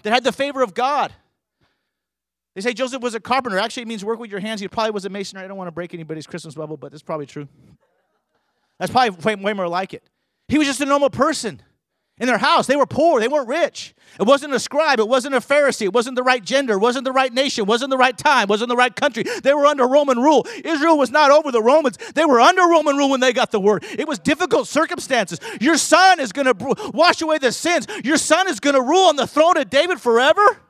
that 0.03 0.13
had 0.13 0.25
the 0.25 0.33
favor 0.33 0.63
of 0.63 0.75
God. 0.75 1.15
They 2.55 2.61
say 2.61 2.73
Joseph 2.73 3.03
was 3.03 3.15
a 3.15 3.21
carpenter. 3.21 3.59
Actually, 3.59 3.83
it 3.83 3.89
means 3.89 4.05
work 4.05 4.19
with 4.19 4.31
your 4.31 4.41
hands. 4.41 4.61
He 4.61 4.69
probably 4.69 4.93
was 4.93 5.05
a 5.05 5.09
mason. 5.09 5.39
I 5.39 5.49
don't 5.49 5.57
want 5.57 5.69
to 5.69 5.73
break 5.73 5.93
anybody's 5.93 6.27
Christmas 6.27 6.55
bubble, 6.55 6.77
but 6.77 6.93
that's 6.93 7.03
probably 7.03 7.27
true. 7.27 7.49
That's 8.79 8.93
probably 8.93 9.11
way, 9.11 9.35
way 9.35 9.53
more 9.53 9.69
like 9.69 9.93
it. 9.95 10.05
He 10.49 10.59
was 10.59 10.67
just 10.67 10.81
a 10.81 10.87
normal 10.87 11.11
person 11.11 11.63
in 12.19 12.29
their 12.29 12.39
house. 12.39 12.69
They 12.69 12.77
were 12.77 12.87
poor. 12.87 13.21
They 13.21 13.27
weren't 13.27 13.49
rich. 13.49 13.95
It 14.21 14.25
wasn't 14.25 14.53
a 14.55 14.61
scribe. 14.61 15.01
It 15.01 15.09
wasn't 15.09 15.35
a 15.35 15.41
Pharisee. 15.41 15.87
It 15.87 15.93
wasn't 15.93 16.15
the 16.15 16.23
right 16.23 16.45
gender. 16.45 16.75
It 16.75 16.79
wasn't 16.79 17.05
the 17.05 17.13
right 17.13 17.33
nation. 17.33 17.63
It 17.63 17.69
wasn't 17.69 17.91
the 17.91 17.97
right 17.97 18.17
time. 18.17 18.45
It 18.45 18.49
wasn't 18.51 18.69
the 18.69 18.77
right 18.77 18.95
country. 18.95 19.25
They 19.43 19.53
were 19.53 19.67
under 19.67 19.87
Roman 19.89 20.19
rule. 20.19 20.47
Israel 20.65 20.97
was 20.97 21.11
not 21.11 21.33
over 21.33 21.51
the 21.51 21.63
Romans. 21.63 21.99
They 22.15 22.25
were 22.25 22.41
under 22.41 22.63
Roman 22.63 22.97
rule 22.97 23.11
when 23.11 23.21
they 23.21 23.33
got 23.33 23.51
the 23.51 23.61
word. 23.61 23.85
It 23.99 24.07
was 24.07 24.21
difficult 24.21 24.69
circumstances. 24.69 25.41
Your 25.61 25.77
son 25.77 26.21
is 26.21 26.31
going 26.31 26.47
to 26.47 26.91
wash 26.95 27.21
away 27.21 27.39
the 27.39 27.51
sins. 27.51 27.87
Your 28.05 28.19
son 28.19 28.49
is 28.49 28.61
going 28.61 28.75
to 28.75 28.83
rule 28.83 29.09
on 29.09 29.17
the 29.17 29.27
throne 29.27 29.57
of 29.57 29.69
David 29.71 30.01
forever. 30.01 30.61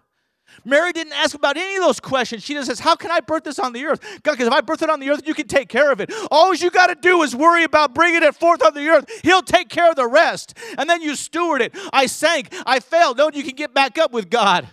Mary 0.65 0.93
didn't 0.93 1.13
ask 1.13 1.35
about 1.35 1.57
any 1.57 1.77
of 1.77 1.83
those 1.83 2.01
questions. 2.01 2.43
She 2.43 2.55
just 2.55 2.69
says, 2.69 2.81
How 2.81 2.95
can 2.95 3.11
I 3.11 3.21
birth 3.21 3.45
this 3.45 3.59
on 3.59 3.73
the 3.73 3.85
earth? 3.85 4.01
God, 4.23 4.33
because 4.33 4.47
if 4.47 4.53
I 4.53 4.61
birth 4.61 4.83
it 4.83 4.91
on 4.91 5.01
the 5.01 5.11
earth, 5.11 5.27
you 5.27 5.35
can 5.35 5.47
take 5.47 5.69
care 5.69 5.91
of 5.91 6.01
it. 6.01 6.13
All 6.31 6.55
you 6.55 6.71
got 6.71 6.87
to 6.87 6.95
do 6.95 7.23
is 7.23 7.35
worry 7.35 7.65
about 7.65 7.95
bringing 7.95 8.23
it 8.23 8.35
forth 8.35 8.63
on 8.65 8.75
the 8.75 8.89
earth. 8.89 9.07
He'll 9.23 9.43
take 9.43 9.69
care 9.69 9.91
of 9.91 9.97
the 9.97 10.07
rest. 10.07 10.57
And 10.79 10.89
then 10.89 11.03
you 11.03 11.17
steward 11.17 11.61
it. 11.63 11.75
I 11.93 12.07
sank. 12.07 12.55
I 12.67 12.81
failed. 12.81 13.19
No, 13.19 13.31
you 13.33 13.43
can 13.43 13.55
get 13.55 13.75
back 13.75 13.99
up 13.99 14.13
with 14.13 14.31
God. 14.31 14.69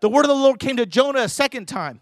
The 0.00 0.08
word 0.08 0.22
of 0.22 0.28
the 0.28 0.34
Lord 0.34 0.58
came 0.58 0.76
to 0.76 0.86
Jonah 0.86 1.20
a 1.20 1.28
second 1.28 1.66
time. 1.66 2.00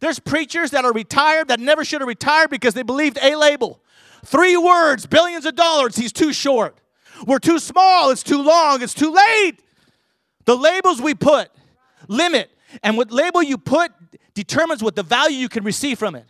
There's 0.00 0.18
preachers 0.18 0.70
that 0.70 0.84
are 0.84 0.92
retired 0.92 1.48
that 1.48 1.60
never 1.60 1.84
should 1.84 2.00
have 2.00 2.08
retired 2.08 2.50
because 2.50 2.74
they 2.74 2.82
believed 2.82 3.18
a 3.22 3.34
label. 3.36 3.80
Three 4.24 4.56
words, 4.56 5.06
billions 5.06 5.46
of 5.46 5.56
dollars, 5.56 5.96
he's 5.96 6.12
too 6.12 6.32
short. 6.32 6.76
We're 7.26 7.38
too 7.38 7.58
small, 7.58 8.10
it's 8.10 8.22
too 8.22 8.42
long, 8.42 8.82
it's 8.82 8.94
too 8.94 9.12
late. 9.12 9.58
The 10.44 10.56
labels 10.56 11.00
we 11.00 11.14
put 11.14 11.50
limit. 12.08 12.50
And 12.82 12.96
what 12.96 13.10
label 13.10 13.42
you 13.42 13.58
put 13.58 13.92
determines 14.34 14.82
what 14.82 14.96
the 14.96 15.02
value 15.02 15.36
you 15.36 15.48
can 15.48 15.64
receive 15.64 15.98
from 15.98 16.14
it. 16.14 16.26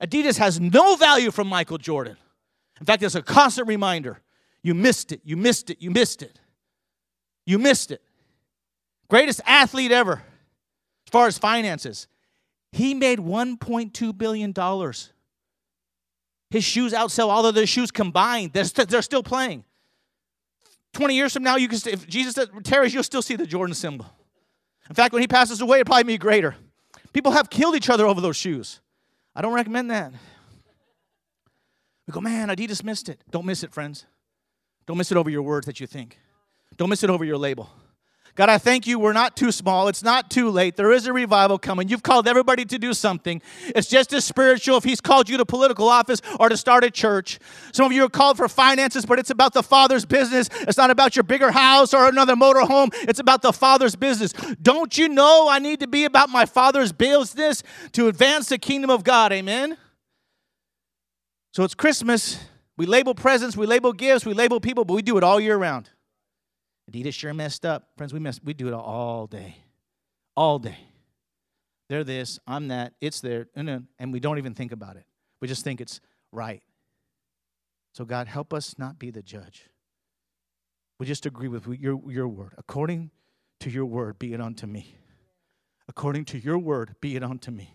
Adidas 0.00 0.38
has 0.38 0.60
no 0.60 0.96
value 0.96 1.30
from 1.30 1.48
Michael 1.48 1.78
Jordan. 1.78 2.16
In 2.80 2.86
fact, 2.86 3.02
it's 3.02 3.14
a 3.14 3.22
constant 3.22 3.68
reminder 3.68 4.20
you 4.62 4.74
missed 4.74 5.12
it, 5.12 5.20
you 5.24 5.36
missed 5.36 5.70
it, 5.70 5.80
you 5.80 5.90
missed 5.90 6.22
it. 6.22 6.40
You 7.46 7.58
missed 7.58 7.92
it. 7.92 8.02
Greatest 9.08 9.40
athlete 9.46 9.92
ever, 9.92 10.14
as 11.06 11.10
far 11.10 11.28
as 11.28 11.38
finances. 11.38 12.08
He 12.72 12.92
made 12.92 13.20
$1.2 13.20 14.18
billion 14.18 14.52
His 16.50 16.64
shoes 16.64 16.92
outsell 16.92 17.28
all 17.28 17.46
of 17.46 17.54
their 17.54 17.66
shoes 17.66 17.92
combined. 17.92 18.52
They're, 18.52 18.64
they're 18.64 19.02
still 19.02 19.22
playing. 19.22 19.64
20 20.92 21.14
years 21.14 21.32
from 21.32 21.44
now, 21.44 21.56
you 21.56 21.68
can 21.68 21.78
if 21.86 22.06
Jesus 22.06 22.36
tarries, 22.64 22.92
you'll 22.92 23.02
still 23.02 23.22
see 23.22 23.36
the 23.36 23.46
Jordan 23.46 23.74
symbol. 23.74 24.06
In 24.88 24.94
fact, 24.94 25.12
when 25.12 25.22
he 25.22 25.28
passes 25.28 25.60
away, 25.60 25.80
it'll 25.80 25.88
probably 25.88 26.04
be 26.04 26.18
greater. 26.18 26.54
People 27.12 27.32
have 27.32 27.50
killed 27.50 27.74
each 27.74 27.90
other 27.90 28.06
over 28.06 28.20
those 28.20 28.36
shoes. 28.36 28.80
I 29.34 29.42
don't 29.42 29.52
recommend 29.54 29.90
that. 29.90 30.12
We 32.06 32.12
go, 32.12 32.20
man, 32.20 32.48
Adidas 32.48 32.84
missed 32.84 33.08
it. 33.08 33.20
Don't 33.30 33.44
miss 33.46 33.62
it, 33.62 33.72
friends. 33.72 34.06
Don't 34.86 34.96
miss 34.96 35.10
it 35.10 35.16
over 35.16 35.28
your 35.28 35.42
words 35.42 35.66
that 35.66 35.80
you 35.80 35.86
think. 35.86 36.18
Don't 36.76 36.88
miss 36.88 37.02
it 37.02 37.10
over 37.10 37.24
your 37.24 37.38
label. 37.38 37.68
God, 38.36 38.50
I 38.50 38.58
thank 38.58 38.86
you. 38.86 38.98
We're 38.98 39.14
not 39.14 39.34
too 39.34 39.50
small. 39.50 39.88
It's 39.88 40.02
not 40.02 40.30
too 40.30 40.50
late. 40.50 40.76
There 40.76 40.92
is 40.92 41.06
a 41.06 41.12
revival 41.12 41.58
coming. 41.58 41.88
You've 41.88 42.02
called 42.02 42.28
everybody 42.28 42.66
to 42.66 42.78
do 42.78 42.92
something. 42.92 43.40
It's 43.68 43.88
just 43.88 44.12
as 44.12 44.26
spiritual 44.26 44.76
if 44.76 44.84
He's 44.84 45.00
called 45.00 45.30
you 45.30 45.38
to 45.38 45.46
political 45.46 45.88
office 45.88 46.20
or 46.38 46.50
to 46.50 46.56
start 46.58 46.84
a 46.84 46.90
church. 46.90 47.38
Some 47.72 47.86
of 47.86 47.92
you 47.92 48.04
are 48.04 48.10
called 48.10 48.36
for 48.36 48.46
finances, 48.46 49.06
but 49.06 49.18
it's 49.18 49.30
about 49.30 49.54
the 49.54 49.62
Father's 49.62 50.04
business. 50.04 50.50
It's 50.52 50.76
not 50.76 50.90
about 50.90 51.16
your 51.16 51.22
bigger 51.22 51.50
house 51.50 51.94
or 51.94 52.06
another 52.06 52.36
motor 52.36 52.60
home. 52.60 52.90
It's 52.92 53.20
about 53.20 53.40
the 53.40 53.54
Father's 53.54 53.96
business. 53.96 54.34
Don't 54.60 54.98
you 54.98 55.08
know 55.08 55.48
I 55.48 55.58
need 55.58 55.80
to 55.80 55.88
be 55.88 56.04
about 56.04 56.28
my 56.28 56.44
Father's 56.44 56.92
business 56.92 57.62
to 57.92 58.08
advance 58.08 58.50
the 58.50 58.58
kingdom 58.58 58.90
of 58.90 59.02
God? 59.02 59.32
Amen. 59.32 59.78
So 61.52 61.64
it's 61.64 61.74
Christmas. 61.74 62.38
We 62.76 62.84
label 62.84 63.14
presents, 63.14 63.56
we 63.56 63.64
label 63.64 63.94
gifts, 63.94 64.26
we 64.26 64.34
label 64.34 64.60
people, 64.60 64.84
but 64.84 64.92
we 64.92 65.00
do 65.00 65.16
it 65.16 65.24
all 65.24 65.40
year 65.40 65.56
round. 65.56 65.88
Adidas 66.90 67.14
sure 67.14 67.34
messed 67.34 67.66
up. 67.66 67.88
Friends, 67.96 68.12
we 68.12 68.20
mess 68.20 68.40
we 68.42 68.54
do 68.54 68.68
it 68.68 68.74
all 68.74 69.26
day. 69.26 69.56
All 70.36 70.58
day. 70.58 70.78
They're 71.88 72.04
this, 72.04 72.38
I'm 72.46 72.68
that, 72.68 72.94
it's 73.00 73.20
there, 73.20 73.46
and 73.54 74.12
we 74.12 74.18
don't 74.18 74.38
even 74.38 74.54
think 74.54 74.72
about 74.72 74.96
it. 74.96 75.04
We 75.40 75.46
just 75.46 75.62
think 75.62 75.80
it's 75.80 76.00
right. 76.32 76.62
So, 77.92 78.04
God, 78.04 78.26
help 78.26 78.52
us 78.52 78.74
not 78.76 78.98
be 78.98 79.10
the 79.10 79.22
judge. 79.22 79.68
We 80.98 81.06
just 81.06 81.26
agree 81.26 81.48
with 81.48 81.66
your, 81.66 82.00
your 82.10 82.26
word. 82.26 82.54
According 82.58 83.10
to 83.60 83.70
your 83.70 83.86
word, 83.86 84.18
be 84.18 84.34
it 84.34 84.40
unto 84.40 84.66
me. 84.66 84.96
According 85.88 86.24
to 86.26 86.38
your 86.38 86.58
word, 86.58 86.96
be 87.00 87.14
it 87.14 87.22
unto 87.22 87.52
me. 87.52 87.74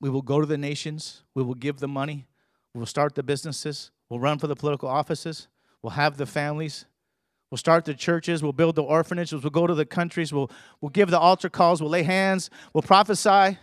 We 0.00 0.10
will 0.10 0.22
go 0.22 0.40
to 0.40 0.46
the 0.46 0.58
nations. 0.58 1.24
We 1.34 1.42
will 1.42 1.54
give 1.54 1.80
the 1.80 1.88
money. 1.88 2.28
We 2.72 2.78
will 2.78 2.86
start 2.86 3.16
the 3.16 3.24
businesses. 3.24 3.90
We'll 4.08 4.20
run 4.20 4.38
for 4.38 4.46
the 4.46 4.54
political 4.54 4.88
offices. 4.88 5.48
We'll 5.82 5.90
have 5.90 6.16
the 6.16 6.26
families. 6.26 6.86
We'll 7.50 7.58
start 7.58 7.84
the 7.84 7.94
churches. 7.94 8.42
We'll 8.42 8.52
build 8.52 8.74
the 8.74 8.82
orphanages. 8.82 9.42
We'll 9.42 9.50
go 9.50 9.66
to 9.66 9.74
the 9.74 9.86
countries. 9.86 10.32
We'll, 10.32 10.50
we'll 10.80 10.90
give 10.90 11.10
the 11.10 11.18
altar 11.18 11.48
calls. 11.48 11.80
We'll 11.80 11.90
lay 11.90 12.02
hands. 12.02 12.50
We'll 12.72 12.82
prophesy. 12.82 13.58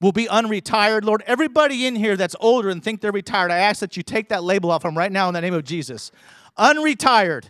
We'll 0.00 0.12
be 0.12 0.26
unretired. 0.26 1.04
Lord, 1.04 1.22
everybody 1.26 1.86
in 1.86 1.96
here 1.96 2.16
that's 2.16 2.36
older 2.40 2.70
and 2.70 2.82
think 2.82 3.00
they're 3.00 3.12
retired, 3.12 3.50
I 3.50 3.58
ask 3.58 3.80
that 3.80 3.96
you 3.96 4.02
take 4.02 4.28
that 4.28 4.44
label 4.44 4.70
off 4.70 4.82
them 4.82 4.96
right 4.96 5.10
now 5.10 5.28
in 5.28 5.34
the 5.34 5.40
name 5.40 5.54
of 5.54 5.64
Jesus. 5.64 6.12
Unretired. 6.56 7.46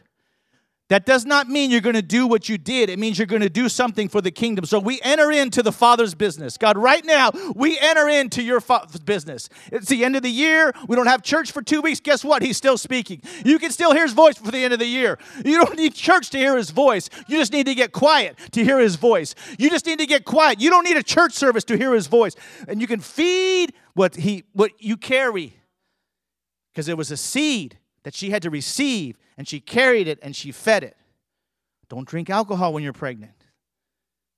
That 0.88 1.04
does 1.04 1.26
not 1.26 1.48
mean 1.48 1.70
you're 1.70 1.82
going 1.82 1.96
to 1.96 2.02
do 2.02 2.26
what 2.26 2.48
you 2.48 2.56
did. 2.56 2.88
It 2.88 2.98
means 2.98 3.18
you're 3.18 3.26
going 3.26 3.42
to 3.42 3.50
do 3.50 3.68
something 3.68 4.08
for 4.08 4.22
the 4.22 4.30
kingdom. 4.30 4.64
So 4.64 4.78
we 4.78 5.00
enter 5.02 5.30
into 5.30 5.62
the 5.62 5.72
Father's 5.72 6.14
business. 6.14 6.56
God, 6.56 6.78
right 6.78 7.04
now, 7.04 7.30
we 7.54 7.78
enter 7.78 8.08
into 8.08 8.42
your 8.42 8.60
Father's 8.60 9.00
business. 9.00 9.50
It's 9.70 9.88
the 9.88 10.02
end 10.02 10.16
of 10.16 10.22
the 10.22 10.30
year. 10.30 10.72
We 10.88 10.96
don't 10.96 11.06
have 11.06 11.22
church 11.22 11.52
for 11.52 11.60
two 11.60 11.82
weeks. 11.82 12.00
Guess 12.00 12.24
what? 12.24 12.42
He's 12.42 12.56
still 12.56 12.78
speaking. 12.78 13.20
You 13.44 13.58
can 13.58 13.70
still 13.70 13.92
hear 13.92 14.04
his 14.04 14.14
voice 14.14 14.38
for 14.38 14.50
the 14.50 14.64
end 14.64 14.72
of 14.72 14.78
the 14.78 14.86
year. 14.86 15.18
You 15.44 15.62
don't 15.62 15.76
need 15.76 15.94
church 15.94 16.30
to 16.30 16.38
hear 16.38 16.56
his 16.56 16.70
voice. 16.70 17.10
You 17.28 17.36
just 17.36 17.52
need 17.52 17.66
to 17.66 17.74
get 17.74 17.92
quiet 17.92 18.38
to 18.52 18.64
hear 18.64 18.78
his 18.78 18.96
voice. 18.96 19.34
You 19.58 19.68
just 19.68 19.84
need 19.84 19.98
to 19.98 20.06
get 20.06 20.24
quiet. 20.24 20.58
You 20.58 20.70
don't 20.70 20.84
need 20.84 20.96
a 20.96 21.02
church 21.02 21.34
service 21.34 21.64
to 21.64 21.76
hear 21.76 21.92
his 21.92 22.06
voice. 22.06 22.34
And 22.66 22.80
you 22.80 22.86
can 22.86 23.00
feed 23.00 23.74
what 23.92 24.16
he 24.16 24.44
what 24.54 24.72
you 24.78 24.96
carry. 24.96 25.54
Because 26.72 26.88
it 26.88 26.96
was 26.96 27.10
a 27.10 27.16
seed 27.16 27.76
that 28.08 28.14
she 28.14 28.30
had 28.30 28.40
to 28.40 28.48
receive 28.48 29.18
and 29.36 29.46
she 29.46 29.60
carried 29.60 30.08
it 30.08 30.18
and 30.22 30.34
she 30.34 30.50
fed 30.50 30.82
it. 30.82 30.96
Don't 31.90 32.08
drink 32.08 32.30
alcohol 32.30 32.72
when 32.72 32.82
you're 32.82 32.94
pregnant. 32.94 33.34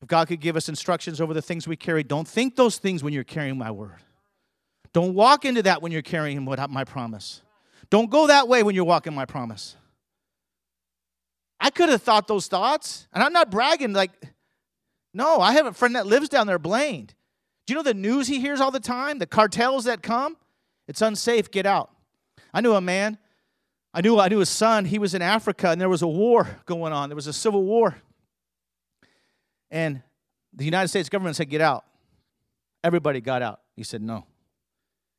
If 0.02 0.08
God 0.08 0.26
could 0.26 0.40
give 0.40 0.56
us 0.56 0.68
instructions 0.68 1.20
over 1.20 1.32
the 1.32 1.40
things 1.40 1.68
we 1.68 1.76
carry, 1.76 2.02
don't 2.02 2.26
think 2.26 2.56
those 2.56 2.78
things 2.78 3.04
when 3.04 3.12
you're 3.12 3.22
carrying 3.22 3.56
my 3.56 3.70
word. 3.70 4.00
Don't 4.92 5.14
walk 5.14 5.44
into 5.44 5.62
that 5.62 5.82
when 5.82 5.92
you're 5.92 6.02
carrying 6.02 6.44
my 6.44 6.82
promise. 6.82 7.42
Don't 7.90 8.10
go 8.10 8.26
that 8.26 8.48
way 8.48 8.64
when 8.64 8.74
you're 8.74 8.82
walking 8.82 9.14
my 9.14 9.24
promise. 9.24 9.76
I 11.60 11.70
could 11.70 11.90
have 11.90 12.02
thought 12.02 12.26
those 12.26 12.48
thoughts, 12.48 13.06
and 13.12 13.22
I'm 13.22 13.32
not 13.32 13.52
bragging. 13.52 13.92
Like, 13.92 14.10
no, 15.14 15.40
I 15.40 15.52
have 15.52 15.66
a 15.66 15.72
friend 15.72 15.94
that 15.94 16.08
lives 16.08 16.28
down 16.28 16.48
there, 16.48 16.58
Blaine. 16.58 17.06
Do 17.66 17.72
you 17.72 17.76
know 17.76 17.84
the 17.84 17.94
news 17.94 18.26
he 18.26 18.40
hears 18.40 18.60
all 18.60 18.72
the 18.72 18.80
time? 18.80 19.20
The 19.20 19.26
cartels 19.26 19.84
that 19.84 20.02
come? 20.02 20.36
It's 20.88 21.02
unsafe, 21.02 21.52
get 21.52 21.66
out. 21.66 21.92
I 22.52 22.62
knew 22.62 22.72
a 22.72 22.80
man 22.80 23.16
I 23.92 24.00
knew 24.00 24.18
I 24.18 24.28
knew 24.28 24.38
his 24.38 24.48
son, 24.48 24.84
he 24.84 24.98
was 24.98 25.14
in 25.14 25.22
Africa 25.22 25.70
and 25.70 25.80
there 25.80 25.88
was 25.88 26.02
a 26.02 26.08
war 26.08 26.60
going 26.66 26.92
on. 26.92 27.08
There 27.08 27.16
was 27.16 27.26
a 27.26 27.32
civil 27.32 27.64
war. 27.64 27.96
And 29.70 30.02
the 30.52 30.64
United 30.64 30.88
States 30.88 31.08
government 31.08 31.36
said, 31.36 31.50
Get 31.50 31.60
out. 31.60 31.84
Everybody 32.82 33.20
got 33.20 33.42
out. 33.42 33.60
He 33.76 33.82
said, 33.82 34.02
No. 34.02 34.26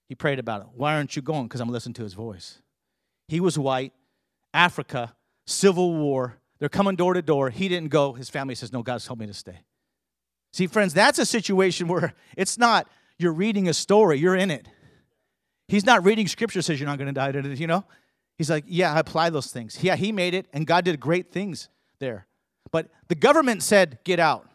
He 0.08 0.16
prayed 0.16 0.40
about 0.40 0.62
it. 0.62 0.68
Why 0.74 0.96
aren't 0.96 1.16
you 1.16 1.22
going? 1.22 1.44
Because 1.44 1.62
I'm 1.62 1.70
listening 1.70 1.94
to 1.96 2.04
his 2.04 2.14
voice. 2.14 2.62
He 3.28 3.40
was 3.40 3.58
white, 3.58 3.94
Africa, 4.54 5.16
civil 5.46 5.96
war. 5.96 6.38
They're 6.60 6.70
coming 6.70 6.96
door 6.96 7.14
to 7.14 7.22
door. 7.22 7.50
He 7.50 7.70
didn't 7.70 7.90
go. 7.90 8.14
His 8.14 8.30
family 8.30 8.56
says, 8.56 8.74
No, 8.74 8.84
God's 8.84 9.06
told 9.06 9.20
me 9.20 9.28
to 9.28 9.34
stay. 9.34 9.60
See, 10.54 10.68
friends, 10.68 10.94
that's 10.94 11.20
a 11.20 11.26
situation 11.26 11.88
where 11.90 12.14
it's 12.38 12.58
not 12.58 12.88
you're 13.18 13.34
reading 13.34 13.70
a 13.70 13.74
story, 13.74 14.18
you're 14.18 14.36
in 14.36 14.52
it. 14.52 14.68
He's 15.68 15.86
not 15.86 16.04
reading 16.04 16.28
scripture 16.28 16.62
says 16.62 16.80
you're 16.80 16.90
not 16.90 16.98
going 16.98 17.14
to 17.14 17.14
die, 17.14 17.32
you 17.54 17.68
know? 17.68 17.86
He's 18.42 18.50
like, 18.50 18.64
Yeah, 18.66 18.92
I 18.92 18.98
apply 18.98 19.30
those 19.30 19.52
things. 19.52 19.78
Yeah, 19.84 19.96
he 19.96 20.12
made 20.12 20.34
it, 20.34 20.48
and 20.52 20.66
God 20.66 20.84
did 20.84 21.00
great 21.00 21.32
things 21.32 21.70
there. 22.00 22.26
But 22.72 22.90
the 23.08 23.14
government 23.14 23.62
said, 23.62 24.00
Get 24.04 24.20
out. 24.20 24.50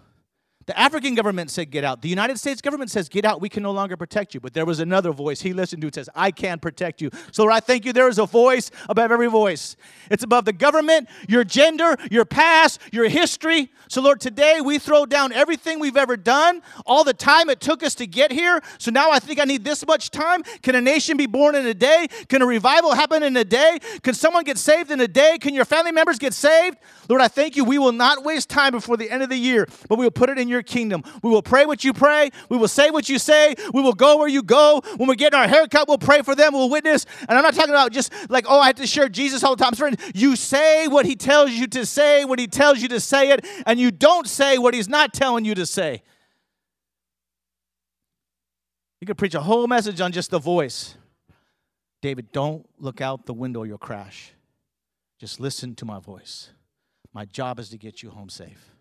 The 0.66 0.76
African 0.76 1.14
government 1.14 1.50
said, 1.50 1.70
Get 1.70 1.84
out. 1.84 2.02
The 2.02 2.08
United 2.08 2.38
States 2.38 2.60
government 2.60 2.90
says, 2.90 3.08
Get 3.08 3.24
out. 3.24 3.40
We 3.40 3.48
can 3.48 3.62
no 3.62 3.70
longer 3.70 3.96
protect 3.96 4.34
you. 4.34 4.40
But 4.40 4.52
there 4.52 4.66
was 4.66 4.80
another 4.80 5.12
voice 5.12 5.40
he 5.40 5.52
listened 5.52 5.80
to. 5.82 5.88
It 5.88 5.94
says, 5.94 6.10
I 6.14 6.32
can 6.32 6.58
protect 6.58 7.00
you. 7.00 7.10
So, 7.30 7.44
Lord, 7.44 7.54
I 7.54 7.60
thank 7.60 7.84
you. 7.84 7.92
There 7.92 8.08
is 8.08 8.18
a 8.18 8.26
voice 8.26 8.72
above 8.88 9.12
every 9.12 9.28
voice. 9.28 9.76
It's 10.10 10.24
above 10.24 10.44
the 10.44 10.52
government, 10.52 11.08
your 11.28 11.44
gender, 11.44 11.96
your 12.10 12.24
past, 12.24 12.80
your 12.92 13.08
history. 13.08 13.70
So, 13.88 14.02
Lord, 14.02 14.20
today 14.20 14.60
we 14.60 14.78
throw 14.78 15.06
down 15.06 15.32
everything 15.32 15.78
we've 15.78 15.96
ever 15.96 16.16
done, 16.16 16.62
all 16.84 17.04
the 17.04 17.14
time 17.14 17.48
it 17.48 17.60
took 17.60 17.84
us 17.84 17.94
to 17.96 18.06
get 18.06 18.32
here. 18.32 18.60
So 18.78 18.90
now 18.90 19.12
I 19.12 19.20
think 19.20 19.38
I 19.38 19.44
need 19.44 19.64
this 19.64 19.86
much 19.86 20.10
time. 20.10 20.42
Can 20.62 20.74
a 20.74 20.80
nation 20.80 21.16
be 21.16 21.26
born 21.26 21.54
in 21.54 21.64
a 21.66 21.74
day? 21.74 22.08
Can 22.28 22.42
a 22.42 22.46
revival 22.46 22.94
happen 22.94 23.22
in 23.22 23.36
a 23.36 23.44
day? 23.44 23.78
Can 24.02 24.14
someone 24.14 24.42
get 24.42 24.58
saved 24.58 24.90
in 24.90 25.00
a 25.00 25.08
day? 25.08 25.38
Can 25.40 25.54
your 25.54 25.64
family 25.64 25.92
members 25.92 26.18
get 26.18 26.34
saved? 26.34 26.78
Lord, 27.08 27.22
I 27.22 27.28
thank 27.28 27.56
you. 27.56 27.64
We 27.64 27.78
will 27.78 27.92
not 27.92 28.24
waste 28.24 28.48
time 28.48 28.72
before 28.72 28.96
the 28.96 29.08
end 29.08 29.22
of 29.22 29.28
the 29.28 29.36
year, 29.36 29.68
but 29.88 29.98
we 29.98 30.04
will 30.04 30.10
put 30.10 30.28
it 30.28 30.38
in 30.38 30.48
your 30.48 30.55
kingdom. 30.62 31.02
We 31.22 31.30
will 31.30 31.42
pray 31.42 31.66
what 31.66 31.84
you 31.84 31.92
pray. 31.92 32.30
We 32.48 32.56
will 32.56 32.68
say 32.68 32.90
what 32.90 33.08
you 33.08 33.18
say. 33.18 33.54
We 33.72 33.82
will 33.82 33.92
go 33.92 34.18
where 34.18 34.28
you 34.28 34.42
go. 34.42 34.82
When 34.96 35.08
we 35.08 35.16
get 35.16 35.34
our 35.34 35.48
haircut, 35.48 35.88
we'll 35.88 35.98
pray 35.98 36.22
for 36.22 36.34
them. 36.34 36.52
We'll 36.52 36.70
witness. 36.70 37.06
And 37.28 37.36
I'm 37.36 37.42
not 37.42 37.54
talking 37.54 37.70
about 37.70 37.92
just 37.92 38.12
like, 38.30 38.46
oh, 38.48 38.60
I 38.60 38.66
have 38.68 38.76
to 38.76 38.86
share 38.86 39.08
Jesus 39.08 39.42
all 39.42 39.56
the 39.56 39.64
time. 39.64 39.74
Friend, 39.74 39.98
you 40.14 40.36
say 40.36 40.88
what 40.88 41.06
he 41.06 41.16
tells 41.16 41.50
you 41.52 41.66
to 41.68 41.86
say 41.86 42.24
when 42.24 42.38
he 42.38 42.46
tells 42.46 42.80
you 42.80 42.88
to 42.88 43.00
say 43.00 43.30
it, 43.30 43.44
and 43.66 43.78
you 43.78 43.90
don't 43.90 44.26
say 44.26 44.58
what 44.58 44.74
he's 44.74 44.88
not 44.88 45.12
telling 45.12 45.44
you 45.44 45.54
to 45.54 45.66
say. 45.66 46.02
You 49.00 49.06
could 49.06 49.18
preach 49.18 49.34
a 49.34 49.40
whole 49.40 49.66
message 49.66 50.00
on 50.00 50.12
just 50.12 50.30
the 50.30 50.38
voice. 50.38 50.96
David, 52.02 52.32
don't 52.32 52.66
look 52.78 53.00
out 53.00 53.26
the 53.26 53.34
window, 53.34 53.62
you'll 53.62 53.78
crash. 53.78 54.32
Just 55.18 55.40
listen 55.40 55.74
to 55.76 55.84
my 55.84 55.98
voice. 55.98 56.50
My 57.12 57.24
job 57.24 57.58
is 57.58 57.70
to 57.70 57.78
get 57.78 58.02
you 58.02 58.10
home 58.10 58.28
safe. 58.28 58.75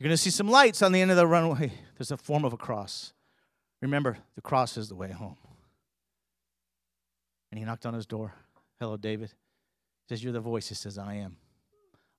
You're 0.00 0.08
going 0.08 0.16
to 0.16 0.22
see 0.22 0.30
some 0.30 0.48
lights 0.48 0.80
on 0.80 0.92
the 0.92 1.02
end 1.02 1.10
of 1.10 1.18
the 1.18 1.26
runway. 1.26 1.70
There's 1.98 2.10
a 2.10 2.16
form 2.16 2.46
of 2.46 2.54
a 2.54 2.56
cross. 2.56 3.12
Remember, 3.82 4.16
the 4.34 4.40
cross 4.40 4.78
is 4.78 4.88
the 4.88 4.94
way 4.94 5.12
home. 5.12 5.36
And 7.52 7.58
he 7.58 7.66
knocked 7.66 7.84
on 7.84 7.92
his 7.92 8.06
door. 8.06 8.32
Hello, 8.78 8.96
David. 8.96 9.28
He 9.28 10.14
says, 10.14 10.24
You're 10.24 10.32
the 10.32 10.40
voice. 10.40 10.70
He 10.70 10.74
says, 10.74 10.96
I 10.96 11.16
am. 11.16 11.36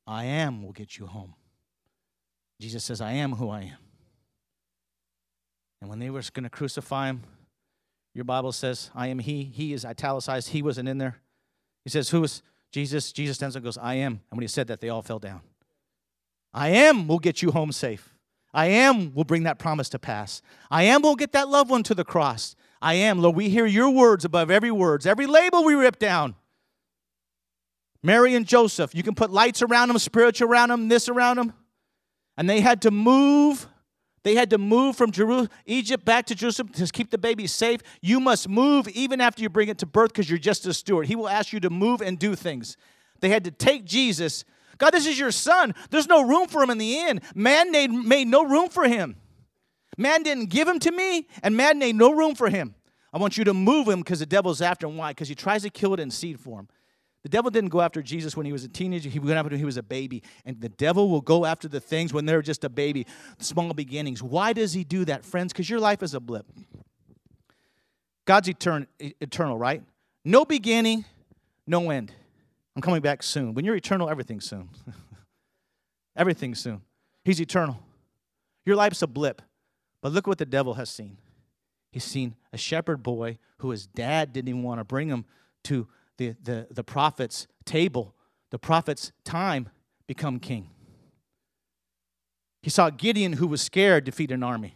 I 0.05 0.25
am 0.25 0.63
will 0.63 0.73
get 0.73 0.99
you 0.99 1.07
home. 1.07 1.33
Jesus 2.59 2.83
says, 2.83 3.01
I 3.01 3.13
am 3.13 3.33
who 3.33 3.49
I 3.49 3.61
am. 3.61 3.77
And 5.81 5.89
when 5.89 5.97
they 5.97 6.11
were 6.11 6.21
going 6.33 6.43
to 6.43 6.49
crucify 6.51 7.07
him, 7.07 7.23
your 8.13 8.25
Bible 8.25 8.51
says, 8.51 8.91
I 8.93 9.07
am 9.07 9.17
he. 9.17 9.43
He 9.43 9.73
is 9.73 9.85
italicized. 9.85 10.49
He 10.49 10.61
wasn't 10.61 10.87
in 10.87 10.99
there. 10.99 11.17
He 11.83 11.89
says, 11.89 12.09
Who 12.09 12.23
is 12.23 12.43
Jesus? 12.71 13.11
Jesus 13.11 13.37
stands 13.37 13.55
up 13.55 13.61
and 13.61 13.65
goes, 13.65 13.79
I 13.79 13.95
am. 13.95 14.21
And 14.29 14.37
when 14.37 14.41
he 14.41 14.47
said 14.47 14.67
that, 14.67 14.81
they 14.81 14.89
all 14.89 15.01
fell 15.01 15.17
down. 15.17 15.41
I 16.53 16.69
am 16.69 17.07
will 17.07 17.19
get 17.19 17.41
you 17.41 17.51
home 17.51 17.71
safe. 17.71 18.13
I 18.53 18.67
am 18.67 19.13
will 19.13 19.23
bring 19.23 19.43
that 19.43 19.59
promise 19.59 19.89
to 19.89 19.99
pass. 19.99 20.41
I 20.69 20.83
am 20.83 21.01
will 21.01 21.15
get 21.15 21.31
that 21.31 21.47
loved 21.47 21.69
one 21.69 21.83
to 21.83 21.95
the 21.95 22.03
cross. 22.03 22.55
I 22.81 22.95
am, 22.95 23.19
Lord, 23.19 23.35
we 23.35 23.49
hear 23.49 23.65
your 23.65 23.89
words 23.89 24.25
above 24.25 24.51
every 24.51 24.71
words, 24.71 25.05
every 25.05 25.27
label 25.27 25.63
we 25.63 25.75
rip 25.75 25.99
down. 25.99 26.35
Mary 28.03 28.33
and 28.35 28.45
Joseph, 28.47 28.95
you 28.95 29.03
can 29.03 29.15
put 29.15 29.31
lights 29.31 29.61
around 29.61 29.87
them, 29.89 29.97
spiritual 29.99 30.49
around 30.49 30.69
them, 30.69 30.87
this 30.89 31.07
around 31.07 31.37
them. 31.37 31.53
And 32.35 32.49
they 32.49 32.61
had 32.61 32.81
to 32.81 32.91
move 32.91 33.67
They 34.23 34.35
had 34.35 34.51
to 34.51 34.59
move 34.59 34.95
from 34.95 35.11
Jeru- 35.11 35.47
Egypt 35.65 36.05
back 36.05 36.27
to 36.27 36.35
Jerusalem 36.35 36.69
to 36.73 36.85
keep 36.87 37.09
the 37.09 37.17
baby 37.17 37.47
safe. 37.47 37.81
You 38.01 38.19
must 38.19 38.47
move 38.47 38.87
even 38.89 39.19
after 39.19 39.41
you 39.41 39.49
bring 39.49 39.67
it 39.69 39.79
to 39.79 39.87
birth 39.87 40.09
because 40.13 40.29
you're 40.29 40.37
just 40.37 40.67
a 40.67 40.73
steward. 40.73 41.07
He 41.07 41.15
will 41.15 41.27
ask 41.27 41.51
you 41.51 41.59
to 41.61 41.71
move 41.71 42.01
and 42.01 42.19
do 42.19 42.35
things. 42.35 42.77
They 43.19 43.29
had 43.29 43.43
to 43.45 43.51
take 43.51 43.83
Jesus. 43.83 44.45
God, 44.81 44.95
this 44.95 45.05
is 45.05 45.19
your 45.19 45.29
son. 45.29 45.75
There's 45.91 46.07
no 46.07 46.23
room 46.23 46.47
for 46.47 46.63
him 46.63 46.71
in 46.71 46.79
the 46.79 46.97
inn. 46.97 47.21
Man 47.35 47.71
made, 47.71 47.91
made 47.91 48.27
no 48.27 48.43
room 48.43 48.67
for 48.67 48.85
him. 48.85 49.15
Man 49.95 50.23
didn't 50.23 50.47
give 50.47 50.67
him 50.67 50.79
to 50.79 50.91
me, 50.91 51.27
and 51.43 51.55
man 51.55 51.77
made 51.77 51.95
no 51.95 52.11
room 52.11 52.33
for 52.33 52.49
him. 52.49 52.73
I 53.13 53.19
want 53.19 53.37
you 53.37 53.43
to 53.43 53.53
move 53.53 53.87
him 53.87 53.99
because 53.99 54.21
the 54.21 54.25
devil's 54.25 54.59
after 54.59 54.87
him. 54.87 54.97
Why? 54.97 55.11
Because 55.11 55.27
he 55.27 55.35
tries 55.35 55.61
to 55.61 55.69
kill 55.69 55.93
it 55.93 55.99
in 55.99 56.09
seed 56.09 56.39
form. 56.39 56.67
The 57.21 57.29
devil 57.29 57.51
didn't 57.51 57.69
go 57.69 57.79
after 57.79 58.01
Jesus 58.01 58.35
when 58.35 58.47
he 58.47 58.51
was 58.51 58.63
a 58.63 58.67
teenager. 58.67 59.07
He 59.07 59.19
went 59.19 59.33
after 59.33 59.49
him 59.49 59.51
when 59.51 59.59
he 59.59 59.65
was 59.65 59.77
a 59.77 59.83
baby. 59.83 60.23
And 60.45 60.59
the 60.59 60.69
devil 60.69 61.09
will 61.09 61.21
go 61.21 61.45
after 61.45 61.67
the 61.67 61.79
things 61.79 62.11
when 62.11 62.25
they're 62.25 62.41
just 62.41 62.63
a 62.63 62.69
baby, 62.69 63.05
small 63.37 63.75
beginnings. 63.75 64.23
Why 64.23 64.51
does 64.51 64.73
he 64.73 64.83
do 64.83 65.05
that, 65.05 65.23
friends? 65.23 65.53
Because 65.53 65.69
your 65.69 65.79
life 65.79 66.01
is 66.01 66.15
a 66.15 66.19
blip. 66.19 66.47
God's 68.25 68.47
etern- 68.47 68.87
eternal, 68.99 69.59
right? 69.59 69.83
No 70.25 70.43
beginning, 70.43 71.05
no 71.67 71.91
end. 71.91 72.11
I'm 72.75 72.81
coming 72.81 73.01
back 73.01 73.23
soon. 73.23 73.53
When 73.53 73.65
you're 73.65 73.75
eternal, 73.75 74.09
everything's 74.09 74.45
soon. 74.45 74.69
everything's 76.15 76.59
soon. 76.59 76.81
He's 77.23 77.41
eternal. 77.41 77.79
Your 78.65 78.75
life's 78.75 79.01
a 79.01 79.07
blip. 79.07 79.41
But 80.01 80.11
look 80.13 80.27
what 80.27 80.37
the 80.37 80.45
devil 80.45 80.75
has 80.75 80.89
seen. 80.89 81.17
He's 81.91 82.03
seen 82.03 82.35
a 82.53 82.57
shepherd 82.57 83.03
boy 83.03 83.37
who 83.57 83.69
his 83.71 83.85
dad 83.85 84.33
didn't 84.33 84.49
even 84.49 84.63
want 84.63 84.79
to 84.79 84.83
bring 84.83 85.09
him 85.09 85.25
to 85.65 85.87
the, 86.17 86.35
the, 86.41 86.67
the 86.71 86.83
prophet's 86.83 87.47
table, 87.65 88.15
the 88.49 88.59
prophet's 88.59 89.11
time, 89.23 89.69
become 90.07 90.39
king. 90.39 90.69
He 92.61 92.69
saw 92.69 92.89
Gideon, 92.89 93.33
who 93.33 93.47
was 93.47 93.61
scared, 93.61 94.03
defeat 94.03 94.31
an 94.31 94.43
army. 94.43 94.75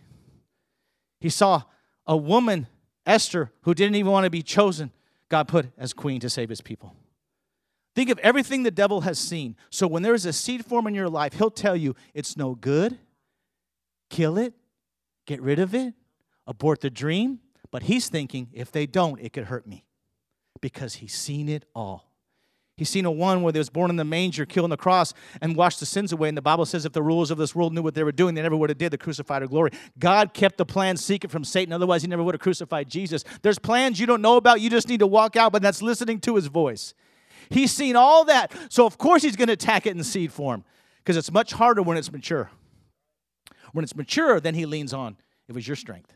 He 1.19 1.29
saw 1.29 1.63
a 2.05 2.17
woman, 2.17 2.67
Esther, 3.05 3.51
who 3.61 3.73
didn't 3.73 3.95
even 3.95 4.11
want 4.11 4.25
to 4.25 4.29
be 4.29 4.41
chosen, 4.41 4.91
God 5.29 5.47
put 5.47 5.67
as 5.77 5.93
queen 5.93 6.19
to 6.21 6.29
save 6.29 6.49
his 6.49 6.61
people. 6.61 6.95
Think 7.95 8.09
of 8.09 8.19
everything 8.19 8.63
the 8.63 8.71
devil 8.71 9.01
has 9.01 9.17
seen. 9.17 9.55
So 9.69 9.87
when 9.87 10.03
there 10.03 10.13
is 10.13 10.25
a 10.25 10.33
seed 10.33 10.65
form 10.65 10.85
in 10.85 10.93
your 10.93 11.09
life, 11.09 11.33
he'll 11.33 11.49
tell 11.49 11.77
you 11.77 11.95
it's 12.13 12.35
no 12.35 12.53
good, 12.53 12.97
kill 14.09 14.37
it, 14.37 14.53
get 15.25 15.41
rid 15.41 15.59
of 15.59 15.73
it, 15.73 15.93
abort 16.45 16.81
the 16.81 16.89
dream. 16.89 17.39
But 17.71 17.83
he's 17.83 18.09
thinking 18.09 18.49
if 18.53 18.71
they 18.71 18.85
don't, 18.85 19.19
it 19.21 19.31
could 19.31 19.45
hurt 19.45 19.65
me 19.65 19.85
because 20.61 20.95
he's 20.95 21.13
seen 21.13 21.47
it 21.47 21.65
all. 21.73 22.11
He's 22.77 22.89
seen 22.89 23.05
a 23.05 23.11
one 23.11 23.41
where 23.41 23.53
they 23.53 23.59
was 23.59 23.69
born 23.69 23.89
in 23.89 23.95
the 23.95 24.03
manger, 24.03 24.45
killed 24.45 24.65
on 24.65 24.69
the 24.69 24.75
cross, 24.75 25.13
and 25.41 25.55
washed 25.55 25.79
the 25.79 25.85
sins 25.85 26.11
away. 26.11 26.27
And 26.27 26.37
the 26.37 26.41
Bible 26.41 26.65
says 26.65 26.83
if 26.83 26.91
the 26.91 27.01
rulers 27.01 27.31
of 27.31 27.37
this 27.37 27.55
world 27.55 27.73
knew 27.73 27.81
what 27.81 27.95
they 27.95 28.03
were 28.03 28.11
doing, 28.11 28.35
they 28.35 28.41
never 28.41 28.57
would 28.57 28.69
have 28.69 28.77
did 28.77 28.91
the 28.91 28.97
crucified 28.97 29.41
or 29.41 29.47
glory. 29.47 29.71
God 29.97 30.33
kept 30.33 30.57
the 30.57 30.65
plan 30.65 30.97
secret 30.97 31.31
from 31.31 31.45
Satan, 31.45 31.71
otherwise 31.71 32.01
he 32.01 32.09
never 32.09 32.23
would 32.23 32.35
have 32.35 32.41
crucified 32.41 32.89
Jesus. 32.89 33.23
There's 33.41 33.57
plans 33.57 34.01
you 34.01 34.05
don't 34.05 34.21
know 34.21 34.35
about, 34.35 34.59
you 34.59 34.69
just 34.69 34.89
need 34.89 34.99
to 34.99 35.07
walk 35.07 35.37
out, 35.37 35.53
but 35.53 35.61
that's 35.61 35.81
listening 35.81 36.19
to 36.21 36.35
his 36.35 36.47
voice. 36.47 36.93
He's 37.49 37.71
seen 37.71 37.95
all 37.95 38.25
that, 38.25 38.51
so 38.69 38.85
of 38.85 38.97
course 38.97 39.23
he's 39.23 39.35
going 39.35 39.47
to 39.47 39.53
attack 39.53 39.85
it 39.85 39.95
in 39.95 40.03
seed 40.03 40.31
form, 40.31 40.63
because 40.99 41.17
it's 41.17 41.31
much 41.31 41.53
harder 41.53 41.81
when 41.81 41.97
it's 41.97 42.11
mature. 42.11 42.49
When 43.73 43.83
it's 43.83 43.95
mature, 43.95 44.39
then 44.39 44.55
he 44.55 44.65
leans 44.65 44.93
on. 44.93 45.17
It 45.47 45.53
was 45.53 45.67
your 45.67 45.75
strength. 45.75 46.13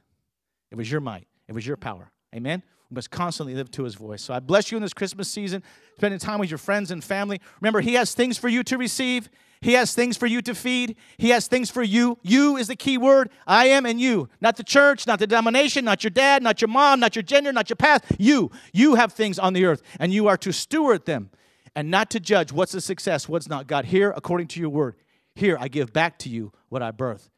It 0.71 0.75
was 0.75 0.91
your 0.91 1.01
might. 1.01 1.27
It 1.47 1.53
was 1.53 1.65
your 1.65 1.77
power. 1.77 2.11
Amen? 2.33 2.63
We 2.89 2.95
must 2.95 3.11
constantly 3.11 3.53
live 3.53 3.69
to 3.71 3.83
his 3.83 3.95
voice. 3.95 4.23
So 4.23 4.33
I 4.33 4.39
bless 4.39 4.71
you 4.71 4.77
in 4.77 4.81
this 4.81 4.93
Christmas 4.93 5.29
season, 5.29 5.63
spending 5.97 6.19
time 6.19 6.39
with 6.39 6.49
your 6.49 6.57
friends 6.57 6.89
and 6.89 7.03
family. 7.03 7.39
Remember, 7.61 7.81
he 7.81 7.93
has 7.93 8.13
things 8.15 8.37
for 8.37 8.47
you 8.47 8.63
to 8.63 8.77
receive. 8.77 9.29
He 9.61 9.73
has 9.73 9.93
things 9.93 10.17
for 10.17 10.25
you 10.25 10.41
to 10.43 10.55
feed. 10.55 10.95
He 11.17 11.29
has 11.29 11.47
things 11.47 11.69
for 11.69 11.83
you. 11.83 12.17
You 12.23 12.57
is 12.57 12.67
the 12.67 12.75
key 12.75 12.97
word. 12.97 13.29
I 13.45 13.67
am 13.67 13.85
and 13.85 13.99
you. 13.99 14.29
Not 14.41 14.55
the 14.55 14.63
church, 14.63 15.05
not 15.05 15.19
the 15.19 15.27
denomination, 15.27 15.85
not 15.85 16.03
your 16.03 16.11
dad, 16.11 16.41
not 16.41 16.61
your 16.61 16.69
mom, 16.69 16.99
not 16.99 17.15
your 17.15 17.23
gender, 17.23 17.51
not 17.51 17.69
your 17.69 17.75
past. 17.75 18.05
You. 18.17 18.51
You 18.73 18.95
have 18.95 19.13
things 19.13 19.37
on 19.37 19.53
the 19.53 19.65
earth, 19.65 19.83
and 19.99 20.13
you 20.13 20.27
are 20.27 20.37
to 20.37 20.51
steward 20.51 21.05
them 21.05 21.29
and 21.75 21.91
not 21.91 22.09
to 22.11 22.19
judge 22.19 22.51
what's 22.51 22.73
a 22.73 22.81
success, 22.81 23.29
what's 23.29 23.49
not. 23.49 23.67
God, 23.67 23.85
here, 23.85 24.13
according 24.15 24.47
to 24.47 24.59
your 24.59 24.69
word, 24.69 24.95
here 25.35 25.57
I 25.59 25.67
give 25.67 25.93
back 25.93 26.17
to 26.19 26.29
you 26.29 26.51
what 26.69 26.81
I 26.81 26.91
birth. 26.91 27.29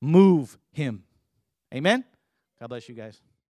Move 0.00 0.58
him. 0.72 1.04
Amen? 1.72 2.04
God 2.60 2.68
bless 2.68 2.88
you 2.88 2.94
guys. 2.94 3.20